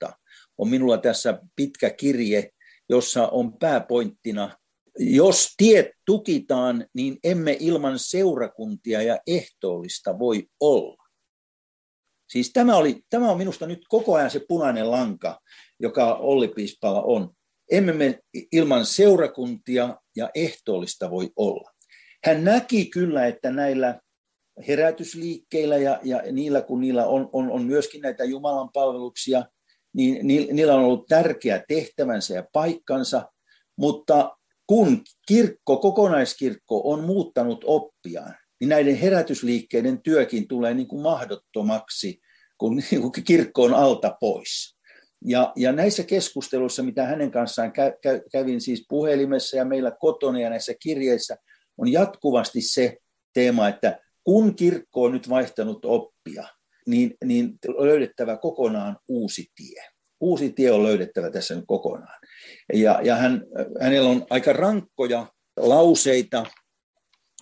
24.8.2000 0.06 0.12
on 0.58 0.68
minulla 0.68 0.98
tässä 0.98 1.38
pitkä 1.56 1.90
kirje, 1.90 2.50
jossa 2.88 3.28
on 3.28 3.58
pääpointtina 3.58 4.56
jos 4.98 5.54
tiet 5.56 5.86
tukitaan, 6.06 6.86
niin 6.94 7.18
emme 7.24 7.56
ilman 7.60 7.98
seurakuntia 7.98 9.02
ja 9.02 9.18
ehtoollista 9.26 10.18
voi 10.18 10.46
olla. 10.60 11.04
Siis 12.30 12.52
tämä, 12.52 12.76
oli, 12.76 13.02
tämä 13.10 13.30
on 13.30 13.38
minusta 13.38 13.66
nyt 13.66 13.80
koko 13.88 14.14
ajan 14.14 14.30
se 14.30 14.40
punainen 14.48 14.90
lanka, 14.90 15.40
joka 15.80 16.14
Olli 16.14 16.48
Piispala 16.48 17.02
on. 17.02 17.30
Emme 17.70 17.92
me 17.92 18.18
ilman 18.52 18.86
seurakuntia 18.86 19.96
ja 20.16 20.30
ehtoollista 20.34 21.10
voi 21.10 21.30
olla. 21.36 21.70
Hän 22.24 22.44
näki 22.44 22.86
kyllä, 22.86 23.26
että 23.26 23.50
näillä 23.50 24.00
herätysliikkeillä 24.68 25.76
ja, 25.76 26.00
ja 26.04 26.22
niillä, 26.32 26.62
kun 26.62 26.80
niillä 26.80 27.06
on, 27.06 27.30
on, 27.32 27.50
on 27.50 27.62
myöskin 27.62 28.02
näitä 28.02 28.24
Jumalan 28.24 28.70
palveluksia, 28.72 29.44
niin 29.94 30.26
niillä 30.26 30.74
on 30.74 30.84
ollut 30.84 31.06
tärkeä 31.08 31.64
tehtävänsä 31.68 32.34
ja 32.34 32.44
paikkansa, 32.52 33.32
mutta 33.76 34.36
kun 34.70 35.02
kirkko, 35.28 35.76
kokonaiskirkko 35.76 36.82
on 36.84 37.04
muuttanut 37.04 37.64
oppiaan, 37.66 38.34
niin 38.60 38.68
näiden 38.68 38.96
herätysliikkeiden 38.96 40.02
työkin 40.02 40.48
tulee 40.48 40.74
niin 40.74 40.88
kuin 40.88 41.02
mahdottomaksi, 41.02 42.20
kun 42.58 42.76
niin 42.76 43.12
kirkko 43.24 43.62
on 43.62 43.74
alta 43.74 44.16
pois. 44.20 44.76
Ja, 45.24 45.52
ja 45.56 45.72
näissä 45.72 46.02
keskusteluissa, 46.02 46.82
mitä 46.82 47.06
hänen 47.06 47.30
kanssaan 47.30 47.72
kä, 47.72 47.92
kä, 48.02 48.20
kävin 48.32 48.60
siis 48.60 48.86
puhelimessa 48.88 49.56
ja 49.56 49.64
meillä 49.64 49.92
kotona 50.00 50.40
ja 50.40 50.50
näissä 50.50 50.74
kirjeissä, 50.82 51.36
on 51.78 51.92
jatkuvasti 51.92 52.60
se 52.60 52.96
teema, 53.34 53.68
että 53.68 54.00
kun 54.24 54.56
kirkko 54.56 55.02
on 55.02 55.12
nyt 55.12 55.28
vaihtanut 55.28 55.84
oppia, 55.84 56.48
niin, 56.86 57.14
niin 57.24 57.52
löydettävä 57.78 58.36
kokonaan 58.36 58.98
uusi 59.08 59.46
tie 59.56 59.82
uusi 60.20 60.52
tie 60.52 60.70
on 60.70 60.82
löydettävä 60.82 61.30
tässä 61.30 61.54
nyt 61.54 61.64
kokonaan. 61.66 62.20
Ja, 62.72 63.00
ja 63.02 63.16
hän, 63.16 63.42
hänellä 63.80 64.10
on 64.10 64.26
aika 64.30 64.52
rankkoja 64.52 65.26
lauseita, 65.56 66.46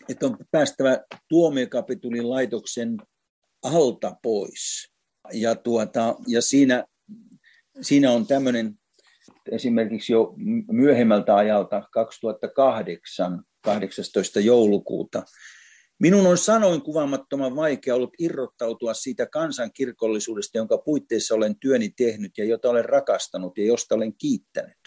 että 0.09 0.27
on 0.27 0.37
päästävä 0.51 0.99
tuomiokapitulin 1.29 2.31
laitoksen 2.31 2.97
alta 3.63 4.17
pois. 4.23 4.93
Ja, 5.33 5.55
tuota, 5.55 6.15
ja 6.27 6.43
siinä, 6.43 6.85
siinä 7.81 8.11
on 8.11 8.27
tämmöinen 8.27 8.75
esimerkiksi 9.51 10.13
jo 10.13 10.35
myöhemmältä 10.71 11.37
ajalta 11.37 11.83
2008, 11.93 13.43
18. 13.65 14.41
joulukuuta, 14.41 15.23
Minun 16.01 16.27
on 16.27 16.39
sanoin 16.39 16.83
kuvaamattoman 16.83 17.57
vaikea 17.57 17.95
ollut 17.95 18.15
irrottautua 18.19 18.95
siitä 18.95 19.27
kansankirkollisuudesta, 19.27 20.59
jonka 20.59 20.79
puitteissa 20.79 21.35
olen 21.35 21.57
työni 21.61 21.91
tehnyt 21.97 22.39
ja 22.39 22.45
jota 22.45 22.71
olen 22.71 22.85
rakastanut 22.85 23.59
ja 23.59 23.65
josta 23.65 23.95
olen 23.95 24.15
kiittänyt. 24.19 24.79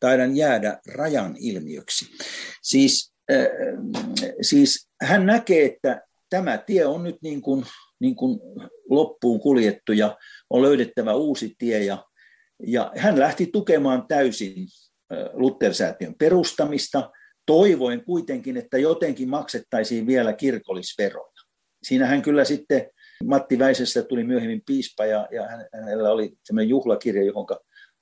Taidan 0.00 0.36
jäädä 0.36 0.78
rajan 0.94 1.36
ilmiöksi. 1.38 2.06
Siis, 2.62 3.14
äh, 3.32 3.46
siis 4.40 4.88
hän 5.02 5.26
näkee, 5.26 5.64
että 5.64 6.02
tämä 6.30 6.58
tie 6.58 6.86
on 6.86 7.04
nyt 7.04 7.16
niin 7.22 7.42
kuin, 7.42 7.64
niin 8.00 8.16
kuin 8.16 8.40
loppuun 8.90 9.40
kuljettu 9.40 9.92
ja 9.92 10.16
on 10.50 10.62
löydettävä 10.62 11.14
uusi 11.14 11.54
tie. 11.58 11.84
Ja, 11.84 12.04
ja 12.66 12.92
hän 12.96 13.18
lähti 13.18 13.46
tukemaan 13.46 14.06
täysin 14.08 14.66
äh, 15.12 15.18
Luther-säätiön 15.32 16.14
perustamista– 16.18 17.10
toivoin 17.46 18.04
kuitenkin, 18.04 18.56
että 18.56 18.78
jotenkin 18.78 19.28
maksettaisiin 19.28 20.06
vielä 20.06 20.32
kirkollisveroja. 20.32 21.32
Siinähän 21.82 22.22
kyllä 22.22 22.44
sitten 22.44 22.90
Matti 23.24 23.58
Väisestä 23.58 24.02
tuli 24.02 24.24
myöhemmin 24.24 24.62
piispa 24.66 25.06
ja, 25.06 25.28
ja 25.30 25.48
hänellä 25.74 26.10
oli 26.10 26.32
sellainen 26.44 26.68
juhlakirja, 26.68 27.24
johon 27.24 27.46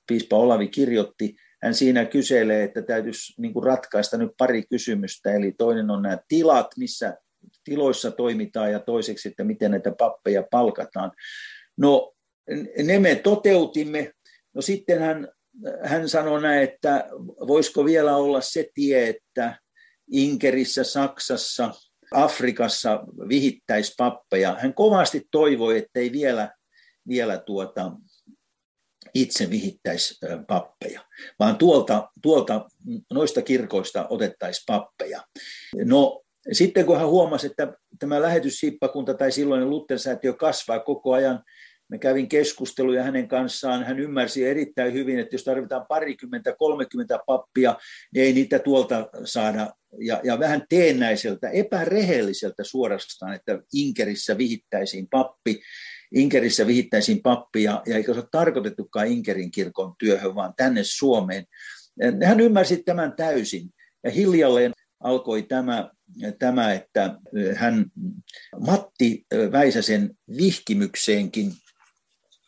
piispa 0.07 0.37
Olavi 0.37 0.67
kirjoitti. 0.67 1.35
Hän 1.63 1.73
siinä 1.73 2.05
kyselee, 2.05 2.63
että 2.63 2.81
täytyisi 2.81 3.41
niin 3.41 3.53
kuin 3.53 3.63
ratkaista 3.63 4.17
nyt 4.17 4.31
pari 4.37 4.63
kysymystä. 4.69 5.33
Eli 5.33 5.51
toinen 5.57 5.89
on 5.89 6.01
nämä 6.01 6.17
tilat, 6.27 6.67
missä 6.77 7.17
tiloissa 7.63 8.11
toimitaan 8.11 8.71
ja 8.71 8.79
toiseksi, 8.79 9.29
että 9.29 9.43
miten 9.43 9.71
näitä 9.71 9.91
pappeja 9.97 10.43
palkataan. 10.51 11.11
No 11.77 12.13
ne 12.83 12.99
me 12.99 13.15
toteutimme. 13.15 14.11
No 14.53 14.61
sitten 14.61 15.27
hän 15.83 16.09
sanoi 16.09 16.41
näin, 16.41 16.63
että 16.63 17.07
voisiko 17.47 17.85
vielä 17.85 18.15
olla 18.15 18.41
se 18.41 18.69
tie, 18.73 19.09
että, 19.09 19.59
Inkerissä, 20.11 20.83
Saksassa, 20.83 21.71
Afrikassa 22.11 23.03
vihittäisi 23.29 23.93
pappeja. 23.97 24.55
Hän 24.59 24.73
kovasti 24.73 25.27
toivoi, 25.31 25.77
ettei 25.77 26.11
vielä, 26.11 26.51
vielä 27.07 27.37
tuota, 27.37 27.91
itse 29.13 29.49
vihittäisi 29.49 30.19
pappeja, 30.47 31.01
vaan 31.39 31.57
tuolta, 31.57 32.09
tuolta 32.21 32.65
noista 33.13 33.41
kirkoista 33.41 34.07
otettaisiin 34.09 34.63
pappeja. 34.67 35.21
No 35.85 36.21
sitten 36.51 36.85
kun 36.85 36.97
hän 36.97 37.07
huomasi, 37.07 37.47
että 37.47 37.73
tämä 37.99 38.21
lähetyssippakunta 38.21 39.13
tai 39.13 39.31
silloinen 39.31 39.69
Luther-säätiö 39.69 40.33
kasvaa 40.33 40.79
koko 40.79 41.13
ajan, 41.13 41.43
me 41.89 41.97
kävin 41.97 42.29
keskusteluja 42.29 43.03
hänen 43.03 43.27
kanssaan. 43.27 43.83
Hän 43.83 43.99
ymmärsi 43.99 44.45
erittäin 44.45 44.93
hyvin, 44.93 45.19
että 45.19 45.35
jos 45.35 45.43
tarvitaan 45.43 45.85
parikymmentä, 45.89 46.55
kolmekymmentä 46.57 47.19
pappia, 47.25 47.77
niin 48.13 48.25
ei 48.25 48.33
niitä 48.33 48.59
tuolta 48.59 49.09
saada. 49.25 49.73
Ja, 49.99 50.21
ja 50.23 50.39
vähän 50.39 50.65
teennäiseltä, 50.69 51.49
epärehelliseltä 51.49 52.63
suorastaan, 52.63 53.33
että 53.33 53.59
Inkerissä 53.73 54.37
vihittäisiin 54.37 55.07
pappi. 55.11 55.61
Inkerissä 56.15 56.67
vihittäisiin 56.67 57.21
pappi, 57.21 57.63
ja, 57.63 57.81
ja 57.85 57.95
eikä 57.95 58.13
se 58.13 58.19
ole 58.19 58.27
tarkoitettukaan 58.31 59.07
Inkerin 59.07 59.51
kirkon 59.51 59.93
työhön, 59.99 60.35
vaan 60.35 60.53
tänne 60.57 60.81
Suomeen. 60.83 61.45
Hän 62.23 62.39
ymmärsi 62.39 62.83
tämän 62.83 63.13
täysin. 63.15 63.69
Ja 64.03 64.11
hiljalleen 64.11 64.71
alkoi 64.99 65.43
tämä, 65.43 65.91
tämä, 66.39 66.73
että 66.73 67.15
hän 67.55 67.85
Matti 68.65 69.25
Väisäsen 69.51 70.17
vihkimykseenkin 70.37 71.51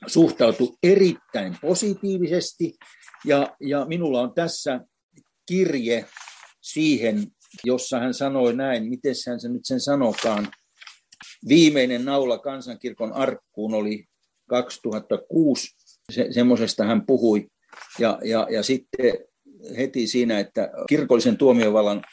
suhtautui 0.07 0.73
erittäin 0.83 1.57
positiivisesti. 1.61 2.73
Ja, 3.25 3.55
ja 3.61 3.85
minulla 3.85 4.21
on 4.21 4.33
tässä 4.33 4.79
kirje 5.45 6.05
siihen, 6.61 7.27
jossa 7.63 7.99
hän 7.99 8.13
sanoi 8.13 8.55
näin, 8.55 8.89
miten 8.89 9.15
hän 9.27 9.39
se 9.39 9.49
nyt 9.49 9.65
sen 9.65 9.79
sanokaan. 9.79 10.51
Viimeinen 11.47 12.05
naula 12.05 12.37
kansankirkon 12.37 13.13
arkkuun 13.13 13.73
oli 13.73 14.05
2006, 14.49 15.67
se, 16.11 16.27
semmoisesta 16.31 16.83
hän 16.83 17.05
puhui. 17.05 17.47
Ja, 17.99 18.19
ja, 18.23 18.47
ja 18.51 18.63
sitten 18.63 19.17
heti 19.77 20.07
siinä, 20.07 20.39
että 20.39 20.69
kirkollisen 20.89 21.37
tuomiovallan 21.37 22.03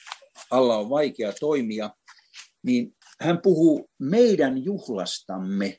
alla 0.50 0.76
on 0.76 0.90
vaikea 0.90 1.32
toimia, 1.40 1.90
niin 2.62 2.96
hän 3.20 3.38
puhuu 3.42 3.90
meidän 3.98 4.64
juhlastamme, 4.64 5.78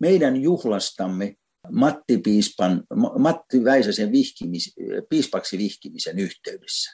meidän 0.00 0.36
juhlastamme 0.36 1.34
Matti, 1.68 2.18
Piispan, 2.18 2.82
Matti 3.18 3.64
Väisäsen 3.64 4.12
vihkimis, 4.12 4.74
piispaksi 5.08 5.58
vihkimisen 5.58 6.18
yhteydessä. 6.18 6.90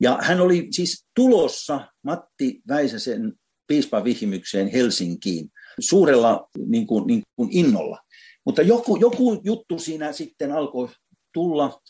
Ja 0.00 0.18
hän 0.22 0.40
oli 0.40 0.68
siis 0.70 1.06
tulossa 1.14 1.88
Matti 2.02 2.60
Väisäsen 2.68 3.32
piispan 3.66 4.04
vihkimykseen 4.04 4.68
Helsinkiin 4.68 5.48
suurella 5.80 6.48
niin 6.66 6.86
kuin, 6.86 7.06
niin 7.06 7.22
kuin 7.36 7.48
innolla. 7.52 7.98
Mutta 8.46 8.62
joku, 8.62 8.96
joku 8.96 9.40
juttu 9.44 9.78
siinä 9.78 10.12
sitten 10.12 10.52
alkoi 10.52 10.88
tulla, 11.34 11.80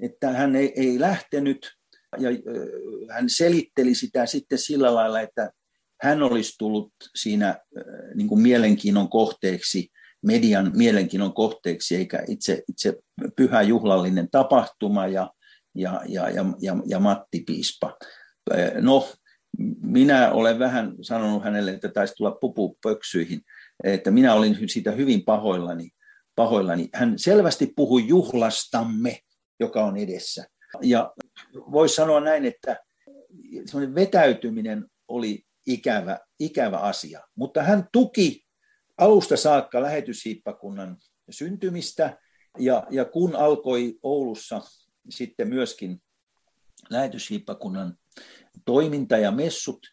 että 0.00 0.30
hän 0.30 0.56
ei, 0.56 0.72
ei 0.76 1.00
lähtenyt 1.00 1.70
ja 2.18 2.28
hän 3.10 3.30
selitteli 3.30 3.94
sitä 3.94 4.26
sitten 4.26 4.58
sillä 4.58 4.94
lailla, 4.94 5.20
että 5.20 5.50
hän 6.02 6.22
olisi 6.22 6.52
tullut 6.58 6.92
siinä 7.16 7.58
niin 8.14 8.28
kuin 8.28 8.42
mielenkiinnon 8.42 9.08
kohteeksi, 9.08 9.88
median 10.24 10.72
mielenkiinnon 10.74 11.34
kohteeksi, 11.34 11.96
eikä 11.96 12.24
itse, 12.28 12.62
itse 12.68 12.94
pyhä 13.36 13.62
juhlallinen 13.62 14.28
tapahtuma 14.30 15.06
ja, 15.06 15.30
ja, 15.74 16.00
ja, 16.08 16.30
ja, 16.30 16.44
ja, 16.60 16.76
ja 16.86 17.00
Matti 17.00 17.42
Piispa. 17.46 17.96
No, 18.80 19.08
minä 19.82 20.32
olen 20.32 20.58
vähän 20.58 20.94
sanonut 21.00 21.44
hänelle, 21.44 21.70
että 21.70 21.88
taisi 21.88 22.14
tulla 22.14 22.30
pupu 22.30 22.78
pöksyihin, 22.82 23.40
että 23.84 24.10
minä 24.10 24.34
olin 24.34 24.68
siitä 24.68 24.90
hyvin 24.90 25.24
pahoillani. 25.24 25.90
pahoillani. 26.34 26.88
Hän 26.94 27.18
selvästi 27.18 27.72
puhui 27.76 28.08
juhlastamme, 28.08 29.18
joka 29.60 29.84
on 29.84 29.96
edessä. 29.96 30.44
Ja 30.82 31.12
voisi 31.54 31.94
sanoa 31.94 32.20
näin, 32.20 32.44
että 32.44 32.80
semmoinen 33.66 33.94
vetäytyminen 33.94 34.84
oli 35.08 35.42
ikävä, 35.66 36.18
ikävä 36.40 36.78
asia, 36.78 37.20
mutta 37.36 37.62
hän 37.62 37.88
tuki 37.92 38.43
alusta 38.98 39.36
saakka 39.36 39.82
lähetyshiippakunnan 39.82 40.96
syntymistä, 41.30 42.18
ja, 42.58 42.86
ja 42.90 43.04
kun 43.04 43.36
alkoi 43.36 43.98
Oulussa 44.02 44.62
sitten 45.08 45.48
myöskin 45.48 46.02
lähetyshiippakunnan 46.90 47.98
toiminta 48.64 49.16
ja 49.16 49.30
messut, 49.30 49.86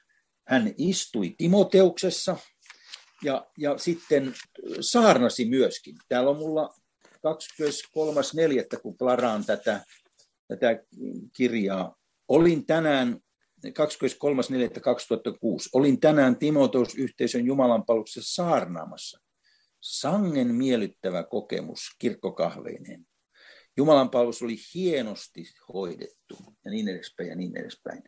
hän 0.47 0.73
istui 0.77 1.35
Timoteuksessa 1.37 2.37
ja, 3.23 3.47
ja 3.57 3.77
sitten 3.77 4.33
saarnasi 4.81 5.45
myöskin. 5.45 5.95
Täällä 6.09 6.29
on 6.29 6.37
mulla 6.37 6.73
23.4. 7.05 8.81
kun 8.81 8.97
plaraan 8.97 9.45
tätä 9.45 9.85
tätä 10.51 10.83
kirjaa. 11.33 11.95
Olin 12.27 12.65
tänään 12.65 13.19
23.4.2006. 13.69 13.73
Olin 15.73 15.99
tänään 15.99 16.39
Timoteus-yhteisön 16.39 17.45
Jumalanpalveluksessa 17.45 18.43
saarnaamassa. 18.43 19.21
Sangen 19.81 20.55
miellyttävä 20.55 21.23
kokemus 21.23 21.79
kirkkokahveineen. 21.99 23.07
Jumalanpalvelus 23.77 24.41
oli 24.41 24.55
hienosti 24.73 25.43
hoidettu 25.73 26.37
ja 26.65 26.71
niin 26.71 26.87
edespäin 26.87 27.29
ja 27.29 27.35
niin 27.35 27.57
edespäin. 27.57 28.03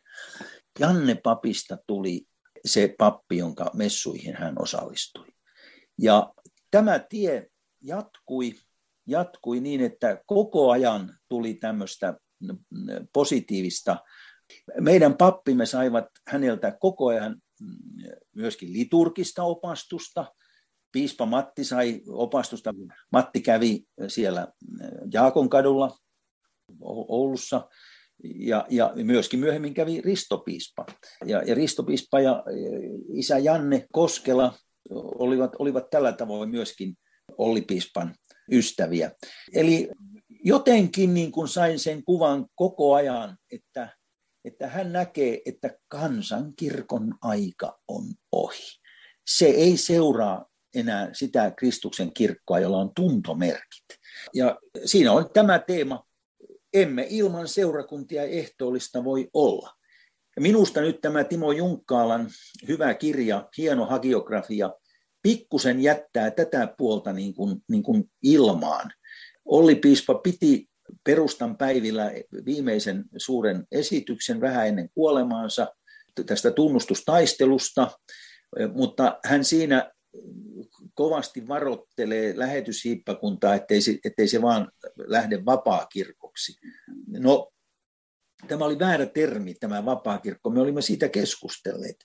Janne 0.79 1.15
Papista 1.15 1.77
tuli 1.87 2.25
se 2.65 2.95
pappi, 2.97 3.37
jonka 3.37 3.71
messuihin 3.73 4.35
hän 4.35 4.61
osallistui. 4.61 5.27
Ja 6.01 6.33
tämä 6.71 6.99
tie 6.99 7.47
jatkui, 7.81 8.55
jatkui 9.07 9.59
niin, 9.59 9.81
että 9.81 10.23
koko 10.25 10.71
ajan 10.71 11.17
tuli 11.29 11.53
tämmöistä 11.53 12.17
positiivista. 13.13 13.97
Meidän 14.79 15.17
pappimme 15.17 15.65
saivat 15.65 16.05
häneltä 16.27 16.77
koko 16.79 17.07
ajan 17.07 17.41
myöskin 18.35 18.73
liturgista 18.73 19.43
opastusta. 19.43 20.25
Piispa 20.91 21.25
Matti 21.25 21.63
sai 21.63 22.01
opastusta. 22.07 22.73
Matti 23.11 23.41
kävi 23.41 23.83
siellä 24.07 24.47
Jaakon 25.13 25.49
kadulla 25.49 25.97
Oulussa 27.07 27.69
ja, 28.23 28.65
ja 28.69 28.93
myöskin 28.95 29.39
myöhemmin 29.39 29.73
kävi 29.73 30.01
Ristopiispa. 30.01 30.85
Ja, 31.25 31.43
ja 31.43 31.55
Ristopiispa 31.55 32.19
ja 32.19 32.43
isä 33.13 33.37
Janne 33.37 33.87
Koskela 33.91 34.53
olivat, 35.19 35.51
olivat 35.59 35.89
tällä 35.89 36.11
tavoin 36.11 36.49
myöskin 36.49 36.95
Olli 37.37 37.61
Piispan 37.61 38.15
ystäviä. 38.51 39.11
Eli 39.53 39.89
jotenkin 40.43 41.13
niin 41.13 41.31
kuin 41.31 41.47
sain 41.47 41.79
sen 41.79 42.03
kuvan 42.03 42.45
koko 42.55 42.93
ajan, 42.93 43.37
että, 43.51 43.89
että 44.45 44.67
hän 44.67 44.93
näkee, 44.93 45.41
että 45.45 45.77
kansankirkon 45.87 47.15
aika 47.21 47.79
on 47.87 48.03
ohi. 48.31 48.79
Se 49.27 49.45
ei 49.45 49.77
seuraa 49.77 50.45
enää 50.75 51.09
sitä 51.13 51.51
Kristuksen 51.51 52.13
kirkkoa, 52.13 52.59
jolla 52.59 52.77
on 52.77 52.91
tuntomerkit. 52.95 53.85
Ja 54.33 54.59
siinä 54.85 55.11
on 55.11 55.29
tämä 55.33 55.59
teema, 55.59 56.05
emme 56.73 57.07
ilman 57.09 57.47
seurakuntia 57.47 58.23
ehtoollista 58.23 59.03
voi 59.03 59.29
olla. 59.33 59.73
Ja 60.35 60.41
minusta 60.41 60.81
nyt 60.81 61.01
tämä 61.01 61.23
Timo 61.23 61.51
Junkkaalan 61.51 62.29
hyvä 62.67 62.93
kirja, 62.93 63.49
hieno 63.57 63.85
hagiografia, 63.85 64.73
pikkusen 65.21 65.81
jättää 65.81 66.31
tätä 66.31 66.73
puolta 66.77 67.13
niin 67.13 67.33
kuin, 67.33 67.57
niin 67.69 67.83
kuin 67.83 68.11
ilmaan. 68.23 68.91
Olli 69.45 69.75
Piispa 69.75 70.15
piti 70.15 70.69
perustan 71.03 71.57
päivillä 71.57 72.11
viimeisen 72.45 73.05
suuren 73.17 73.67
esityksen 73.71 74.41
vähän 74.41 74.67
ennen 74.67 74.89
kuolemaansa 74.93 75.67
tästä 76.25 76.51
tunnustustaistelusta, 76.51 77.91
mutta 78.73 79.19
hän 79.25 79.45
siinä 79.45 79.91
kovasti 80.93 81.47
varottelee 81.47 82.33
lähetyshiippakuntaa, 82.37 83.55
ettei 83.55 83.81
se, 83.81 83.97
ettei 84.05 84.27
se 84.27 84.41
vaan 84.41 84.71
lähde 84.97 85.45
vapaakirkoksi. 85.45 86.59
No, 87.07 87.51
tämä 88.47 88.65
oli 88.65 88.79
väärä 88.79 89.05
termi, 89.05 89.53
tämä 89.53 89.85
vapaakirkko. 89.85 90.49
Me 90.49 90.61
olimme 90.61 90.81
siitä 90.81 91.09
keskustelleet. 91.09 91.95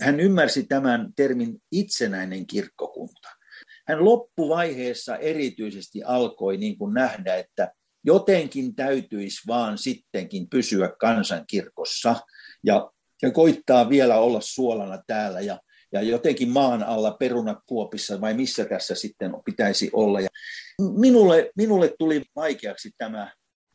Hän 0.00 0.20
ymmärsi 0.20 0.62
tämän 0.64 1.12
termin 1.16 1.62
itsenäinen 1.72 2.46
kirkkokunta 2.46 3.28
hän 3.88 4.04
loppuvaiheessa 4.04 5.16
erityisesti 5.16 6.02
alkoi 6.02 6.56
niin 6.56 6.78
kuin 6.78 6.94
nähdä, 6.94 7.36
että 7.36 7.72
jotenkin 8.06 8.74
täytyisi 8.74 9.42
vaan 9.46 9.78
sittenkin 9.78 10.48
pysyä 10.48 10.92
kansankirkossa 11.00 12.16
ja, 12.64 12.90
ja 13.22 13.30
koittaa 13.30 13.88
vielä 13.88 14.18
olla 14.18 14.40
suolana 14.40 15.02
täällä 15.06 15.40
ja, 15.40 15.60
ja 15.92 16.02
jotenkin 16.02 16.48
maan 16.48 16.82
alla 16.82 17.10
perunakuopissa 17.10 18.20
vai 18.20 18.34
missä 18.34 18.64
tässä 18.64 18.94
sitten 18.94 19.32
pitäisi 19.44 19.90
olla. 19.92 20.20
Ja 20.20 20.28
minulle, 20.96 21.50
minulle 21.56 21.94
tuli 21.98 22.22
vaikeaksi 22.36 22.90
tämä, 22.98 23.32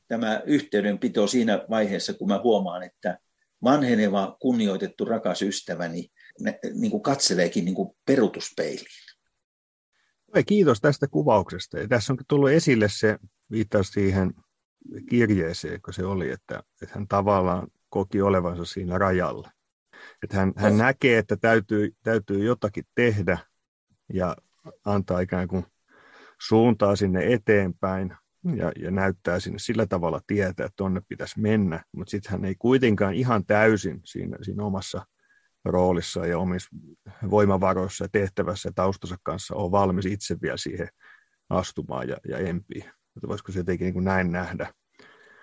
tämä 0.07 0.41
yhteydenpito 0.45 1.27
siinä 1.27 1.65
vaiheessa, 1.69 2.13
kun 2.13 2.27
mä 2.27 2.41
huomaan, 2.43 2.83
että 2.83 3.17
vanheneva, 3.63 4.37
kunnioitettu, 4.39 5.05
rakas 5.05 5.41
ystäväni 5.41 6.07
niin 6.73 6.91
kuin 6.91 7.03
katseleekin 7.03 7.65
niin 7.65 7.75
kuin 7.75 7.89
perutuspeiliin. 8.05 8.85
Kiitos 10.45 10.81
tästä 10.81 11.07
kuvauksesta. 11.07 11.79
Ja 11.79 11.87
tässä 11.87 12.13
on 12.13 12.19
tullut 12.27 12.49
esille 12.49 12.87
se 12.89 13.17
viittaus 13.51 13.87
siihen 13.87 14.33
kirjeeseen, 15.09 15.81
kun 15.81 15.93
se 15.93 16.05
oli, 16.05 16.29
että, 16.29 16.63
että 16.81 16.95
hän 16.95 17.07
tavallaan 17.07 17.67
koki 17.89 18.21
olevansa 18.21 18.65
siinä 18.65 18.97
rajalla. 18.97 19.51
Että 20.23 20.37
hän, 20.37 20.53
hän 20.55 20.77
näkee, 20.77 21.17
että 21.17 21.37
täytyy, 21.37 21.91
täytyy 22.03 22.45
jotakin 22.45 22.83
tehdä 22.95 23.37
ja 24.13 24.35
antaa 24.85 25.19
ikään 25.19 25.47
kuin 25.47 25.65
suuntaa 26.47 26.95
sinne 26.95 27.33
eteenpäin 27.33 28.15
ja, 28.55 28.71
ja 28.79 28.91
näyttää 28.91 29.39
sinne 29.39 29.59
sillä 29.59 29.85
tavalla 29.85 30.21
tietää, 30.27 30.65
että 30.65 30.75
tonne 30.75 31.01
pitäisi 31.07 31.39
mennä, 31.39 31.83
mutta 31.95 32.11
sitten 32.11 32.31
hän 32.31 32.45
ei 32.45 32.55
kuitenkaan 32.59 33.13
ihan 33.13 33.45
täysin 33.45 34.01
siinä, 34.03 34.37
siinä 34.41 34.63
omassa 34.63 35.05
roolissa 35.65 36.25
ja 36.25 36.39
omissa 36.39 36.69
voimavaroissa 37.29 38.03
ja 38.03 38.09
tehtävässä 38.11 38.69
ja 38.69 38.73
taustansa 38.73 39.15
kanssa 39.23 39.55
ole 39.55 39.71
valmis 39.71 40.05
itse 40.05 40.37
vielä 40.41 40.57
siihen 40.57 40.87
astumaan 41.49 42.09
ja, 42.09 42.17
ja 42.27 42.37
empiin. 42.37 42.91
Että 43.17 43.27
voisiko 43.27 43.51
se 43.51 43.59
jotenkin 43.59 43.85
niin 43.85 43.93
kuin 43.93 44.05
näin 44.05 44.31
nähdä? 44.31 44.73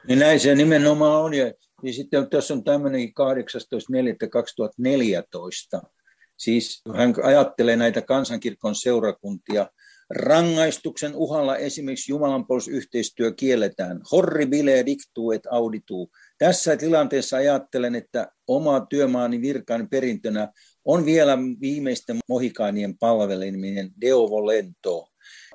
Niin 0.09 0.19
näin 0.19 0.41
se 0.41 0.55
nimenomaan 0.55 1.23
on. 1.23 1.35
Ja, 1.35 1.53
ja 1.83 1.93
sitten 1.93 2.31
tässä 2.31 2.55
on 2.55 2.64
tämmöinen 2.64 3.01
18.4.2014. 3.01 5.89
Siis 6.37 6.83
hän 6.97 7.14
ajattelee 7.23 7.77
näitä 7.77 8.03
kansankirkon 8.03 8.75
seurakuntia. 8.75 9.66
Rangaistuksen 10.11 11.14
uhalla 11.14 11.57
esimerkiksi 11.57 12.12
Jumalanpolsyhteistyö 12.12 13.33
kielletään. 13.33 14.01
Horribile 14.12 14.87
dictu 14.87 15.33
et 15.33 15.47
auditu. 15.51 16.11
Tässä 16.39 16.77
tilanteessa 16.77 17.37
ajattelen, 17.37 17.95
että 17.95 18.29
oma 18.47 18.81
työmaani 18.81 19.41
virkaan 19.41 19.89
perintönä 19.89 20.53
on 20.85 21.07
vielä 21.07 21.39
viimeisten 21.61 22.19
mohikaanien 22.29 22.99
palveleminen 22.99 23.91
Deo 24.01 24.31
volento. 24.31 25.09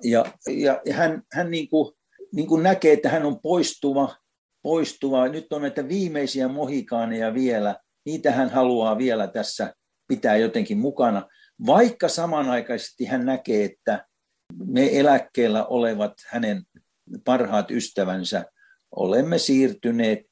Ja, 0.04 0.26
ja 0.86 0.94
hän, 0.94 1.22
hän 1.32 1.52
niin 1.52 1.70
kuin, 1.70 1.94
niin 2.34 2.48
kuin 2.48 2.64
näkee, 2.64 2.94
että 2.94 3.10
hän 3.10 3.26
on 3.26 3.40
poistuva, 3.40 4.16
poistuva. 4.62 5.28
Nyt 5.28 5.54
on 5.54 5.62
näitä 5.62 5.88
viimeisiä 5.88 6.48
mohikaaneja 6.48 7.34
vielä. 7.34 7.76
Niitä 8.06 8.32
hän 8.32 8.50
haluaa 8.50 8.98
vielä 8.98 9.28
tässä 9.28 9.74
pitää 10.08 10.38
jotenkin 10.38 10.78
mukana. 10.78 11.28
Vaikka 11.66 12.08
samanaikaisesti 12.08 13.06
hän 13.06 13.26
näkee, 13.26 13.64
että 13.64 14.06
me 14.66 15.00
eläkkeellä 15.00 15.66
olevat 15.66 16.14
hänen 16.28 16.64
parhaat 17.26 17.72
ystävänsä 17.72 18.46
olemme 18.96 19.38
siirtyneet 19.38 20.26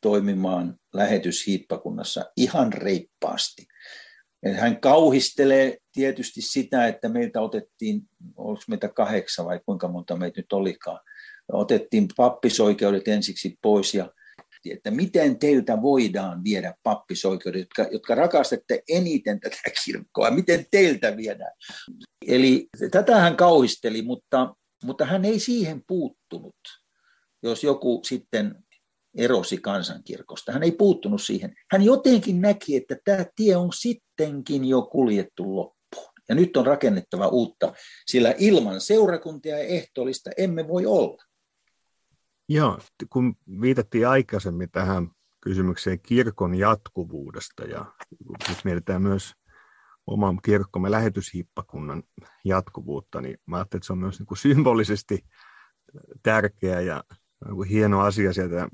toimimaan 0.00 0.76
lähetyshiippakunnassa 0.94 2.24
ihan 2.36 2.72
reippaasti. 2.72 3.66
Hän 4.56 4.80
kauhistelee 4.80 5.76
tietysti 5.92 6.42
sitä, 6.42 6.86
että 6.86 7.08
meiltä 7.08 7.40
otettiin, 7.40 8.02
oliko 8.36 8.62
meitä 8.68 8.88
kahdeksan 8.88 9.46
vai 9.46 9.60
kuinka 9.66 9.88
monta 9.88 10.16
meitä 10.16 10.40
nyt 10.40 10.52
olikaan, 10.52 11.00
otettiin 11.52 12.08
pappisoikeudet 12.16 13.08
ensiksi 13.08 13.58
pois 13.62 13.94
ja 13.94 14.10
että 14.70 14.90
miten 14.90 15.38
teiltä 15.38 15.82
voidaan 15.82 16.44
viedä 16.44 16.74
pappisoikeudet, 16.82 17.60
jotka, 17.60 17.92
jotka 17.92 18.14
rakastatte 18.14 18.82
eniten 18.88 19.40
tätä 19.40 19.56
kirkkoa, 19.84 20.30
miten 20.30 20.66
teiltä 20.70 21.16
viedään. 21.16 21.52
Eli 22.26 22.68
tätä 22.90 23.16
hän 23.16 23.36
kauhisteli, 23.36 24.02
mutta, 24.02 24.54
mutta 24.84 25.04
hän 25.04 25.24
ei 25.24 25.40
siihen 25.40 25.82
puuttunut. 25.86 26.56
Jos 27.42 27.64
joku 27.64 28.00
sitten 28.04 28.54
erosi 29.16 29.58
kansankirkosta. 29.58 30.52
Hän 30.52 30.62
ei 30.62 30.72
puuttunut 30.72 31.22
siihen. 31.22 31.54
Hän 31.70 31.82
jotenkin 31.82 32.40
näki, 32.40 32.76
että 32.76 32.96
tämä 33.04 33.24
tie 33.36 33.56
on 33.56 33.72
sittenkin 33.72 34.64
jo 34.64 34.82
kuljettu 34.82 35.56
loppuun. 35.56 36.10
Ja 36.28 36.34
nyt 36.34 36.56
on 36.56 36.66
rakennettava 36.66 37.28
uutta, 37.28 37.72
sillä 38.06 38.34
ilman 38.38 38.80
seurakuntia 38.80 39.58
ja 39.58 39.64
ehtoollista 39.64 40.30
emme 40.36 40.68
voi 40.68 40.86
olla. 40.86 41.29
Joo, 42.52 42.78
kun 43.10 43.36
viitattiin 43.60 44.08
aikaisemmin 44.08 44.70
tähän 44.70 45.10
kysymykseen 45.40 46.00
kirkon 46.00 46.54
jatkuvuudesta 46.54 47.64
ja 47.64 47.84
nyt 48.48 48.58
mietitään 48.64 49.02
myös 49.02 49.34
oman 50.06 50.38
kirkkomme 50.44 50.90
lähetyshippakunnan 50.90 52.02
jatkuvuutta, 52.44 53.20
niin 53.20 53.38
mä 53.46 53.56
ajattelin, 53.56 53.78
että 53.78 53.86
se 53.86 53.92
on 53.92 53.98
myös 53.98 54.18
niin 54.18 54.26
kuin 54.26 54.38
symbolisesti 54.38 55.18
tärkeä 56.22 56.80
ja 56.80 57.04
hieno 57.68 58.00
asia 58.00 58.32
sieltä 58.32 58.68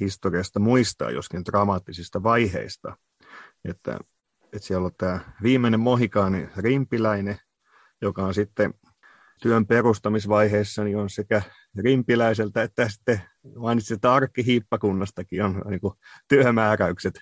historiasta 0.00 0.60
muistaa, 0.60 1.10
joskin 1.10 1.44
dramaattisista 1.44 2.22
vaiheista, 2.22 2.96
että, 3.64 3.98
että 4.42 4.66
siellä 4.66 4.86
on 4.86 4.94
tämä 4.98 5.20
viimeinen 5.42 5.80
mohikaani 5.80 6.48
Rimpiläinen, 6.56 7.38
joka 8.02 8.24
on 8.24 8.34
sitten 8.34 8.74
työn 9.42 9.66
perustamisvaiheessa 9.66 10.84
niin 10.84 10.96
on 10.96 11.10
sekä 11.10 11.42
rimpiläiseltä 11.78 12.62
että 12.62 12.88
sitten 12.88 13.20
mainitsit, 13.56 13.94
että 13.94 14.14
arkkihiippakunnastakin 14.14 15.44
on 15.44 15.62
niin 15.70 15.80
kuin 15.80 15.94
työmääräykset 16.28 17.14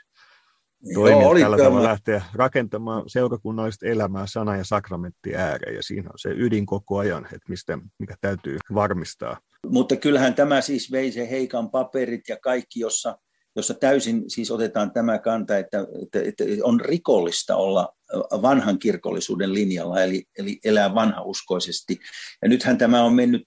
toimia 0.95 1.23
Joo, 1.23 1.39
tällä 1.39 1.57
tavalla 1.57 1.89
lähteä 1.89 2.23
rakentamaan 2.35 3.03
seurakunnallista 3.07 3.87
elämää 3.87 4.27
sana- 4.27 4.57
ja 4.57 4.65
sakramentti 4.65 5.37
ääreen, 5.37 5.77
ja 5.77 5.83
siinä 5.83 6.11
on 6.11 6.19
se 6.19 6.31
ydin 6.37 6.67
koko 6.67 6.99
ajan, 6.99 7.25
että 7.25 7.49
mistä, 7.49 7.79
mikä 7.99 8.15
täytyy 8.21 8.57
varmistaa. 8.75 9.41
Mutta 9.67 9.97
kyllähän 9.97 10.35
tämä 10.35 10.61
siis 10.61 10.93
vei 10.93 11.13
se 11.13 11.31
Heikan 11.31 11.71
paperit 11.71 12.29
ja 12.29 12.37
kaikki, 12.43 12.81
jossa, 12.81 13.19
jossa 13.57 13.75
täysin 13.75 14.25
siis 14.29 14.51
otetaan 14.51 14.93
tämä 14.93 15.19
kanta, 15.19 15.59
että, 15.59 15.87
että, 16.03 16.29
että 16.29 16.45
on 16.63 16.81
rikollista 16.81 17.57
olla 17.57 17.97
vanhan 18.43 18.79
kirkollisuuden 18.79 19.55
linjalla, 19.55 20.03
eli, 20.03 20.25
eli 20.39 20.59
elää 20.65 20.95
vanhauskoisesti. 20.95 22.01
Ja 22.43 22.49
nythän 22.49 22.79
tämä 22.79 23.05
on 23.05 23.15
mennyt 23.15 23.45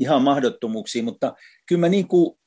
ihan 0.00 0.22
mahdottomuuksiin, 0.22 1.04
mutta 1.04 1.34
kyllä 1.68 1.80
mä 1.80 1.88
niin 1.88 2.08
kuin 2.08 2.38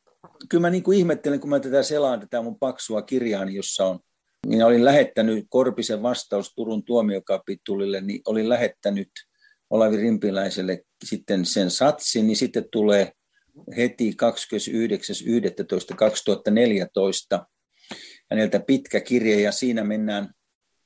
kyllä 0.50 0.62
mä 0.62 0.70
niin 0.70 0.84
kuin 0.84 0.98
ihmettelen, 0.98 1.40
kun 1.40 1.50
mä 1.50 1.60
tätä 1.60 1.84
selaan, 1.84 2.20
tätä 2.20 2.42
mun 2.42 2.60
paksua 2.60 3.02
kirjaani, 3.02 3.56
jossa 3.56 3.86
on, 3.86 4.00
minä 4.48 4.66
olin 4.66 4.86
lähettänyt 4.86 5.46
Korpisen 5.50 6.04
vastaus 6.04 6.54
Turun 6.56 6.84
tuomiokapitulille, 6.84 8.02
niin 8.02 8.22
olin 8.26 8.50
lähettänyt 8.50 9.10
Olavi 9.70 9.98
Rimpiläiselle 9.98 10.84
sitten 11.06 11.46
sen 11.46 11.72
satsin, 11.72 12.28
niin 12.28 12.38
sitten 12.38 12.66
tulee 12.72 13.12
heti 13.78 14.12
29.11.2014 17.38 17.46
häneltä 18.32 18.60
pitkä 18.60 19.00
kirje 19.00 19.42
ja 19.42 19.52
siinä 19.52 19.84
mennään 19.84 20.30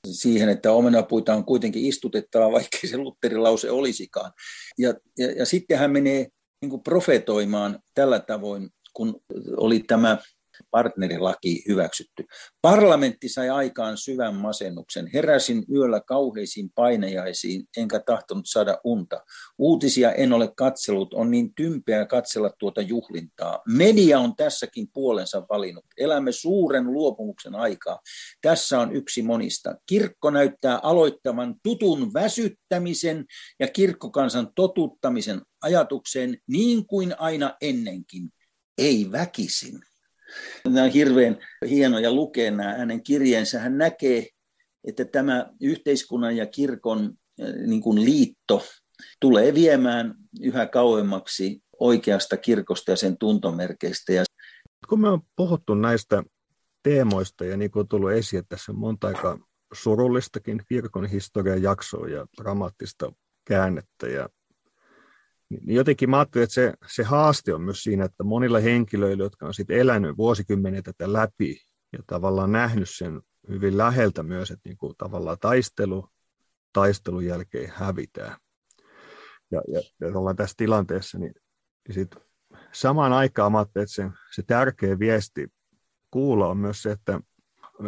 siihen, 0.07 0.49
että 0.49 0.71
omenapuita 0.71 1.33
on 1.33 1.45
kuitenkin 1.45 1.85
istutettava, 1.85 2.51
vaikkei 2.57 2.89
se 2.89 2.97
Lutterilause 2.97 3.71
olisikaan. 3.71 4.31
Ja, 4.77 4.93
ja, 5.17 5.31
ja 5.31 5.45
sitten 5.45 5.77
hän 5.77 5.91
menee 5.91 6.27
niin 6.61 6.69
kuin 6.69 6.83
profetoimaan 6.83 7.79
tällä 7.93 8.19
tavoin 8.19 8.69
kun 8.93 9.21
oli 9.57 9.79
tämä 9.79 10.17
partnerilaki 10.71 11.63
hyväksytty. 11.67 12.23
Parlamentti 12.61 13.29
sai 13.29 13.49
aikaan 13.49 13.97
syvän 13.97 14.35
masennuksen. 14.35 15.09
Heräsin 15.13 15.63
yöllä 15.71 16.01
kauheisiin 16.01 16.69
painejaisiin, 16.75 17.63
enkä 17.77 17.99
tahtonut 17.99 18.45
saada 18.47 18.77
unta. 18.83 19.23
Uutisia 19.57 20.11
en 20.11 20.33
ole 20.33 20.51
katsellut, 20.55 21.13
on 21.13 21.31
niin 21.31 21.55
tympeää 21.55 22.05
katsella 22.05 22.51
tuota 22.59 22.81
juhlintaa. 22.81 23.59
Media 23.67 24.19
on 24.19 24.35
tässäkin 24.35 24.87
puolensa 24.93 25.41
valinnut. 25.49 25.85
Elämme 25.97 26.31
suuren 26.31 26.93
luopumuksen 26.93 27.55
aikaa. 27.55 27.99
Tässä 28.41 28.79
on 28.79 28.95
yksi 28.95 29.21
monista. 29.21 29.75
Kirkko 29.85 30.29
näyttää 30.29 30.79
aloittavan 30.83 31.55
tutun 31.63 32.13
väsyttämisen 32.13 33.25
ja 33.59 33.67
kirkkokansan 33.67 34.49
totuttamisen 34.55 35.41
ajatukseen 35.61 36.37
niin 36.47 36.87
kuin 36.87 37.19
aina 37.19 37.55
ennenkin 37.61 38.29
ei 38.77 39.11
väkisin. 39.11 39.90
Nämä 40.65 40.83
on 40.83 40.91
hirveän 40.91 41.37
hienoja 41.69 42.13
lukea 42.13 42.51
nämä 42.51 42.77
hänen 42.77 43.03
kirjeensä. 43.03 43.59
Hän 43.59 43.77
näkee, 43.77 44.27
että 44.87 45.05
tämä 45.05 45.53
yhteiskunnan 45.61 46.37
ja 46.37 46.45
kirkon 46.45 47.13
eh, 47.39 47.67
niin 47.67 47.81
kuin 47.81 48.05
liitto 48.05 48.65
tulee 49.19 49.53
viemään 49.53 50.15
yhä 50.41 50.65
kauemmaksi 50.65 51.61
oikeasta 51.79 52.37
kirkosta 52.37 52.91
ja 52.91 52.97
sen 52.97 53.17
tuntomerkeistä. 53.17 54.13
Ja 54.13 54.23
kun 54.89 55.01
me 55.01 55.09
on 55.09 55.21
puhuttu 55.35 55.75
näistä 55.75 56.23
teemoista 56.83 57.45
ja 57.45 57.57
niin 57.57 57.71
kuin 57.71 57.81
on 57.81 57.87
tullut 57.87 58.11
esiin, 58.11 58.39
että 58.39 58.55
tässä 58.55 58.71
on 58.71 58.77
monta 58.77 59.07
aika 59.07 59.39
surullistakin 59.73 60.61
kirkon 60.69 61.05
historian 61.05 61.61
jaksoa 61.61 62.07
ja 62.07 62.25
dramaattista 62.41 63.11
käännettä 63.47 64.07
ja 64.07 64.29
niin 65.51 65.75
jotenkin 65.75 66.09
mä 66.09 66.19
ajattelin, 66.19 66.43
että 66.43 66.53
se, 66.53 66.73
se 66.87 67.03
haaste 67.03 67.53
on 67.53 67.61
myös 67.61 67.83
siinä, 67.83 68.05
että 68.05 68.23
monilla 68.23 68.59
henkilöillä, 68.59 69.23
jotka 69.23 69.45
on 69.45 69.53
sitten 69.53 69.77
elänyt 69.77 70.17
vuosikymmeniä 70.17 70.81
tätä 70.81 71.13
läpi 71.13 71.57
ja 71.93 71.99
tavallaan 72.07 72.51
nähnyt 72.51 72.89
sen 72.89 73.21
hyvin 73.49 73.77
läheltä 73.77 74.23
myös, 74.23 74.51
että 74.51 74.69
niin 74.69 74.77
kuin 74.77 74.93
tavallaan 74.97 75.37
taistelu 75.39 76.07
taistelun 76.73 77.25
jälkeen 77.25 77.73
hävitään. 77.75 78.37
Ja, 79.51 79.61
ja, 79.67 79.81
ja 79.99 80.17
ollaan 80.17 80.35
tässä 80.35 80.53
tilanteessa, 80.57 81.19
niin, 81.19 81.33
niin 81.87 81.93
sit 81.93 82.15
samaan 82.71 83.13
aikaan 83.13 83.51
mä 83.51 83.57
ajattelin, 83.57 83.83
että 83.83 83.95
se, 83.95 84.09
se 84.35 84.43
tärkeä 84.47 84.99
viesti 84.99 85.47
kuulla 86.11 86.47
on 86.47 86.57
myös 86.57 86.81
se, 86.81 86.91
että 86.91 87.19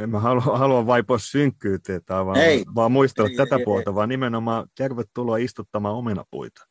en 0.02 0.10
mä 0.10 0.20
halua, 0.20 0.58
halua 0.58 0.86
vaipua 0.86 1.18
synkkyyteen 1.18 2.02
tai 2.06 2.26
vaan, 2.26 2.38
ei, 2.38 2.66
vaan 2.76 2.92
muistella 2.92 3.30
ei, 3.30 3.36
tätä 3.36 3.56
ei, 3.56 3.66
puolta, 3.66 3.92
ei. 3.92 3.96
vaan 3.96 4.10
nimenomaan 4.10 4.68
tervetuloa 4.78 5.38
istuttamaan 5.38 5.96
omenapuita. 5.96 6.68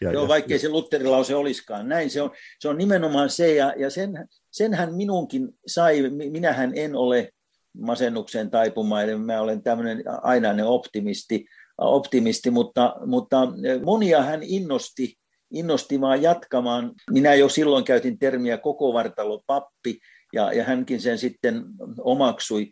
Ja, 0.00 0.12
Joo, 0.12 0.22
ja, 0.22 0.28
vaikkei 0.28 0.58
se 0.58 0.68
Lutterilause 0.68 1.34
olisikaan. 1.34 1.88
Näin 1.88 2.10
se 2.10 2.22
on, 2.22 2.30
se 2.60 2.68
on 2.68 2.78
nimenomaan 2.78 3.30
se, 3.30 3.54
ja, 3.54 3.74
ja 3.76 3.90
sen, 3.90 4.28
senhän 4.50 4.94
minunkin 4.94 5.48
sai, 5.66 6.10
minähän 6.10 6.72
en 6.74 6.96
ole 6.96 7.30
masennukseen 7.78 8.50
taipumainen, 8.50 9.20
mä 9.20 9.40
olen 9.40 9.62
tämmöinen 9.62 10.02
ainainen 10.22 10.66
optimisti, 10.66 11.46
optimisti 11.78 12.50
mutta, 12.50 12.96
mutta 13.06 13.48
monia 13.84 14.22
hän 14.22 14.42
innosti, 14.42 15.14
innosti 15.50 16.00
vaan 16.00 16.22
jatkamaan. 16.22 16.92
Minä 17.10 17.34
jo 17.34 17.48
silloin 17.48 17.84
käytin 17.84 18.18
termiä 18.18 18.58
koko 18.58 18.92
vartalo 18.92 19.42
pappi, 19.46 19.98
ja, 20.32 20.52
ja 20.52 20.64
hänkin 20.64 21.00
sen 21.00 21.18
sitten 21.18 21.64
omaksui, 22.00 22.70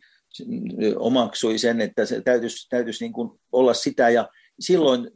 omaksui 0.97 1.59
sen, 1.59 1.81
että 1.81 2.07
se 2.07 2.21
täytyisi, 2.21 2.69
täytyisi 2.69 3.05
niin 3.05 3.13
kuin 3.13 3.31
olla 3.53 3.75
sitä, 3.75 4.09
ja 4.11 4.29
silloin 4.61 5.11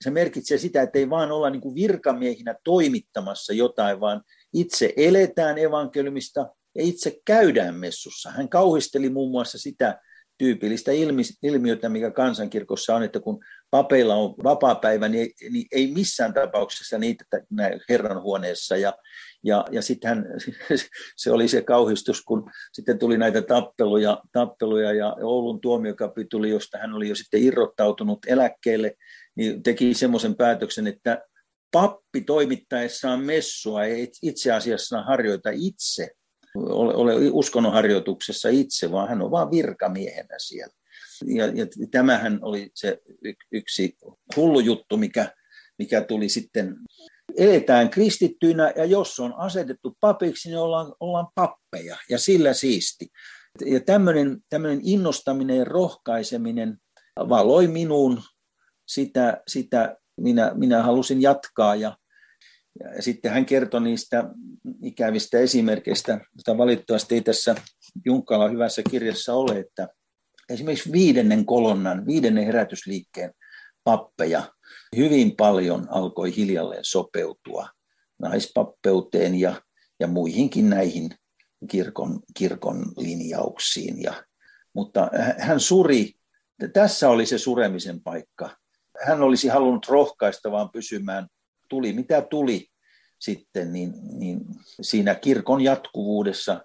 se 0.00 0.10
merkitsee 0.10 0.58
sitä, 0.58 0.82
että 0.82 0.98
ei 0.98 1.10
vaan 1.10 1.32
olla 1.32 1.50
niin 1.50 1.60
kuin 1.60 1.74
virkamiehinä 1.74 2.54
toimittamassa 2.64 3.52
jotain, 3.52 4.00
vaan 4.00 4.22
itse 4.52 4.92
eletään 4.96 5.58
evankeliumista 5.58 6.40
ja 6.74 6.82
itse 6.82 7.20
käydään 7.24 7.74
messussa. 7.74 8.30
Hän 8.30 8.48
kauhisteli 8.48 9.10
muun 9.10 9.30
muassa 9.30 9.58
sitä 9.58 10.00
tyypillistä 10.38 10.90
ilmiötä, 11.42 11.88
mikä 11.88 12.10
kansankirkossa 12.10 12.96
on, 12.96 13.02
että 13.02 13.20
kun 13.20 13.44
papeilla 13.70 14.14
on 14.14 14.34
vapaa-päivä, 14.44 15.08
niin, 15.08 15.30
niin 15.50 15.66
ei 15.72 15.92
missään 15.94 16.34
tapauksessa 16.34 16.98
niitä 16.98 17.24
Herran 17.88 18.22
huoneessa. 18.22 18.76
Ja, 18.76 18.92
ja, 19.44 19.64
ja 19.70 19.82
sitten 19.82 20.26
se 21.16 21.30
oli 21.30 21.48
se 21.48 21.62
kauhistus, 21.62 22.22
kun 22.22 22.50
sitten 22.72 22.98
tuli 22.98 23.18
näitä 23.18 23.42
tappeluja, 23.42 24.22
tappeluja 24.32 24.92
ja 24.92 25.16
Oulun 25.22 25.60
tuomiokapituli, 25.60 26.50
josta 26.50 26.78
hän 26.78 26.94
oli 26.94 27.08
jo 27.08 27.14
sitten 27.14 27.42
irrottautunut 27.42 28.18
eläkkeelle, 28.26 28.94
niin 29.36 29.62
teki 29.62 29.94
semmoisen 29.94 30.34
päätöksen, 30.34 30.86
että 30.86 31.22
pappi 31.72 32.20
toimittaessaan 32.20 33.20
messua 33.20 33.84
ei 33.84 34.12
itse 34.22 34.52
asiassa 34.52 35.02
harjoita 35.02 35.50
itse, 35.52 36.10
ole, 36.56 36.94
ole 36.94 37.14
uskonnonharjoituksessa 37.32 38.48
itse, 38.48 38.92
vaan 38.92 39.08
hän 39.08 39.22
on 39.22 39.30
vain 39.30 39.50
virkamiehenä 39.50 40.34
siellä. 40.38 40.79
Ja, 41.26 41.46
ja 41.46 41.66
tämähän 41.90 42.38
oli 42.42 42.70
se 42.74 42.98
yksi 43.52 43.96
hullu 44.36 44.60
juttu, 44.60 44.96
mikä, 44.96 45.32
mikä 45.78 46.00
tuli 46.00 46.28
sitten. 46.28 46.76
Eletään 47.36 47.90
kristittyinä 47.90 48.72
ja 48.76 48.84
jos 48.84 49.20
on 49.20 49.34
asetettu 49.36 49.96
papiksi, 50.00 50.48
niin 50.48 50.58
ollaan, 50.58 50.94
ollaan 51.00 51.28
pappeja 51.34 51.96
ja 52.08 52.18
sillä 52.18 52.52
siisti. 52.52 53.06
Ja 53.64 53.80
tämmöinen, 53.80 54.38
tämmöinen 54.48 54.80
innostaminen 54.82 55.56
ja 55.56 55.64
rohkaiseminen 55.64 56.76
valoi 57.28 57.68
minuun 57.68 58.22
sitä, 58.88 59.42
sitä 59.48 59.96
minä, 60.20 60.52
minä 60.54 60.82
halusin 60.82 61.22
jatkaa 61.22 61.74
ja, 61.74 61.96
ja 62.96 63.02
sitten 63.02 63.32
hän 63.32 63.46
kertoi 63.46 63.80
niistä 63.80 64.24
ikävistä 64.82 65.38
esimerkkeistä, 65.38 66.12
joita 66.12 66.58
valitettavasti 66.58 67.14
ei 67.14 67.20
tässä 67.20 67.54
Junkkala 68.04 68.48
hyvässä 68.48 68.82
kirjassa 68.90 69.34
ole, 69.34 69.58
että 69.58 69.88
esimerkiksi 70.50 70.92
viidennen 70.92 71.46
kolonnan, 71.46 72.06
viidennen 72.06 72.44
herätysliikkeen 72.44 73.32
pappeja 73.84 74.42
hyvin 74.96 75.36
paljon 75.36 75.86
alkoi 75.90 76.36
hiljalleen 76.36 76.84
sopeutua 76.84 77.68
naispappeuteen 78.18 79.34
ja, 79.34 79.62
ja 80.00 80.06
muihinkin 80.06 80.70
näihin 80.70 81.10
kirkon, 81.70 82.20
kirkon 82.36 82.92
linjauksiin. 82.96 84.02
Ja, 84.02 84.24
mutta 84.74 85.10
hän 85.38 85.60
suri, 85.60 86.12
tässä 86.72 87.08
oli 87.08 87.26
se 87.26 87.38
suremisen 87.38 88.02
paikka. 88.02 88.56
Hän 89.06 89.22
olisi 89.22 89.48
halunnut 89.48 89.86
rohkaista 89.88 90.50
vaan 90.50 90.70
pysymään, 90.70 91.26
tuli 91.68 91.92
mitä 91.92 92.22
tuli 92.22 92.66
sitten, 93.18 93.72
niin, 93.72 93.92
niin 94.18 94.40
siinä 94.80 95.14
kirkon 95.14 95.60
jatkuvuudessa 95.60 96.64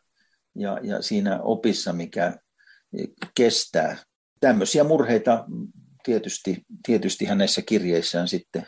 ja, 0.56 0.80
ja 0.84 1.02
siinä 1.02 1.42
opissa, 1.42 1.94
mikä 1.94 2.38
kestää. 3.36 3.98
Tämmöisiä 4.40 4.84
murheita 4.84 5.46
tietysti, 6.04 6.66
tietysti 6.86 7.26
hänessä 7.26 7.62
kirjeissään 7.62 8.28
sitten 8.28 8.68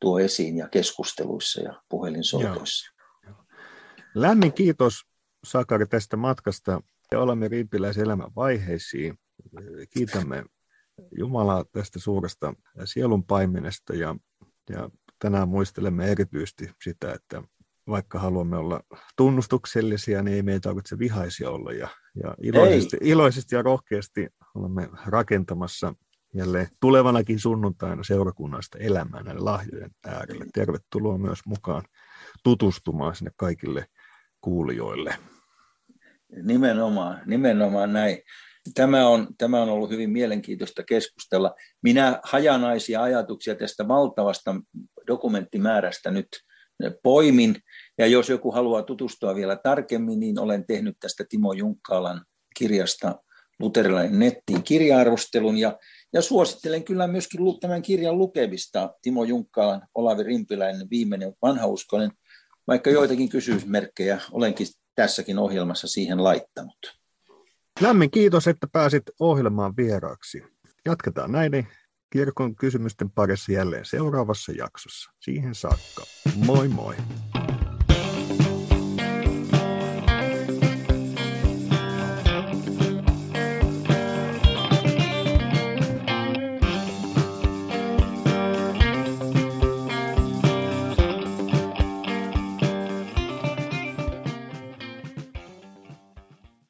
tuo 0.00 0.18
esiin 0.18 0.56
ja 0.56 0.68
keskusteluissa 0.68 1.60
ja 1.60 1.82
puhelinsoitoissa. 1.88 2.92
Lämmin 4.14 4.52
kiitos 4.52 5.02
Sakari 5.44 5.86
tästä 5.86 6.16
matkasta 6.16 6.82
ja 7.12 7.20
olemme 7.20 7.48
riippiläisen 7.48 8.04
elämän 8.04 8.34
vaiheisiin. 8.36 9.18
Kiitämme 9.90 10.44
Jumalaa 11.18 11.64
tästä 11.72 11.98
suuresta 11.98 12.54
sielun 12.84 13.24
paimenesta 13.24 13.94
ja, 13.94 14.16
ja 14.70 14.90
tänään 15.18 15.48
muistelemme 15.48 16.06
erityisesti 16.06 16.70
sitä, 16.84 17.12
että 17.12 17.42
vaikka 17.88 18.18
haluamme 18.18 18.56
olla 18.56 18.80
tunnustuksellisia, 19.16 20.22
niin 20.22 20.34
ei 20.34 20.42
meitä 20.42 20.60
tarvitse 20.60 20.98
vihaisia 20.98 21.50
olla. 21.50 21.72
Ja, 21.72 21.88
ja 22.22 22.34
iloisesti, 22.42 22.96
iloisesti 23.00 23.54
ja 23.54 23.62
rohkeasti 23.62 24.28
olemme 24.54 24.88
rakentamassa 25.06 25.94
jälleen 26.34 26.68
tulevanakin 26.80 27.38
sunnuntaina 27.38 28.04
seurakunnasta 28.04 28.78
elämään 28.78 29.24
näiden 29.24 29.44
lahjojen 29.44 29.90
äärelle. 30.06 30.46
Tervetuloa 30.54 31.18
myös 31.18 31.38
mukaan 31.46 31.82
tutustumaan 32.44 33.14
sinne 33.14 33.30
kaikille 33.36 33.86
kuulijoille. 34.40 35.14
Nimenomaan, 36.42 37.20
nimenomaan 37.26 37.92
näin. 37.92 38.18
Tämä 38.74 39.08
on, 39.08 39.28
tämä 39.38 39.62
on 39.62 39.68
ollut 39.68 39.90
hyvin 39.90 40.10
mielenkiintoista 40.10 40.82
keskustella. 40.82 41.54
Minä 41.82 42.20
hajanaisia 42.22 43.02
ajatuksia 43.02 43.54
tästä 43.54 43.88
valtavasta 43.88 44.54
dokumenttimäärästä 45.06 46.10
nyt 46.10 46.28
poimin. 47.02 47.56
Ja 47.98 48.06
jos 48.06 48.28
joku 48.28 48.52
haluaa 48.52 48.82
tutustua 48.82 49.34
vielä 49.34 49.56
tarkemmin, 49.56 50.20
niin 50.20 50.38
olen 50.38 50.66
tehnyt 50.66 50.96
tästä 51.00 51.24
Timo 51.28 51.52
Junkkaalan 51.52 52.24
kirjasta 52.58 53.22
luterilainen 53.60 54.18
nettiin 54.18 54.62
kirja-arvostelun 54.62 55.58
ja, 55.58 55.78
ja 56.12 56.22
suosittelen 56.22 56.84
kyllä 56.84 57.06
myöskin 57.06 57.40
tämän 57.60 57.82
kirjan 57.82 58.18
lukemista. 58.18 58.94
Timo 59.02 59.24
Junkkaalan, 59.24 59.82
Olavi 59.94 60.22
Rimpiläinen, 60.22 60.90
viimeinen 60.90 61.32
vanhauskoinen, 61.42 62.10
vaikka 62.68 62.90
joitakin 62.90 63.28
kysymysmerkkejä 63.28 64.20
olenkin 64.32 64.66
tässäkin 64.94 65.38
ohjelmassa 65.38 65.88
siihen 65.88 66.24
laittanut. 66.24 67.02
Lämmin 67.80 68.10
kiitos, 68.10 68.48
että 68.48 68.66
pääsit 68.72 69.02
ohjelmaan 69.20 69.76
vieraaksi. 69.76 70.42
Jatketaan 70.84 71.32
näiden 71.32 71.68
kirkon 72.10 72.56
kysymysten 72.56 73.10
parissa 73.10 73.52
jälleen 73.52 73.84
seuraavassa 73.84 74.52
jaksossa. 74.52 75.10
Siihen 75.20 75.54
saakka. 75.54 76.02
Moi 76.36 76.68
moi! 76.68 76.94